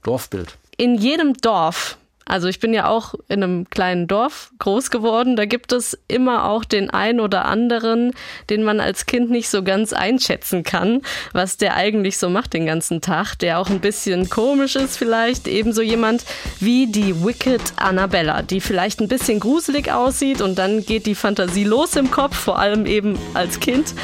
Dorfbild. 0.03 0.57
In 0.77 0.97
jedem 0.97 1.35
Dorf 1.35 1.99
also 2.29 2.47
ich 2.47 2.61
bin 2.61 2.75
ja 2.75 2.89
auch 2.89 3.15
in 3.29 3.43
einem 3.43 3.71
kleinen 3.71 4.07
Dorf 4.07 4.53
groß 4.59 4.91
geworden. 4.91 5.35
Da 5.35 5.47
gibt 5.47 5.73
es 5.73 5.99
immer 6.09 6.45
auch 6.45 6.65
den 6.65 6.91
einen 6.91 7.21
oder 7.21 7.47
anderen, 7.47 8.13
den 8.51 8.63
man 8.63 8.81
als 8.81 9.07
Kind 9.07 9.31
nicht 9.31 9.49
so 9.49 9.63
ganz 9.63 9.93
einschätzen 9.93 10.63
kann, 10.63 11.01
was 11.33 11.57
der 11.57 11.75
eigentlich 11.75 12.19
so 12.19 12.29
macht 12.29 12.53
den 12.53 12.67
ganzen 12.67 13.01
Tag, 13.01 13.37
der 13.37 13.59
auch 13.59 13.71
ein 13.71 13.81
bisschen 13.81 14.29
komisch 14.29 14.77
ist 14.77 14.97
vielleicht. 14.97 15.49
Ebenso 15.49 15.83
jemand 15.83 16.25
wie 16.61 16.87
die 16.87 17.25
Wicked 17.25 17.63
Annabella, 17.77 18.43
die 18.43 18.61
vielleicht 18.61 19.01
ein 19.01 19.09
bisschen 19.09 19.41
gruselig 19.41 19.91
aussieht 19.91 20.43
und 20.43 20.59
dann 20.59 20.85
geht 20.85 21.07
die 21.07 21.15
Fantasie 21.15 21.65
los 21.65 21.97
im 21.97 22.11
Kopf, 22.11 22.37
vor 22.37 22.59
allem 22.59 22.87
eben 22.87 23.19
als 23.35 23.59
Kind. 23.59 23.95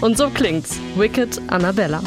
Und 0.00 0.16
so 0.16 0.30
klingt's. 0.30 0.78
Wicked 0.96 1.40
Annabella. 1.48 2.00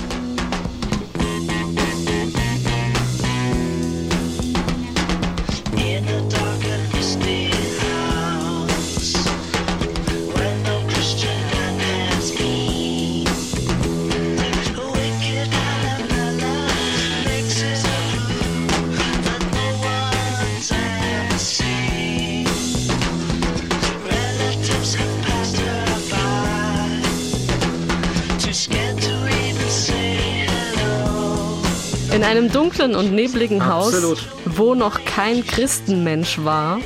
Dunklen 32.76 32.96
und 32.96 33.14
nebligen 33.14 33.62
Absolut. 33.62 34.18
Haus, 34.18 34.28
wo 34.46 34.76
noch 34.76 35.04
kein 35.06 35.46
Christenmensch 35.46 36.44
war, 36.44 36.80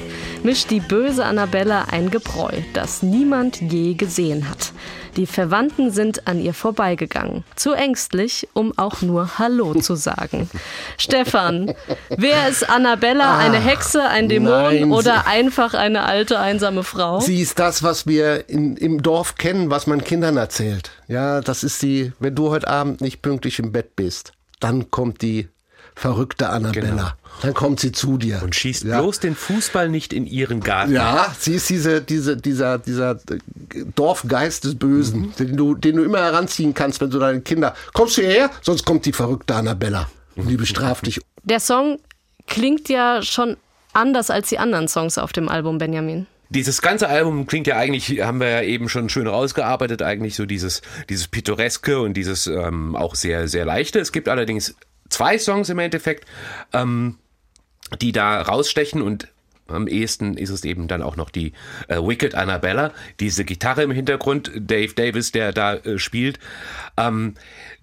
mischt 0.43 0.69
die 0.69 0.79
böse 0.79 1.25
Annabella 1.25 1.85
ein 1.91 2.11
Gebräu, 2.11 2.51
das 2.73 3.03
niemand 3.03 3.61
je 3.61 3.93
gesehen 3.93 4.49
hat. 4.49 4.71
Die 5.17 5.25
Verwandten 5.25 5.91
sind 5.91 6.27
an 6.27 6.39
ihr 6.39 6.53
vorbeigegangen. 6.53 7.43
Zu 7.55 7.73
ängstlich, 7.73 8.47
um 8.53 8.77
auch 8.77 9.01
nur 9.01 9.39
Hallo 9.39 9.73
zu 9.81 9.95
sagen. 9.95 10.49
Stefan, 10.97 11.73
wer 12.15 12.47
ist 12.47 12.69
Annabella? 12.69 13.37
Eine 13.37 13.57
Hexe, 13.57 14.03
ein 14.03 14.29
Dämon 14.29 14.51
nein, 14.51 14.91
oder 14.91 15.25
einfach 15.27 15.73
eine 15.73 16.03
alte, 16.03 16.39
einsame 16.39 16.83
Frau? 16.83 17.19
Sie 17.19 17.41
ist 17.41 17.59
das, 17.59 17.83
was 17.83 18.05
wir 18.05 18.47
in, 18.47 18.77
im 18.77 19.01
Dorf 19.01 19.35
kennen, 19.35 19.71
was 19.71 19.87
man 19.87 20.03
Kindern 20.03 20.37
erzählt. 20.37 20.91
Ja, 21.07 21.41
das 21.41 21.63
ist 21.63 21.81
die, 21.81 22.13
wenn 22.19 22.35
du 22.35 22.49
heute 22.49 22.67
Abend 22.67 23.01
nicht 23.01 23.21
pünktlich 23.21 23.59
im 23.59 23.71
Bett 23.71 23.95
bist, 23.95 24.31
dann 24.59 24.91
kommt 24.91 25.21
die 25.21 25.49
verrückte 25.99 26.49
Annabella. 26.49 26.89
Genau. 26.89 27.09
Dann 27.41 27.53
kommt 27.53 27.79
sie 27.79 27.91
zu 27.91 28.17
dir. 28.17 28.41
Und 28.43 28.55
schießt 28.55 28.83
ja. 28.85 28.99
bloß 29.01 29.19
den 29.19 29.35
Fußball 29.35 29.89
nicht 29.89 30.13
in 30.13 30.25
ihren 30.25 30.61
Garten. 30.61 30.91
Ja, 30.93 31.33
sie 31.37 31.53
ist 31.55 31.69
diese, 31.69 32.01
diese, 32.01 32.35
dieser, 32.37 32.77
dieser 32.79 33.17
Dorfgeist 33.95 34.63
des 34.65 34.75
Bösen, 34.75 35.21
Mhm. 35.21 35.33
den, 35.37 35.57
du, 35.57 35.75
den 35.75 35.95
du 35.97 36.03
immer 36.03 36.19
heranziehen 36.19 36.73
kannst, 36.73 37.01
wenn 37.01 37.09
du 37.09 37.19
deine 37.19 37.41
Kinder, 37.41 37.75
kommst 37.93 38.17
du 38.17 38.21
hierher, 38.21 38.49
sonst 38.61 38.85
kommt 38.85 39.05
die 39.05 39.13
verrückte 39.13 39.55
Annabella. 39.55 40.09
Und 40.35 40.47
die 40.49 40.57
bestraft 40.57 41.05
dich. 41.05 41.19
Der 41.43 41.59
Song 41.59 41.99
klingt 42.47 42.89
ja 42.89 43.21
schon 43.21 43.57
anders 43.93 44.29
als 44.29 44.49
die 44.49 44.59
anderen 44.59 44.87
Songs 44.87 45.17
auf 45.17 45.33
dem 45.33 45.49
Album, 45.49 45.77
Benjamin. 45.77 46.27
Dieses 46.51 46.81
ganze 46.81 47.07
Album 47.09 47.45
klingt 47.45 47.67
ja 47.67 47.77
eigentlich, 47.77 48.21
haben 48.21 48.39
wir 48.39 48.49
ja 48.49 48.61
eben 48.63 48.89
schon 48.89 49.09
schön 49.09 49.27
rausgearbeitet, 49.27 50.01
eigentlich 50.01 50.35
so 50.35 50.45
dieses, 50.45 50.81
dieses 51.09 51.27
Pittoreske 51.27 51.99
und 51.99 52.15
dieses 52.15 52.47
ähm, 52.47 52.95
auch 52.95 53.13
sehr, 53.15 53.47
sehr 53.47 53.65
leichte. 53.65 53.99
Es 53.99 54.11
gibt 54.11 54.27
allerdings 54.27 54.75
zwei 55.09 55.37
Songs 55.37 55.69
im 55.69 55.79
Endeffekt, 55.79 56.25
ähm, 56.73 57.17
die 58.01 58.11
da 58.11 58.41
rausstechen 58.41 59.01
und 59.01 59.27
am 59.67 59.87
ehesten 59.87 60.35
ist 60.35 60.49
es 60.49 60.63
eben 60.63 60.87
dann 60.87 61.03
auch 61.03 61.15
noch 61.15 61.29
die 61.29 61.53
äh, 61.87 61.97
Wicked 61.97 62.35
Annabella, 62.35 62.91
diese 63.19 63.45
Gitarre 63.45 63.83
im 63.83 63.91
Hintergrund, 63.91 64.51
Dave 64.55 64.93
Davis, 64.93 65.31
der 65.31 65.53
da 65.53 65.75
äh, 65.75 65.99
spielt. 65.99 66.39
Ähm, 66.97 67.35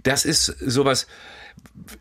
das 0.03 0.25
ist 0.25 0.47
sowas, 0.47 1.07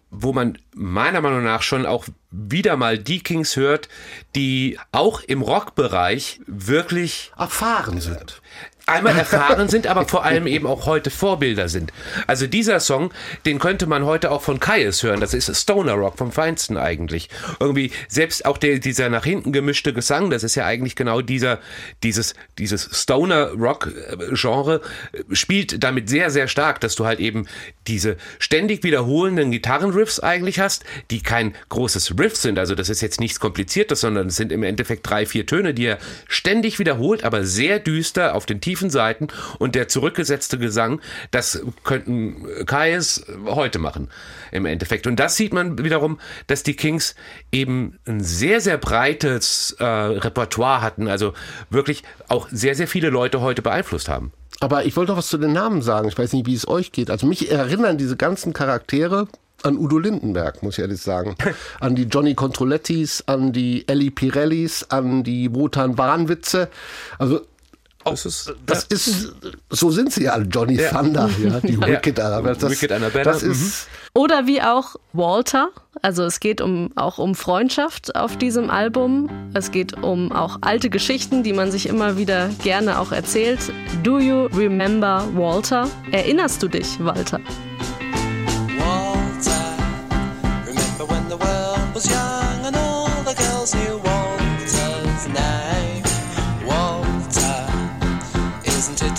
wo 0.09 0.33
man 0.33 0.57
meiner 0.73 1.21
Meinung 1.21 1.43
nach 1.43 1.61
schon 1.61 1.85
auch 1.85 2.05
wieder 2.31 2.77
mal 2.77 2.97
die 2.97 3.19
Kings 3.19 3.55
hört, 3.55 3.89
die 4.35 4.77
auch 4.91 5.21
im 5.21 5.41
Rockbereich 5.41 6.41
wirklich 6.47 7.31
Erfahren 7.37 8.01
sind. 8.01 8.41
Einmal 8.85 9.17
erfahren 9.17 9.69
sind, 9.69 9.87
aber 9.87 10.07
vor 10.07 10.25
allem 10.25 10.47
eben 10.47 10.67
auch 10.67 10.85
heute 10.85 11.09
Vorbilder 11.09 11.69
sind. 11.69 11.91
Also 12.27 12.47
dieser 12.47 12.79
Song, 12.79 13.11
den 13.45 13.59
könnte 13.59 13.87
man 13.87 14.05
heute 14.05 14.31
auch 14.31 14.41
von 14.41 14.59
Kaius 14.59 15.03
hören. 15.03 15.19
Das 15.19 15.33
ist 15.33 15.53
Stoner 15.55 15.93
Rock 15.93 16.17
vom 16.17 16.31
Feinsten 16.31 16.77
eigentlich. 16.77 17.29
Irgendwie 17.59 17.91
selbst 18.07 18.45
auch 18.45 18.57
der, 18.57 18.79
dieser 18.79 19.09
nach 19.09 19.25
hinten 19.25 19.51
gemischte 19.51 19.93
Gesang, 19.93 20.29
das 20.29 20.43
ist 20.43 20.55
ja 20.55 20.65
eigentlich 20.65 20.95
genau 20.95 21.21
dieser, 21.21 21.59
dieses, 22.03 22.35
dieses 22.57 22.89
Stoner 22.91 23.51
Rock 23.51 23.87
äh, 23.87 24.33
Genre 24.33 24.81
äh, 25.11 25.35
spielt 25.35 25.83
damit 25.83 26.09
sehr, 26.09 26.29
sehr 26.29 26.47
stark, 26.47 26.79
dass 26.79 26.95
du 26.95 27.05
halt 27.05 27.19
eben 27.19 27.47
diese 27.87 28.17
ständig 28.39 28.83
wiederholenden 28.83 29.51
Gitarrenriffs 29.51 30.19
eigentlich 30.19 30.59
hast, 30.59 30.83
die 31.11 31.21
kein 31.21 31.55
großes 31.69 32.17
Riff 32.19 32.35
sind. 32.35 32.59
Also 32.59 32.75
das 32.75 32.89
ist 32.89 33.01
jetzt 33.01 33.19
nichts 33.19 33.39
Kompliziertes, 33.39 34.01
sondern 34.01 34.27
es 34.27 34.35
sind 34.35 34.51
im 34.51 34.63
Endeffekt 34.63 35.09
drei, 35.09 35.25
vier 35.25 35.45
Töne, 35.45 35.73
die 35.73 35.85
er 35.85 35.97
ständig 36.27 36.79
wiederholt, 36.79 37.23
aber 37.23 37.45
sehr 37.45 37.79
düster 37.79 38.35
auf 38.35 38.45
den 38.45 38.61
tiefen 38.61 38.89
Seiten 38.89 39.27
und 39.59 39.75
der 39.75 39.87
zurückgesetzte 39.87 40.57
Gesang, 40.57 41.01
das 41.31 41.61
könnten 41.83 42.65
Kais 42.65 43.25
heute 43.45 43.79
machen 43.79 44.09
im 44.51 44.65
Endeffekt. 44.65 45.07
Und 45.07 45.19
das 45.19 45.35
sieht 45.35 45.53
man 45.53 45.83
wiederum, 45.83 46.19
dass 46.47 46.63
die 46.63 46.75
Kings 46.75 47.15
eben 47.51 47.99
ein 48.05 48.21
sehr, 48.21 48.61
sehr 48.61 48.77
breites 48.77 49.75
äh, 49.79 49.85
Repertoire 49.85 50.81
hatten, 50.81 51.07
also 51.07 51.33
wirklich 51.69 52.03
auch 52.27 52.47
sehr, 52.51 52.75
sehr 52.75 52.87
viele 52.87 53.09
Leute 53.09 53.41
heute 53.41 53.61
beeinflusst 53.61 54.09
haben. 54.09 54.31
Aber 54.59 54.85
ich 54.85 54.95
wollte 54.95 55.11
noch 55.11 55.17
was 55.17 55.27
zu 55.27 55.37
den 55.37 55.53
Namen 55.53 55.81
sagen. 55.81 56.07
Ich 56.07 56.17
weiß 56.17 56.33
nicht, 56.33 56.45
wie 56.45 56.55
es 56.55 56.67
euch 56.67 56.91
geht. 56.91 57.09
Also 57.09 57.27
mich 57.27 57.51
erinnern 57.51 57.97
diese 57.97 58.15
ganzen 58.15 58.53
Charaktere 58.53 59.27
an 59.63 59.77
Udo 59.77 59.97
Lindenberg, 59.97 60.63
muss 60.63 60.77
ich 60.77 60.81
ehrlich 60.81 61.01
sagen. 61.01 61.35
An 61.79 61.95
die 61.95 62.03
Johnny 62.03 62.35
Controlettis, 62.35 63.23
an 63.25 63.51
die 63.51 63.87
Ellie 63.87 64.11
Pirellis, 64.11 64.83
an 64.89 65.23
die 65.23 65.53
Wotan 65.55 65.97
Warnwitze. 65.97 66.69
Also 67.17 67.41
Das 68.05 68.25
ist, 68.25 68.53
das 68.65 68.83
ist, 68.85 69.33
so 69.69 69.89
sind 69.89 70.13
sie 70.13 70.29
alle, 70.29 70.45
Johnny 70.45 70.77
Thunder, 70.77 71.29
ja, 71.43 71.59
die 71.59 71.79
Wicked 71.81 72.19
Annabella. 72.19 72.55
Das, 72.55 72.69
Wicked 72.71 72.91
Annabella, 72.91 73.23
Das 73.23 73.43
mhm. 73.43 73.51
ist, 73.51 73.87
Oder 74.13 74.45
wie 74.45 74.61
auch 74.61 74.95
Walter. 75.13 75.69
Also 76.01 76.23
es 76.23 76.39
geht 76.39 76.61
um, 76.61 76.91
auch 76.95 77.17
um 77.17 77.33
Freundschaft 77.33 78.15
auf 78.15 78.37
diesem 78.37 78.69
Album. 78.69 79.29
Es 79.53 79.71
geht 79.71 80.01
um 80.03 80.31
auch 80.31 80.59
alte 80.61 80.89
Geschichten, 80.89 81.41
die 81.41 81.53
man 81.53 81.71
sich 81.71 81.87
immer 81.87 82.15
wieder 82.17 82.49
gerne 82.63 82.99
auch 82.99 83.11
erzählt. 83.11 83.59
Do 84.03 84.19
you 84.19 84.45
remember 84.55 85.27
Walter? 85.33 85.89
Erinnerst 86.11 86.61
du 86.61 86.67
dich? 86.67 87.03
Walter. 87.03 87.39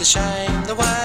Shame 0.07 0.63
the 0.67 0.75
way 0.77 0.96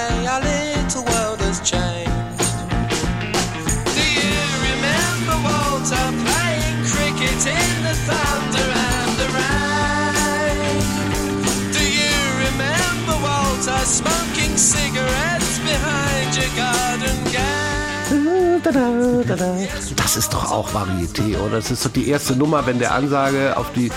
das 19.96 20.16
ist 20.16 20.32
doch 20.32 20.50
auch 20.50 20.70
Varieté, 20.70 21.38
oder? 21.38 21.56
Das 21.56 21.70
ist 21.70 21.84
doch 21.84 21.92
die 21.92 22.08
erste 22.08 22.34
Nummer, 22.34 22.66
wenn 22.66 22.78
der 22.78 22.94
Ansage 22.94 23.56
auf 23.56 23.72
die, 23.72 23.90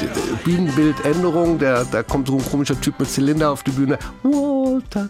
die 0.00 0.08
Bühnenbildänderung, 0.44 1.58
der, 1.58 1.84
da 1.84 2.02
kommt 2.02 2.28
so 2.28 2.36
ein 2.36 2.50
komischer 2.50 2.80
Typ 2.80 2.98
mit 2.98 3.10
Zylinder 3.10 3.50
auf 3.50 3.62
die 3.62 3.70
Bühne. 3.70 3.98
Walter. 4.22 5.08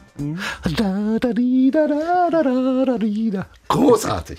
Großartig. 3.68 4.38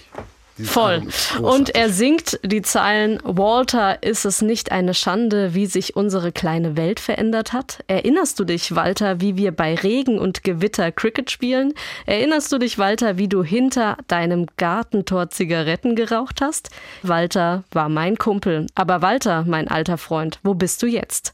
Voll. 0.64 1.04
Und 1.42 1.76
er 1.76 1.90
singt 1.90 2.40
die 2.44 2.62
Zeilen, 2.62 3.20
Walter, 3.24 4.02
ist 4.02 4.26
es 4.26 4.42
nicht 4.42 4.72
eine 4.72 4.94
Schande, 4.94 5.54
wie 5.54 5.66
sich 5.66 5.96
unsere 5.96 6.32
kleine 6.32 6.78
Welt 6.78 7.00
verändert 7.00 7.54
hat? 7.54 7.84
Erinnerst 7.88 8.40
du 8.40 8.44
dich, 8.44 8.76
Walter, 8.76 9.22
wie 9.22 9.38
wir 9.38 9.52
bei 9.52 9.76
Regen 9.76 10.18
und 10.18 10.44
Gewitter 10.44 10.92
Cricket 10.92 11.30
spielen? 11.32 11.74
Erinnerst 12.06 12.52
du 12.52 12.58
dich, 12.58 12.78
Walter, 12.78 13.18
wie 13.18 13.28
du 13.28 13.44
hinter 13.44 13.98
deinem 14.08 14.48
Gartentor 14.58 15.30
Zigaretten 15.30 15.96
geraucht 15.96 16.42
hast? 16.42 16.70
Walter 17.02 17.64
war 17.72 17.90
mein 17.90 18.18
Kumpel. 18.18 18.68
Aber 18.76 19.02
Walter, 19.02 19.44
mein 19.48 19.68
alter 19.68 19.98
Freund, 19.98 20.40
wo 20.44 20.54
bist 20.54 20.82
du 20.82 20.88
jetzt? 20.88 21.34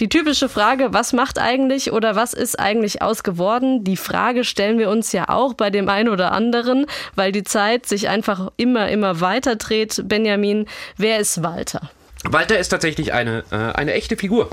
Die 0.00 0.08
typische 0.08 0.48
Frage, 0.48 0.92
was 0.92 1.12
macht 1.12 1.38
eigentlich 1.38 1.92
oder 1.92 2.16
was 2.16 2.34
ist 2.34 2.58
eigentlich 2.58 3.02
ausgeworden? 3.02 3.84
Die 3.84 3.96
Frage 3.96 4.44
stellen 4.44 4.78
wir 4.78 4.90
uns 4.90 5.12
ja 5.12 5.28
auch 5.28 5.54
bei 5.54 5.70
dem 5.70 5.88
einen 5.88 6.08
oder 6.08 6.32
anderen, 6.32 6.86
weil 7.14 7.32
die 7.32 7.44
Zeit 7.44 7.86
sich 7.86 8.08
einfach 8.08 8.50
immer, 8.56 8.65
immer 8.74 9.20
weiter 9.20 9.56
dreht. 9.56 10.02
Benjamin, 10.08 10.66
wer 10.96 11.20
ist 11.20 11.42
Walter? 11.42 11.90
Walter 12.24 12.58
ist 12.58 12.70
tatsächlich 12.70 13.12
eine, 13.12 13.44
äh, 13.52 13.56
eine 13.56 13.92
echte 13.92 14.16
Figur. 14.16 14.50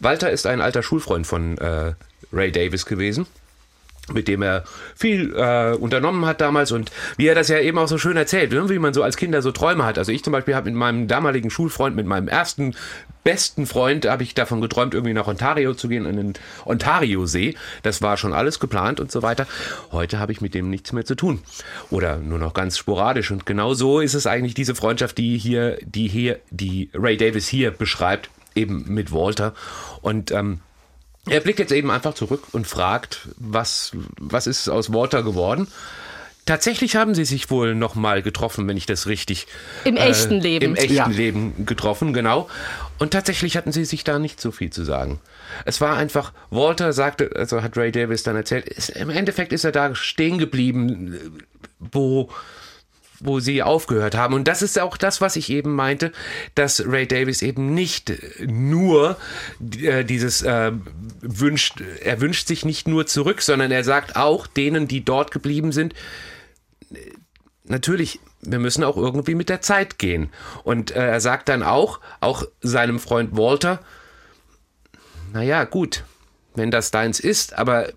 Walter 0.00 0.30
ist 0.30 0.46
ein 0.46 0.60
alter 0.60 0.82
Schulfreund 0.82 1.26
von 1.26 1.58
äh, 1.58 1.92
Ray 2.32 2.50
Davis 2.50 2.86
gewesen 2.86 3.26
mit 4.12 4.28
dem 4.28 4.42
er 4.42 4.64
viel 4.94 5.34
äh, 5.34 5.74
unternommen 5.74 6.26
hat 6.26 6.40
damals 6.40 6.72
und 6.72 6.90
wie 7.16 7.26
er 7.26 7.34
das 7.34 7.48
ja 7.48 7.58
eben 7.58 7.78
auch 7.78 7.88
so 7.88 7.98
schön 7.98 8.16
erzählt, 8.16 8.52
ne? 8.52 8.68
wie 8.68 8.78
man 8.78 8.94
so 8.94 9.02
als 9.02 9.16
Kinder 9.16 9.42
so 9.42 9.50
Träume 9.50 9.84
hat. 9.84 9.98
Also 9.98 10.12
ich 10.12 10.22
zum 10.22 10.32
Beispiel 10.32 10.54
habe 10.54 10.70
mit 10.70 10.78
meinem 10.78 11.08
damaligen 11.08 11.50
Schulfreund, 11.50 11.96
mit 11.96 12.06
meinem 12.06 12.28
ersten 12.28 12.74
besten 13.24 13.66
Freund, 13.66 14.06
habe 14.06 14.22
ich 14.22 14.34
davon 14.34 14.60
geträumt, 14.60 14.94
irgendwie 14.94 15.14
nach 15.14 15.26
Ontario 15.26 15.74
zu 15.74 15.88
gehen, 15.88 16.04
in 16.04 16.16
den 16.16 16.32
Ontario-See. 16.66 17.56
Das 17.82 18.02
war 18.02 18.16
schon 18.18 18.34
alles 18.34 18.60
geplant 18.60 19.00
und 19.00 19.10
so 19.10 19.22
weiter. 19.22 19.46
Heute 19.90 20.18
habe 20.18 20.30
ich 20.30 20.42
mit 20.42 20.54
dem 20.54 20.68
nichts 20.68 20.92
mehr 20.92 21.06
zu 21.06 21.14
tun. 21.14 21.40
Oder 21.90 22.18
nur 22.18 22.38
noch 22.38 22.52
ganz 22.52 22.76
sporadisch. 22.76 23.30
Und 23.30 23.46
genau 23.46 23.72
so 23.72 24.00
ist 24.00 24.14
es 24.14 24.26
eigentlich 24.26 24.54
diese 24.54 24.74
Freundschaft, 24.74 25.16
die 25.16 25.38
hier, 25.38 25.78
die 25.84 26.06
hier, 26.06 26.38
die 26.50 26.90
Ray 26.92 27.16
Davis 27.16 27.48
hier 27.48 27.70
beschreibt, 27.70 28.28
eben 28.54 28.84
mit 28.92 29.10
Walter. 29.10 29.54
Und 30.02 30.30
ähm, 30.30 30.60
er 31.28 31.40
blickt 31.40 31.58
jetzt 31.58 31.72
eben 31.72 31.90
einfach 31.90 32.14
zurück 32.14 32.42
und 32.52 32.66
fragt, 32.66 33.28
was, 33.36 33.92
was 34.18 34.46
ist 34.46 34.68
aus 34.68 34.92
Walter 34.92 35.22
geworden? 35.22 35.68
Tatsächlich 36.46 36.94
haben 36.96 37.14
sie 37.14 37.24
sich 37.24 37.50
wohl 37.50 37.74
noch 37.74 37.94
mal 37.94 38.20
getroffen, 38.20 38.68
wenn 38.68 38.76
ich 38.76 38.84
das 38.84 39.06
richtig 39.06 39.46
Im 39.84 39.96
echten 39.96 40.40
Leben. 40.40 40.64
im 40.66 40.76
echten 40.76 40.92
Ja. 40.92 41.06
Leben 41.06 41.64
getroffen, 41.64 42.12
genau. 42.12 42.50
Und 42.98 43.12
tatsächlich 43.12 43.56
hatten 43.56 43.72
sie 43.72 43.86
sich 43.86 44.04
da 44.04 44.18
nicht 44.18 44.38
so 44.42 44.50
viel 44.52 44.68
zu 44.70 44.84
sagen. 44.84 45.20
Es 45.64 45.80
war 45.80 45.96
einfach, 45.96 46.32
Walter 46.50 46.92
sagte, 46.92 47.30
also 47.34 47.62
hat 47.62 47.78
Ray 47.78 47.92
Davis 47.92 48.24
dann 48.24 48.36
erzählt, 48.36 48.68
ist, 48.68 48.90
im 48.90 49.08
Endeffekt 49.08 49.54
ist 49.54 49.64
er 49.64 49.72
da 49.72 49.94
stehen 49.94 50.36
geblieben, 50.36 51.18
wo 51.78 52.28
wo 53.24 53.40
sie 53.40 53.62
aufgehört 53.62 54.14
haben. 54.14 54.34
Und 54.34 54.46
das 54.48 54.62
ist 54.62 54.78
auch 54.78 54.96
das, 54.96 55.20
was 55.20 55.36
ich 55.36 55.50
eben 55.50 55.74
meinte, 55.74 56.12
dass 56.54 56.86
Ray 56.86 57.06
Davis 57.06 57.42
eben 57.42 57.74
nicht 57.74 58.12
nur 58.46 59.16
äh, 59.82 60.04
dieses 60.04 60.42
äh, 60.42 60.72
wünscht, 61.20 61.82
er 62.02 62.20
wünscht 62.20 62.46
sich 62.46 62.64
nicht 62.64 62.86
nur 62.86 63.06
zurück, 63.06 63.42
sondern 63.42 63.70
er 63.70 63.84
sagt 63.84 64.16
auch 64.16 64.46
denen, 64.46 64.88
die 64.88 65.04
dort 65.04 65.30
geblieben 65.30 65.72
sind, 65.72 65.94
natürlich, 67.64 68.20
wir 68.42 68.58
müssen 68.58 68.84
auch 68.84 68.96
irgendwie 68.96 69.34
mit 69.34 69.48
der 69.48 69.60
Zeit 69.60 69.98
gehen. 69.98 70.30
Und 70.62 70.90
äh, 70.90 71.06
er 71.06 71.20
sagt 71.20 71.48
dann 71.48 71.62
auch, 71.62 72.00
auch 72.20 72.44
seinem 72.60 72.98
Freund 72.98 73.36
Walter, 73.36 73.80
naja, 75.32 75.64
gut, 75.64 76.04
wenn 76.54 76.70
das 76.70 76.90
deins 76.90 77.18
ist, 77.20 77.58
aber 77.58 77.88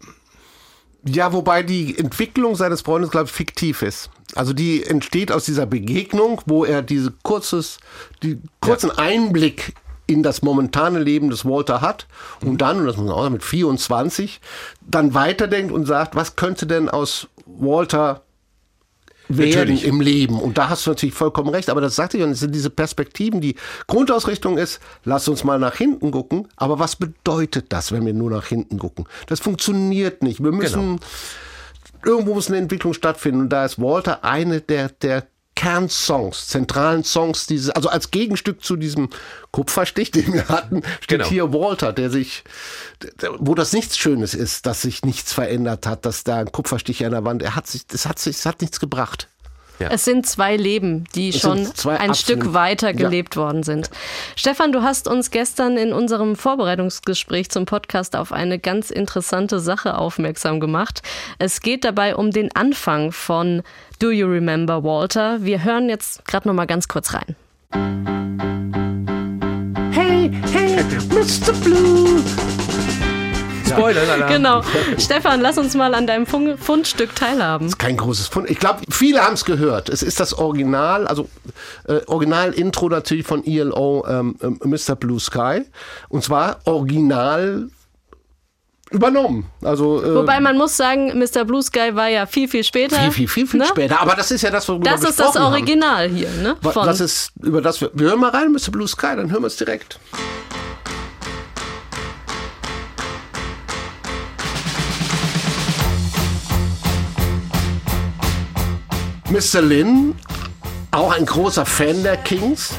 Ja, 1.07 1.31
wobei 1.31 1.63
die 1.63 1.97
Entwicklung 1.97 2.55
seines 2.55 2.81
Freundes, 2.81 3.11
glaube 3.11 3.27
ich, 3.27 3.31
fiktiv 3.31 3.81
ist. 3.81 4.09
Also 4.35 4.51
die 4.53 4.83
entsteht 4.83 5.31
aus 5.31 5.45
dieser 5.45 5.65
Begegnung, 5.65 6.41
wo 6.45 6.65
er 6.65 6.81
diese 6.81 7.13
kurzes, 7.23 7.79
die 8.23 8.39
kurzen 8.59 8.91
Einblick 8.91 9.73
in 10.05 10.21
das 10.21 10.41
momentane 10.41 10.99
Leben 10.99 11.29
des 11.29 11.45
Walter 11.45 11.81
hat 11.81 12.07
und 12.41 12.61
dann, 12.61 12.79
und 12.79 12.85
das 12.85 12.97
muss 12.97 13.05
man 13.05 13.15
auch 13.15 13.23
sagen, 13.23 13.33
mit 13.33 13.43
24, 13.43 14.41
dann 14.81 15.13
weiterdenkt 15.13 15.71
und 15.71 15.85
sagt, 15.85 16.15
was 16.15 16.35
könnte 16.35 16.65
denn 16.65 16.89
aus 16.89 17.27
Walter 17.45 18.23
werden 19.29 19.49
Natürlich. 19.49 19.85
im 19.85 20.01
Leben. 20.01 20.39
Und 20.39 20.57
da 20.57 20.69
hast 20.69 20.85
du 20.85 20.91
natürlich 20.91 21.15
vollkommen 21.15 21.49
recht. 21.49 21.69
Aber 21.69 21.81
das 21.81 21.95
sagte 21.95 22.17
ich, 22.17 22.23
und 22.23 22.31
es 22.31 22.39
sind 22.39 22.53
diese 22.53 22.69
Perspektiven, 22.69 23.41
die 23.41 23.55
Grundausrichtung 23.87 24.57
ist, 24.57 24.79
lass 25.03 25.27
uns 25.27 25.43
mal 25.43 25.59
nach 25.59 25.75
hinten 25.75 26.11
gucken. 26.11 26.47
Aber 26.55 26.79
was 26.79 26.95
bedeutet 26.95 27.65
das, 27.69 27.91
wenn 27.91 28.05
wir 28.05 28.13
nur 28.13 28.29
nach 28.29 28.47
hinten 28.47 28.79
gucken? 28.79 29.05
Das 29.27 29.39
funktioniert 29.39 30.23
nicht. 30.23 30.43
Wir 30.43 30.51
müssen, 30.51 30.99
irgendwo 32.05 32.33
muss 32.33 32.47
eine 32.47 32.57
Entwicklung 32.57 32.93
stattfinden. 32.93 33.41
Und 33.41 33.49
da 33.49 33.65
ist 33.65 33.81
Walter 33.81 34.23
eine 34.23 34.61
der, 34.61 34.89
der 34.89 35.25
Kernsongs, 35.57 36.47
zentralen 36.49 37.03
Songs, 37.03 37.47
diese, 37.47 37.75
also 37.75 37.89
als 37.89 38.11
Gegenstück 38.11 38.63
zu 38.63 38.75
diesem 38.75 39.09
Kupferstich, 39.51 40.11
den 40.11 40.31
wir 40.31 40.47
hatten, 40.49 40.83
steht 41.01 41.17
Genau. 41.17 41.29
hier 41.29 41.51
Walter, 41.51 41.93
der 41.93 42.11
sich, 42.11 42.43
wo 43.39 43.55
das 43.55 43.73
nichts 43.73 43.97
Schönes 43.97 44.35
ist, 44.35 44.67
dass 44.67 44.83
sich 44.83 45.03
nichts 45.03 45.33
verändert 45.33 45.87
hat, 45.87 46.05
dass 46.05 46.23
da 46.23 46.37
ein 46.37 46.51
Kupferstich 46.51 47.03
an 47.03 47.11
der 47.11 47.25
Wand, 47.25 47.41
er 47.41 47.55
hat 47.55 47.65
sich, 47.65 47.87
das 47.87 48.05
hat 48.05 48.19
sich, 48.19 48.37
es 48.37 48.45
hat 48.45 48.61
nichts 48.61 48.79
gebracht. 48.79 49.29
Es 49.79 50.05
sind 50.05 50.25
zwei 50.25 50.55
Leben, 50.57 51.03
die 51.15 51.29
Es 51.29 51.39
schon 51.39 51.67
ein 51.87 52.13
Stück 52.15 52.53
weiter 52.53 52.87
Ja. 52.87 52.93
gelebt 52.93 53.37
worden 53.37 53.63
sind. 53.63 53.89
Stefan, 54.35 54.71
du 54.71 54.81
hast 54.81 55.07
uns 55.07 55.31
gestern 55.31 55.77
in 55.77 55.93
unserem 55.93 56.35
Vorbereitungsgespräch 56.35 57.49
zum 57.49 57.65
Podcast 57.65 58.15
auf 58.15 58.31
eine 58.31 58.59
ganz 58.59 58.89
interessante 58.89 59.59
Sache 59.59 59.97
aufmerksam 59.97 60.59
gemacht. 60.59 61.01
Es 61.39 61.61
geht 61.61 61.83
dabei 61.83 62.15
um 62.15 62.31
den 62.31 62.55
Anfang 62.55 63.11
von 63.11 63.61
Do 63.99 64.11
You 64.11 64.27
Remember 64.27 64.83
Walter? 64.83 65.43
Wir 65.43 65.63
hören 65.63 65.89
jetzt 65.89 66.25
gerade 66.25 66.47
noch 66.47 66.55
mal 66.55 66.65
ganz 66.65 66.87
kurz 66.87 67.13
rein. 67.13 67.35
Hey, 69.91 70.31
hey, 70.51 70.83
Mr. 71.09 71.53
Blue. 71.63 72.21
Spoiler, 73.67 74.27
Genau. 74.27 74.61
Stefan, 74.97 75.41
lass 75.41 75.57
uns 75.57 75.75
mal 75.75 75.93
an 75.93 76.07
deinem 76.07 76.25
Fun- 76.25 76.57
Fundstück 76.57 77.15
teilhaben. 77.15 77.69
Kein 77.77 77.97
großes 77.97 78.27
Fund. 78.27 78.49
Ich 78.49 78.59
glaube, 78.59 78.81
viele 78.89 79.21
haben 79.23 79.33
es 79.33 79.45
gehört. 79.45 79.89
Es 79.89 80.01
ist 80.03 80.19
das 80.19 80.33
Original, 80.33 81.07
also 81.07 81.29
äh, 81.87 81.99
Original-Intro 82.07 82.89
natürlich 82.89 83.25
von 83.27 83.45
ELO 83.45 84.05
ähm, 84.07 84.35
ähm, 84.41 84.59
Mr. 84.63 84.95
Blue 84.95 85.19
Sky. 85.19 85.63
Und 86.09 86.23
zwar 86.23 86.59
original 86.65 87.69
übernommen. 88.89 89.45
Also 89.61 90.01
äh, 90.01 90.15
Wobei 90.15 90.39
man 90.39 90.57
muss 90.57 90.77
sagen, 90.77 91.17
Mr. 91.19 91.43
Blue 91.43 91.61
Sky 91.61 91.93
war 91.93 92.07
ja 92.07 92.25
viel, 92.25 92.47
viel 92.47 92.63
später. 92.63 92.95
viel, 92.97 93.11
viel, 93.11 93.27
viel, 93.27 93.47
viel 93.47 93.59
ne? 93.59 93.65
später. 93.65 93.99
Aber 94.01 94.15
das 94.15 94.31
ist 94.31 94.41
ja 94.43 94.49
das, 94.49 94.67
worüber 94.69 94.85
Das 94.89 95.01
wir 95.01 95.09
ist 95.09 95.19
das 95.19 95.27
gesprochen 95.33 95.45
haben. 95.45 95.53
Original 95.53 96.07
hier, 96.09 96.29
ne? 96.41 96.55
Von 96.61 96.85
Das 96.85 97.01
ist, 97.01 97.31
über 97.43 97.61
das 97.61 97.81
wir, 97.81 97.91
wir 97.93 98.07
hören 98.07 98.19
mal 98.19 98.29
rein, 98.29 98.51
Mr. 98.51 98.71
Blue 98.71 98.87
Sky, 98.87 99.15
dann 99.17 99.29
hören 99.29 99.41
wir 99.43 99.47
es 99.47 99.57
direkt. 99.57 99.99
Mr. 109.29 109.61
Lin, 109.61 110.15
auch 110.91 111.11
ein 111.11 111.25
großer 111.25 111.65
Fan 111.65 112.01
der 112.01 112.15
Kings, 112.15 112.73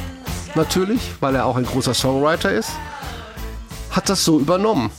natürlich, 0.55 1.01
weil 1.21 1.35
er 1.35 1.45
auch 1.45 1.57
ein 1.57 1.67
großer 1.67 1.93
Songwriter 1.93 2.51
ist, 2.51 2.71
hat 3.91 4.09
das 4.09 4.25
so 4.25 4.41
übernommen. 4.41 4.91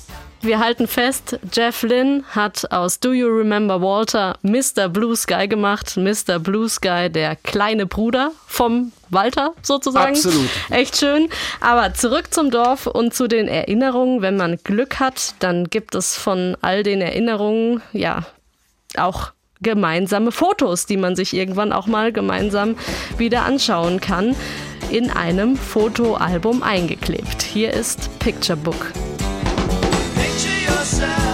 Wir 0.42 0.60
halten 0.60 0.88
fest, 0.88 1.40
Jeff 1.52 1.82
Lynn 1.82 2.24
hat 2.30 2.72
aus 2.72 3.00
Do 3.00 3.14
You 3.14 3.28
Remember 3.28 3.82
Walter 3.82 4.38
Mr. 4.44 4.90
Blue 4.90 5.16
Sky 5.16 5.48
gemacht. 5.48 5.98
Mr. 5.98 6.38
Blue 6.38 6.70
Sky, 6.70 7.10
der 7.10 7.36
kleine 7.36 7.88
Bruder 7.88 8.32
vom 8.46 8.94
Walter 9.10 9.54
sozusagen. 9.64 10.16
Absolut. 10.16 10.50
Echt 10.70 10.98
schön. 10.98 11.30
Aber 11.60 11.94
zurück 11.96 12.32
zum 12.32 12.52
Dorf 12.52 12.86
und 12.86 13.14
zu 13.14 13.28
den 13.28 13.48
Erinnerungen. 13.48 14.22
Wenn 14.22 14.38
man 14.38 14.60
Glück 14.64 15.00
hat, 15.00 15.34
dann 15.40 15.66
gibt 15.66 15.94
es 15.96 16.16
von 16.16 16.56
all 16.62 16.84
den 16.84 17.02
Erinnerungen 17.02 17.82
ja 17.92 18.24
auch 18.96 19.32
gemeinsame 19.62 20.32
Fotos, 20.32 20.86
die 20.86 20.98
man 20.98 21.16
sich 21.16 21.34
irgendwann 21.34 21.74
auch 21.74 21.88
mal 21.88 22.12
gemeinsam 22.12 22.76
wieder 23.18 23.44
anschauen 23.44 24.00
kann, 24.00 24.36
in 24.90 25.10
einem 25.10 25.56
Fotoalbum 25.58 26.64
eingeklebt. 26.64 27.42
Hier 27.42 27.74
ist 27.74 28.10
Picture 28.20 28.58
Book. 28.58 28.92
Picture 30.16 30.54
yourself 30.66 31.29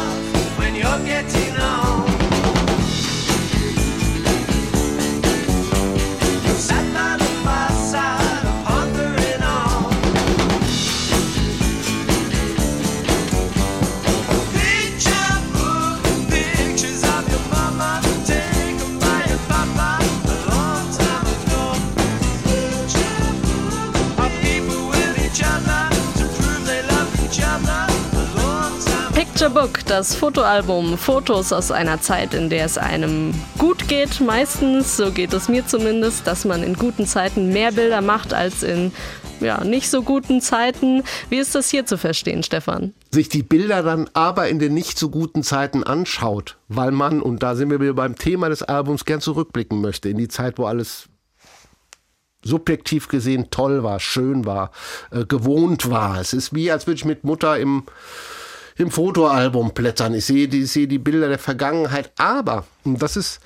Picture 29.35 29.69
das 29.85 30.15
Fotoalbum, 30.15 30.97
Fotos 30.97 31.51
aus 31.51 31.69
einer 31.69 31.99
Zeit, 31.99 32.33
in 32.33 32.49
der 32.49 32.63
es 32.63 32.77
einem 32.77 33.33
gut 33.57 33.89
geht, 33.89 34.21
meistens, 34.21 34.95
so 34.95 35.11
geht 35.11 35.33
es 35.33 35.49
mir 35.49 35.67
zumindest, 35.67 36.25
dass 36.25 36.45
man 36.45 36.63
in 36.63 36.75
guten 36.75 37.05
Zeiten 37.05 37.51
mehr 37.51 37.73
Bilder 37.73 37.99
macht 37.99 38.33
als 38.33 38.63
in 38.63 38.93
ja, 39.41 39.61
nicht 39.65 39.89
so 39.89 40.03
guten 40.03 40.39
Zeiten. 40.39 41.03
Wie 41.29 41.35
ist 41.35 41.53
das 41.53 41.69
hier 41.69 41.85
zu 41.85 41.97
verstehen, 41.97 42.43
Stefan? 42.43 42.93
sich 43.11 43.27
die 43.27 43.43
Bilder 43.43 43.83
dann 43.83 44.09
aber 44.13 44.47
in 44.47 44.57
den 44.57 44.73
nicht 44.73 44.97
so 44.97 45.09
guten 45.09 45.43
Zeiten 45.43 45.83
anschaut, 45.83 46.55
weil 46.69 46.91
man, 46.91 47.21
und 47.21 47.43
da 47.43 47.55
sind 47.55 47.69
wir 47.69 47.81
wieder 47.81 47.93
beim 47.93 48.15
Thema 48.15 48.47
des 48.47 48.63
Albums, 48.63 49.03
gern 49.03 49.19
zurückblicken 49.19 49.81
möchte, 49.81 50.07
in 50.07 50.17
die 50.17 50.29
Zeit, 50.29 50.57
wo 50.57 50.65
alles 50.65 51.09
subjektiv 52.41 53.09
gesehen 53.09 53.47
toll 53.51 53.83
war, 53.83 53.99
schön 53.99 54.45
war, 54.45 54.71
äh, 55.11 55.25
gewohnt 55.25 55.89
war. 55.89 56.21
Es 56.21 56.31
ist 56.31 56.55
wie, 56.55 56.71
als 56.71 56.87
würde 56.87 56.99
ich 56.99 57.05
mit 57.05 57.25
Mutter 57.25 57.59
im, 57.59 57.83
im 58.77 58.91
Fotoalbum 58.91 59.73
blättern. 59.73 60.13
Ich 60.13 60.25
sehe, 60.25 60.47
die, 60.47 60.63
ich 60.63 60.71
sehe 60.71 60.87
die 60.87 60.99
Bilder 60.99 61.29
der 61.29 61.39
Vergangenheit, 61.39 62.11
aber, 62.17 62.65
und 62.83 63.01
das 63.01 63.15
ist, 63.15 63.39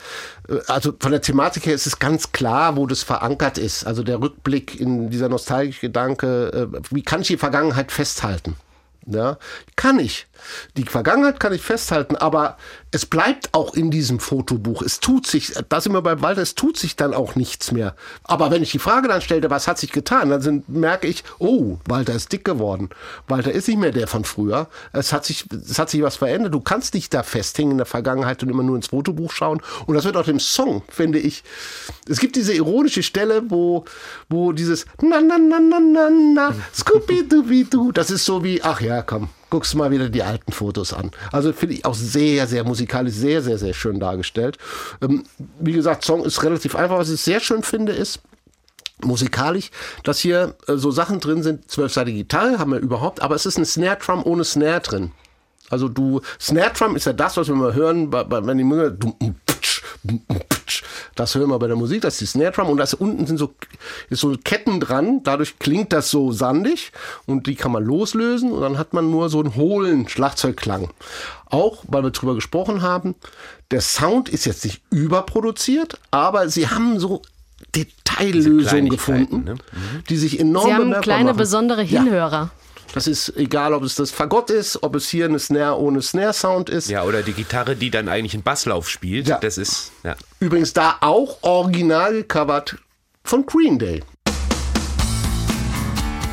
äh, 0.48 0.58
also 0.68 0.94
von 1.00 1.12
der 1.12 1.22
Thematik 1.22 1.66
her 1.66 1.76
ist 1.76 1.88
es 1.88 2.00
ganz 2.00 2.32
klar, 2.32 2.76
wo 2.78 2.88
das 2.88 3.04
verankert 3.04 3.58
ist. 3.58 3.86
Also 3.86 4.04
der 4.04 4.22
Rückblick 4.22 4.80
in 4.80 5.10
dieser 5.10 5.30
nostalgische 5.30 5.82
Gedanke, 5.82 6.70
äh, 6.74 6.82
wie 6.92 7.04
kann 7.04 7.22
ich 7.22 7.28
die 7.28 7.38
Vergangenheit 7.38 7.92
festhalten? 7.92 8.56
Ja, 9.06 9.38
kann 9.76 10.00
ich. 10.00 10.28
Die 10.78 10.84
Vergangenheit 10.84 11.40
kann 11.40 11.54
ich 11.54 11.62
festhalten, 11.62 12.16
aber 12.16 12.58
es 12.92 13.06
bleibt 13.06 13.54
auch 13.54 13.74
in 13.74 13.92
diesem 13.92 14.20
Fotobuch. 14.20 14.82
Es 14.82 15.00
tut 15.00 15.28
sich, 15.28 15.54
da 15.70 15.82
sind 15.82 15.94
wir 15.94 16.02
beim 16.02 16.22
Walter, 16.22 16.42
es 16.42 16.56
tut 16.56 16.78
sich 16.78 16.96
dann 16.96 17.14
auch 17.14 17.36
nichts 17.36 17.72
mehr. 17.72 17.96
Aber 18.24 18.52
wenn 18.52 18.64
ich 18.64 18.72
die 18.72 18.80
Frage 18.80 19.08
dann 19.08 19.22
stellte, 19.22 19.50
was 19.50 19.68
hat 19.68 19.78
sich 19.78 19.92
getan, 19.92 20.30
dann 20.30 20.42
sind, 20.42 20.70
merke 20.70 21.08
ich, 21.08 21.24
oh, 21.38 21.78
Walter 21.86 22.14
ist 22.14 22.32
dick 22.32 22.46
geworden. 22.46 22.90
Walter 23.28 23.52
ist 23.52 23.68
nicht 23.68 23.80
mehr 23.80 23.92
der 23.92 24.08
von 24.08 24.24
früher. 24.24 24.68
Es 24.94 25.14
hat 25.14 25.26
sich, 25.26 25.46
es 25.52 25.78
hat 25.78 25.90
sich 25.90 26.02
was 26.02 26.16
verändert. 26.16 26.54
Du 26.54 26.62
kannst 26.62 26.94
nicht 26.94 27.14
da 27.14 27.24
festhängen 27.24 27.72
in 27.74 27.78
der 27.78 27.86
Vergangenheit 27.86 28.42
und 28.44 28.50
immer 28.50 28.64
nur 28.64 28.76
ins 28.76 28.88
Fotobuch 28.88 29.32
schauen. 29.32 29.62
Und 29.86 29.96
das 29.96 30.06
wird 30.06 30.18
auch 30.18 30.26
dem 30.26 30.40
Song, 30.40 30.84
finde 30.90 31.20
ich. 31.20 31.44
Es 32.08 32.20
gibt 32.20 32.36
diese 32.36 32.54
ironische 32.54 33.04
Stelle, 33.04 33.44
wo, 33.50 33.86
wo 34.30 34.52
dieses 34.52 34.86
na 35.02 35.22
na 35.22 35.38
na 35.38 35.60
na 35.60 35.80
na 35.80 36.10
na 36.10 36.56
Scooby 36.74 37.28
Dooby 37.28 37.66
Doo, 37.66 37.92
das 37.92 38.12
ist 38.12 38.26
so 38.26 38.44
wie, 38.44 38.62
ach 38.64 38.82
ja, 38.82 39.02
komm, 39.02 39.30
guckst 39.50 39.76
mal 39.76 39.92
wieder 39.92 40.10
die 40.10 40.24
alten 40.24 40.52
Fotos 40.52 40.94
an. 40.94 41.12
Also 41.32 41.54
finde 41.54 41.76
ich 41.76 41.86
auch 41.86 41.96
sehr, 41.96 42.48
sehr 42.48 42.64
musikalisch, 42.64 43.14
sehr, 43.14 43.42
sehr, 43.42 43.58
sehr 43.58 43.74
schön 43.74 44.00
dargestellt. 44.00 44.58
Ähm, 45.02 45.24
wie 45.60 45.74
gesagt, 45.74 46.06
Song 46.06 46.24
ist 46.24 46.44
relativ 46.44 46.76
einfach. 46.76 46.98
Was 46.98 47.10
ich 47.10 47.22
sehr 47.22 47.40
schön 47.40 47.64
finde, 47.64 47.94
ist, 47.94 48.20
musikalisch, 49.04 49.72
dass 50.04 50.20
hier 50.20 50.56
äh, 50.68 50.76
so 50.76 50.92
Sachen 50.92 51.20
drin 51.20 51.44
sind, 51.44 51.70
zwölfseitige 51.70 52.18
Gitarre 52.18 52.60
haben 52.60 52.72
wir 52.72 52.80
überhaupt, 52.80 53.22
aber 53.22 53.36
es 53.36 53.46
ist 53.46 53.58
ein 53.58 53.66
Snare 53.66 53.98
Drum 53.98 54.24
ohne 54.26 54.44
Snare 54.44 54.82
drin. 54.82 55.12
Also 55.70 55.88
du, 55.88 56.22
Snare 56.40 56.72
Drum 56.74 56.96
ist 56.96 57.06
ja 57.06 57.14
das, 57.14 57.38
was 57.38 57.48
wir 57.48 57.56
mal 57.56 57.74
hören, 57.74 58.10
bei, 58.10 58.24
bei, 58.24 58.46
wenn 58.46 58.58
die 58.58 58.64
Musik, 58.64 59.00
du. 59.00 59.16
Das 61.16 61.36
hören 61.36 61.50
wir 61.50 61.60
bei 61.60 61.68
der 61.68 61.76
Musik, 61.76 62.02
das 62.02 62.14
ist 62.14 62.22
die 62.22 62.26
Snare 62.26 62.52
Drum 62.52 62.70
und 62.70 62.78
das 62.78 62.94
unten 62.94 63.26
sind 63.26 63.38
so, 63.38 63.54
ist 64.10 64.22
so 64.22 64.36
Ketten 64.44 64.80
dran, 64.80 65.22
dadurch 65.24 65.60
klingt 65.60 65.92
das 65.92 66.10
so 66.10 66.32
sandig 66.32 66.92
und 67.26 67.48
die 67.48 67.56
kann 67.56 67.72
man 67.72 67.84
loslösen 67.84 68.52
und 68.52 68.62
dann 68.62 68.78
hat 68.78 68.94
man 68.94 69.10
nur 69.12 69.30
so 69.30 69.40
einen 69.40 69.56
hohlen 69.56 70.08
Schlagzeugklang. 70.08 70.90
Auch, 71.46 71.84
weil 71.88 72.04
wir 72.04 72.12
drüber 72.12 72.36
gesprochen 72.36 72.82
haben, 72.82 73.16
der 73.72 73.82
Sound 73.82 74.30
ist 74.30 74.46
jetzt 74.46 74.64
nicht 74.64 74.82
überproduziert, 74.92 76.00
aber 76.12 76.50
sie 76.50 76.68
haben 76.68 77.00
so 77.00 77.22
Detaillösungen 77.76 78.90
gefunden, 78.90 79.44
ne? 79.44 79.56
die 80.10 80.18
sich 80.18 80.40
enorm 80.40 80.66
Sie 80.66 80.74
haben 80.74 81.02
kleine 81.02 81.26
machen. 81.26 81.38
besondere 81.38 81.84
Ja. 81.84 82.50
Das 82.94 83.06
ist 83.06 83.36
egal, 83.38 83.74
ob 83.74 83.84
es 83.84 83.96
das 83.96 84.10
Fagott 84.10 84.50
ist, 84.50 84.82
ob 84.82 84.96
es 84.96 85.08
hier 85.10 85.26
eine 85.26 85.38
Snare 85.38 85.80
ohne 85.80 86.02
Snare-Sound 86.02 86.70
ist. 86.70 86.90
Ja, 86.90 87.04
oder 87.04 87.22
die 87.22 87.34
Gitarre, 87.34 87.76
die 87.76 87.92
dann 87.92 88.10
eigentlich 88.10 88.34
einen 88.34 88.44
Basslauf 88.44 88.90
spielt. 88.90 89.28
Ja. 89.28 89.38
Das 89.38 89.58
ist, 89.58 89.92
ja. 90.04 90.16
Übrigens 90.40 90.74
da 90.74 90.98
auch 91.02 91.38
original 91.44 92.14
gecovert 92.14 92.78
von 93.24 93.46
Green 93.46 93.78
Day. 93.78 94.02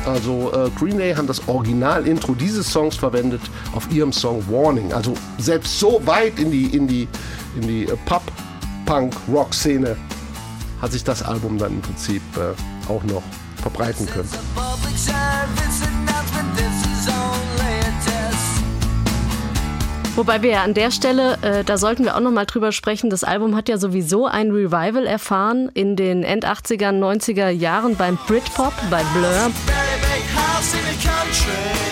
Also 0.05 0.51
äh, 0.53 0.69
Green 0.79 0.97
Day 0.97 1.13
haben 1.13 1.27
das 1.27 1.47
Original-Intro 1.47 2.33
dieses 2.33 2.71
Songs 2.71 2.95
verwendet 2.95 3.41
auf 3.75 3.91
ihrem 3.91 4.13
Song 4.13 4.43
Warning. 4.49 4.93
Also 4.93 5.13
selbst 5.37 5.79
so 5.79 6.01
weit 6.05 6.39
in 6.39 6.49
die, 6.49 6.75
in 6.75 6.87
die, 6.87 7.07
in 7.55 7.67
die 7.67 7.83
äh, 7.83 7.97
Pop-Punk-Rock-Szene 8.05 9.97
hat 10.81 10.91
sich 10.91 11.03
das 11.03 11.21
Album 11.23 11.57
dann 11.57 11.73
im 11.73 11.81
Prinzip 11.81 12.21
äh, 12.37 12.53
auch 12.89 13.03
noch 13.03 13.23
verbreiten 13.61 14.05
können. 14.07 14.29
Wobei 20.17 20.41
wir 20.41 20.49
ja 20.49 20.63
an 20.63 20.73
der 20.73 20.89
Stelle, 20.89 21.37
äh, 21.43 21.63
da 21.63 21.77
sollten 21.77 22.03
wir 22.03 22.15
auch 22.15 22.19
noch 22.19 22.31
mal 22.31 22.45
drüber 22.45 22.71
sprechen, 22.71 23.11
das 23.11 23.23
Album 23.23 23.55
hat 23.55 23.69
ja 23.69 23.77
sowieso 23.77 24.25
ein 24.25 24.49
Revival 24.49 25.05
erfahren 25.05 25.69
in 25.75 25.95
den 25.95 26.23
End 26.23 26.43
80er, 26.43 26.89
90er 26.89 27.49
Jahren 27.49 27.95
beim 27.95 28.17
Britpop, 28.25 28.73
bei 28.89 29.03
Blur, 29.13 29.51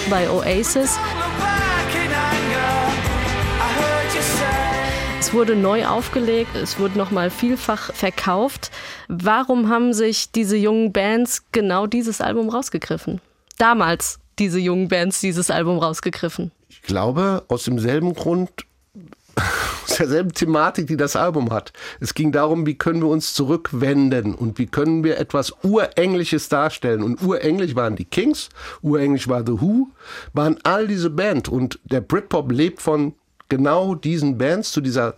bei 0.10 0.28
Oasis. 0.32 0.98
Wurde 5.36 5.58
neu 5.58 5.86
aufgelegt, 5.86 6.56
es 6.56 6.80
wurde 6.80 6.98
noch 6.98 7.12
mal 7.12 7.30
vielfach 7.30 7.94
verkauft. 7.94 8.72
Warum 9.10 9.68
haben 9.68 9.94
sich 9.94 10.32
diese 10.32 10.56
jungen 10.56 10.94
Bands 10.94 11.44
genau 11.52 11.88
dieses 11.88 12.22
Album 12.22 12.48
rausgegriffen? 12.48 13.20
Damals 13.58 14.20
diese 14.40 14.60
jungen 14.60 14.88
Bands 14.88 15.20
dieses 15.20 15.52
Album 15.52 15.80
rausgegriffen. 15.80 16.52
Ich 16.70 16.82
glaube, 16.84 17.44
aus 17.50 17.66
demselben 17.66 18.14
Grund, 18.14 18.50
aus 19.84 19.98
derselben 19.98 20.32
Thematik, 20.32 20.88
die 20.88 20.96
das 20.96 21.18
Album 21.18 21.52
hat. 21.52 21.74
Es 22.00 22.14
ging 22.14 22.32
darum, 22.32 22.66
wie 22.66 22.78
können 22.78 23.02
wir 23.02 23.10
uns 23.10 23.34
zurückwenden 23.34 24.36
und 24.36 24.58
wie 24.58 24.68
können 24.68 25.04
wir 25.04 25.20
etwas 25.20 25.54
Urengliches 25.64 26.48
darstellen. 26.48 27.04
Und 27.04 27.22
urenglisch 27.22 27.76
waren 27.76 27.98
die 27.98 28.06
Kings, 28.06 28.48
urenglisch 28.82 29.28
war 29.28 29.46
The 29.46 29.60
Who, 29.60 29.90
waren 30.32 30.58
all 30.64 30.88
diese 30.88 31.10
Band. 31.10 31.50
Und 31.50 31.78
der 31.84 32.00
Britpop 32.00 32.54
lebt 32.54 32.82
von 32.82 33.16
genau 33.50 33.96
diesen 33.96 34.38
Bands 34.38 34.72
zu 34.72 34.82
dieser, 34.82 35.16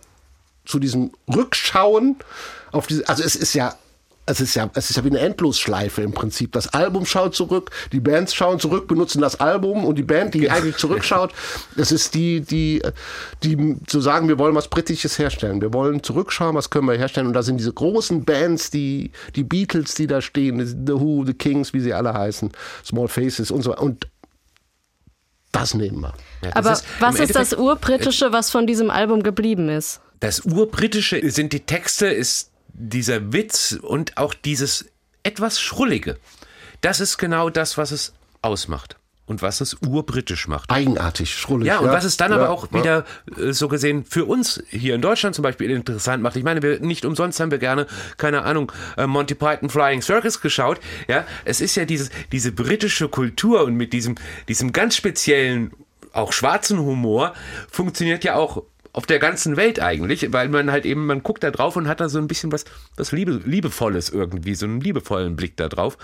zu 0.68 0.78
diesem 0.78 1.10
Rückschauen 1.34 2.16
auf 2.70 2.86
diese, 2.86 3.08
also 3.08 3.24
es 3.24 3.34
ist 3.34 3.54
ja 3.54 3.74
es 4.30 4.40
ist 4.40 4.54
ja, 4.54 4.70
es 4.74 4.90
ist 4.90 4.96
ja 4.96 5.04
wie 5.04 5.08
eine 5.08 5.20
Endlosschleife 5.20 6.02
im 6.02 6.12
Prinzip. 6.12 6.52
Das 6.52 6.68
Album 6.74 7.06
schaut 7.06 7.34
zurück, 7.34 7.70
die 7.92 8.00
Bands 8.00 8.34
schauen 8.34 8.60
zurück, 8.60 8.86
benutzen 8.86 9.22
das 9.22 9.40
Album 9.40 9.86
und 9.86 9.96
die 9.96 10.02
Band, 10.02 10.34
die 10.34 10.50
eigentlich 10.50 10.76
zurückschaut, 10.76 11.32
das 11.76 11.92
ist 11.92 12.14
die, 12.14 12.42
die, 12.42 12.82
die 13.42 13.76
zu 13.86 14.02
sagen, 14.02 14.28
wir 14.28 14.38
wollen 14.38 14.54
was 14.54 14.68
Britisches 14.68 15.18
herstellen. 15.18 15.62
Wir 15.62 15.72
wollen 15.72 16.02
zurückschauen, 16.02 16.54
was 16.54 16.68
können 16.68 16.86
wir 16.86 16.98
herstellen. 16.98 17.28
Und 17.28 17.32
da 17.32 17.42
sind 17.42 17.56
diese 17.56 17.72
großen 17.72 18.26
Bands, 18.26 18.70
die, 18.70 19.12
die 19.34 19.44
Beatles, 19.44 19.94
die 19.94 20.06
da 20.06 20.20
stehen, 20.20 20.58
The 20.86 20.92
Who, 20.92 21.24
The 21.24 21.32
Kings, 21.32 21.72
wie 21.72 21.80
sie 21.80 21.94
alle 21.94 22.12
heißen, 22.12 22.52
Small 22.84 23.08
Faces 23.08 23.50
und 23.50 23.62
so. 23.62 23.74
Und 23.74 24.08
das 25.60 25.74
nehmen 25.74 26.00
wir. 26.00 26.14
Ja, 26.42 26.54
Aber 26.56 26.72
ist- 26.72 26.84
was 27.00 27.18
ist 27.18 27.34
das 27.34 27.52
Urbritische, 27.54 28.32
was 28.32 28.50
von 28.50 28.66
diesem 28.66 28.90
Album 28.90 29.22
geblieben 29.22 29.68
ist? 29.68 30.00
Das 30.20 30.40
Urbritische 30.40 31.30
sind 31.30 31.52
die 31.52 31.60
Texte, 31.60 32.06
ist 32.06 32.50
dieser 32.72 33.32
Witz 33.32 33.78
und 33.80 34.16
auch 34.16 34.34
dieses 34.34 34.86
etwas 35.22 35.60
Schrullige. 35.60 36.18
Das 36.80 37.00
ist 37.00 37.18
genau 37.18 37.50
das, 37.50 37.76
was 37.76 37.90
es 37.90 38.12
ausmacht 38.42 38.96
und 39.28 39.42
was 39.42 39.60
es 39.60 39.76
urbritisch 39.86 40.48
macht. 40.48 40.70
Eigenartig, 40.70 41.34
schrullig. 41.34 41.68
Ja, 41.68 41.78
und 41.78 41.88
was 41.88 42.04
es 42.04 42.16
dann 42.16 42.30
Ja, 42.30 42.38
aber 42.38 42.50
auch 42.50 42.72
ja. 42.72 42.78
wieder 42.78 43.04
äh, 43.36 43.52
so 43.52 43.68
gesehen 43.68 44.04
für 44.04 44.24
uns 44.24 44.62
hier 44.68 44.94
in 44.94 45.02
Deutschland 45.02 45.36
zum 45.36 45.42
Beispiel 45.42 45.70
interessant 45.70 46.22
macht. 46.22 46.36
Ich 46.36 46.44
meine, 46.44 46.62
wir, 46.62 46.80
nicht 46.80 47.04
umsonst 47.04 47.38
haben 47.40 47.50
wir 47.50 47.58
gerne, 47.58 47.86
keine 48.16 48.42
Ahnung, 48.42 48.72
äh, 48.96 49.06
Monty 49.06 49.34
Python 49.34 49.68
Flying 49.68 50.02
Circus 50.02 50.40
geschaut. 50.40 50.80
Ja, 51.08 51.24
es 51.44 51.60
ist 51.60 51.76
ja 51.76 51.84
dieses, 51.84 52.10
diese 52.32 52.52
britische 52.52 53.08
Kultur 53.08 53.64
und 53.64 53.74
mit 53.74 53.92
diesem, 53.92 54.16
diesem 54.48 54.72
ganz 54.72 54.96
speziellen, 54.96 55.72
auch 56.12 56.32
schwarzen 56.32 56.78
Humor 56.78 57.34
funktioniert 57.70 58.24
ja 58.24 58.34
auch 58.34 58.62
auf 58.92 59.06
der 59.06 59.18
ganzen 59.18 59.56
Welt 59.56 59.80
eigentlich, 59.80 60.32
weil 60.32 60.48
man 60.48 60.72
halt 60.72 60.86
eben, 60.86 61.06
man 61.06 61.22
guckt 61.22 61.44
da 61.44 61.50
drauf 61.50 61.76
und 61.76 61.86
hat 61.86 62.00
da 62.00 62.08
so 62.08 62.18
ein 62.18 62.26
bisschen 62.26 62.50
was, 62.50 62.64
was 62.96 63.12
Liebe, 63.12 63.40
Liebevolles 63.44 64.08
irgendwie, 64.08 64.54
so 64.54 64.66
einen 64.66 64.80
liebevollen 64.80 65.36
Blick 65.36 65.56
da 65.56 65.68
drauf. 65.68 65.98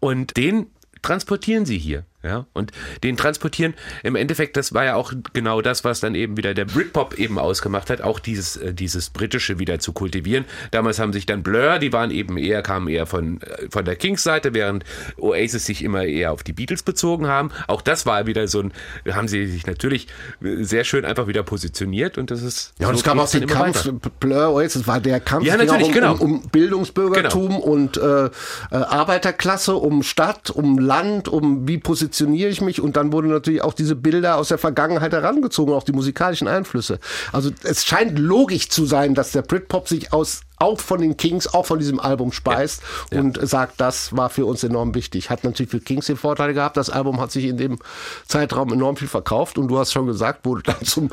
Und 0.00 0.36
den 0.36 0.68
transportieren 1.02 1.66
sie 1.66 1.78
hier. 1.78 2.04
Ja, 2.28 2.44
und 2.52 2.72
den 3.02 3.16
transportieren, 3.16 3.72
im 4.02 4.14
Endeffekt, 4.14 4.58
das 4.58 4.74
war 4.74 4.84
ja 4.84 4.96
auch 4.96 5.14
genau 5.32 5.62
das, 5.62 5.82
was 5.82 6.00
dann 6.00 6.14
eben 6.14 6.36
wieder 6.36 6.52
der 6.52 6.66
Britpop 6.66 7.18
eben 7.18 7.38
ausgemacht 7.38 7.88
hat, 7.88 8.02
auch 8.02 8.18
dieses, 8.18 8.58
äh, 8.58 8.74
dieses 8.74 9.08
Britische 9.08 9.58
wieder 9.58 9.78
zu 9.78 9.94
kultivieren. 9.94 10.44
Damals 10.70 10.98
haben 10.98 11.14
sich 11.14 11.24
dann 11.24 11.42
Blur, 11.42 11.78
die 11.78 11.90
waren 11.94 12.10
eben 12.10 12.36
eher, 12.36 12.60
kamen 12.60 12.88
eher 12.88 13.06
von, 13.06 13.40
äh, 13.40 13.70
von 13.70 13.86
der 13.86 13.96
Kings-Seite, 13.96 14.52
während 14.52 14.84
Oasis 15.16 15.64
sich 15.64 15.82
immer 15.82 16.04
eher 16.04 16.32
auf 16.32 16.42
die 16.42 16.52
Beatles 16.52 16.82
bezogen 16.82 17.28
haben. 17.28 17.50
Auch 17.66 17.80
das 17.80 18.04
war 18.04 18.26
wieder 18.26 18.46
so 18.46 18.60
ein, 18.60 18.72
haben 19.10 19.26
sie 19.26 19.46
sich 19.46 19.66
natürlich 19.66 20.08
äh, 20.42 20.62
sehr 20.64 20.84
schön 20.84 21.06
einfach 21.06 21.28
wieder 21.28 21.42
positioniert 21.42 22.18
und 22.18 22.30
das 22.30 22.42
ist. 22.42 22.74
Ja, 22.78 22.88
und 22.88 22.94
so 22.94 22.98
es 22.98 23.04
gab 23.04 23.16
auch 23.16 23.30
den 23.30 23.46
Kampf, 23.46 23.86
weiter. 23.86 24.10
Blur, 24.20 24.50
Oasis 24.50 24.86
war 24.86 25.00
der 25.00 25.20
Kampf 25.20 25.46
Ja, 25.46 25.56
natürlich, 25.56 25.86
um, 25.86 25.92
genau. 25.92 26.12
um, 26.16 26.20
um 26.20 26.42
Bildungsbürgertum 26.42 27.58
und 27.58 27.96
äh, 27.96 28.28
Arbeiterklasse, 28.70 29.76
um 29.76 30.02
Stadt, 30.02 30.50
um 30.50 30.78
Land, 30.78 31.28
um 31.28 31.66
wie 31.66 31.78
positioniere 32.18 32.50
ich 32.50 32.60
mich 32.60 32.80
und 32.80 32.96
dann 32.96 33.12
wurden 33.12 33.30
natürlich 33.30 33.62
auch 33.62 33.74
diese 33.74 33.94
Bilder 33.94 34.36
aus 34.36 34.48
der 34.48 34.58
Vergangenheit 34.58 35.12
herangezogen, 35.12 35.72
auch 35.72 35.84
die 35.84 35.92
musikalischen 35.92 36.48
Einflüsse. 36.48 36.98
Also 37.32 37.50
es 37.62 37.84
scheint 37.84 38.18
logisch 38.18 38.68
zu 38.68 38.86
sein, 38.86 39.14
dass 39.14 39.32
der 39.32 39.42
Britpop 39.42 39.88
sich 39.88 40.12
aus 40.12 40.40
auch 40.56 40.80
von 40.80 41.00
den 41.00 41.16
Kings, 41.16 41.46
auch 41.46 41.66
von 41.66 41.78
diesem 41.78 42.00
Album 42.00 42.32
speist 42.32 42.82
und 43.12 43.38
sagt, 43.40 43.80
das 43.80 44.16
war 44.16 44.28
für 44.28 44.44
uns 44.44 44.64
enorm 44.64 44.94
wichtig. 44.96 45.30
Hat 45.30 45.44
natürlich 45.44 45.70
für 45.70 45.78
Kings 45.78 46.06
den 46.06 46.16
Vorteil 46.16 46.52
gehabt, 46.52 46.76
das 46.76 46.90
Album 46.90 47.20
hat 47.20 47.30
sich 47.30 47.44
in 47.44 47.56
dem 47.56 47.78
Zeitraum 48.26 48.72
enorm 48.72 48.96
viel 48.96 49.06
verkauft 49.06 49.56
und 49.56 49.68
du 49.68 49.78
hast 49.78 49.92
schon 49.92 50.06
gesagt, 50.06 50.44
wurde 50.44 50.62
dann 50.64 50.82
zum 50.84 51.10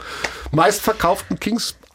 meistverkauften 0.52 1.40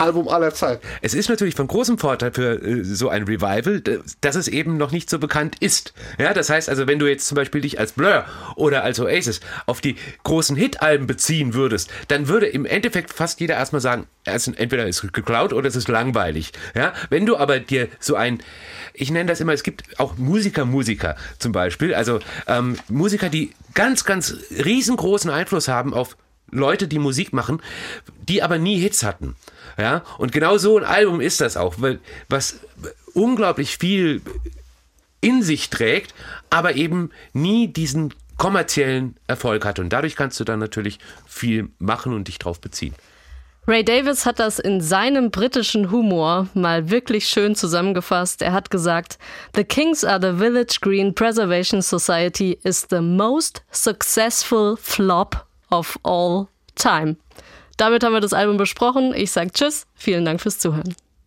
Kings-Album 0.01 0.29
aller 0.29 0.55
Zeit. 0.55 0.81
Es 1.03 1.15
ist 1.15 1.29
natürlich 1.29 1.55
von 1.55 1.67
großem 1.67 1.99
Vorteil 1.99 2.33
für 2.33 2.63
äh, 2.63 2.85
so 2.85 3.09
ein 3.09 3.25
Revival, 3.25 3.83
dass 4.21 4.35
es 4.35 4.49
eben 4.49 4.77
noch 4.77 4.93
nicht 4.93 5.11
so 5.11 5.19
bekannt 5.19 5.57
ist. 5.61 5.93
Ja, 6.19 6.33
das 6.33 6.51
heißt 6.51 6.69
also, 6.69 6.87
wenn 6.87 6.99
du 6.99 7.07
jetzt 7.07 7.27
zum 7.27 7.37
Beispiel 7.37 7.61
dich 7.61 7.79
als 7.79 7.93
Blur 7.93 8.25
oder 8.57 8.83
als 8.83 8.99
Oasis 8.99 9.41
auf 9.67 9.81
die 9.81 9.97
großen 10.25 10.57
Hit-Alben 10.57 11.07
beziehen 11.07 11.55
würdest, 11.55 11.91
dann 12.09 12.29
würde 12.29 12.47
im 12.47 12.65
Endeffekt 12.65 13.13
fast 13.13 13.41
jeder 13.41 13.55
erstmal 13.55 13.81
sagen, 13.81 14.07
entweder 14.25 14.87
ist 14.87 15.03
es 15.03 15.13
geklaut 15.13 15.53
oder 15.53 15.69
es 15.69 15.77
ist 15.77 15.89
langweilig. 15.89 16.53
Ja, 16.75 16.93
wenn 17.11 17.27
du 17.27 17.37
aber 17.37 17.61
dir 17.61 17.89
so 17.99 18.15
ein, 18.15 18.43
ich 18.95 19.11
nenne 19.11 19.27
das 19.27 19.41
immer, 19.41 19.53
es 19.53 19.63
gibt 19.63 19.99
auch 19.99 20.17
Musiker, 20.17 20.65
Musiker 20.65 21.17
zum 21.39 21.53
Beispiel, 21.53 21.95
also 21.95 22.21
ähm, 22.47 22.77
Musiker, 22.89 23.29
die 23.29 23.53
ganz, 23.75 24.05
ganz 24.05 24.37
riesengroßen 24.51 25.31
Einfluss 25.31 25.69
haben 25.69 25.95
auf 25.95 26.17
Leute, 26.51 26.89
die 26.89 26.99
Musik 26.99 27.33
machen, 27.33 27.63
die 28.29 28.43
aber 28.43 28.59
nie 28.59 28.79
Hits 28.79 29.05
hatten. 29.05 29.37
Ja, 29.81 30.05
und 30.19 30.31
genau 30.31 30.59
so 30.59 30.77
ein 30.77 30.85
Album 30.85 31.23
ist 31.23 31.41
das 31.41 31.57
auch, 31.57 31.77
weil, 31.79 32.01
was 32.29 32.61
unglaublich 33.15 33.79
viel 33.79 34.21
in 35.23 35.43
sich 35.43 35.71
trägt, 35.71 36.15
aber 36.51 36.75
eben 36.75 37.11
nie 37.33 37.67
diesen 37.67 38.13
kommerziellen 38.37 39.17
Erfolg 39.27 39.65
hat. 39.65 39.79
Und 39.79 39.91
dadurch 39.91 40.17
kannst 40.17 40.39
du 40.39 40.45
dann 40.45 40.59
natürlich 40.59 40.99
viel 41.27 41.71
machen 41.79 42.13
und 42.13 42.29
dich 42.29 42.39
drauf 42.39 42.61
beziehen. 42.61 42.95
Ray 43.67 43.85
Davis 43.85 44.27
hat 44.27 44.39
das 44.39 44.59
in 44.59 44.83
seinem 44.83 45.31
britischen 45.31 45.91
Humor 45.91 46.49
mal 46.53 46.91
wirklich 46.91 47.27
schön 47.27 47.55
zusammengefasst. 47.55 48.43
Er 48.43 48.53
hat 48.53 48.71
gesagt, 48.71 49.19
The 49.55 49.65
Kings 49.65 50.05
are 50.05 50.21
the 50.21 50.39
Village 50.39 50.79
Green 50.83 51.15
Preservation 51.15 51.81
Society 51.81 52.59
is 52.65 52.87
the 52.91 53.01
most 53.01 53.63
successful 53.71 54.77
flop 54.77 55.47
of 55.71 55.99
all 56.03 56.49
time. 56.75 57.17
Damit 57.81 58.05
haben 58.05 58.13
wir 58.13 58.21
das 58.21 58.35
Album 58.35 58.59
besprochen. 58.59 59.15
Ich 59.15 59.33
sage 59.33 59.53
Tschüss, 59.53 59.87
vielen 59.95 60.27
Dank 60.27 60.43
fürs 60.43 60.59
Zuhören. 60.59 60.95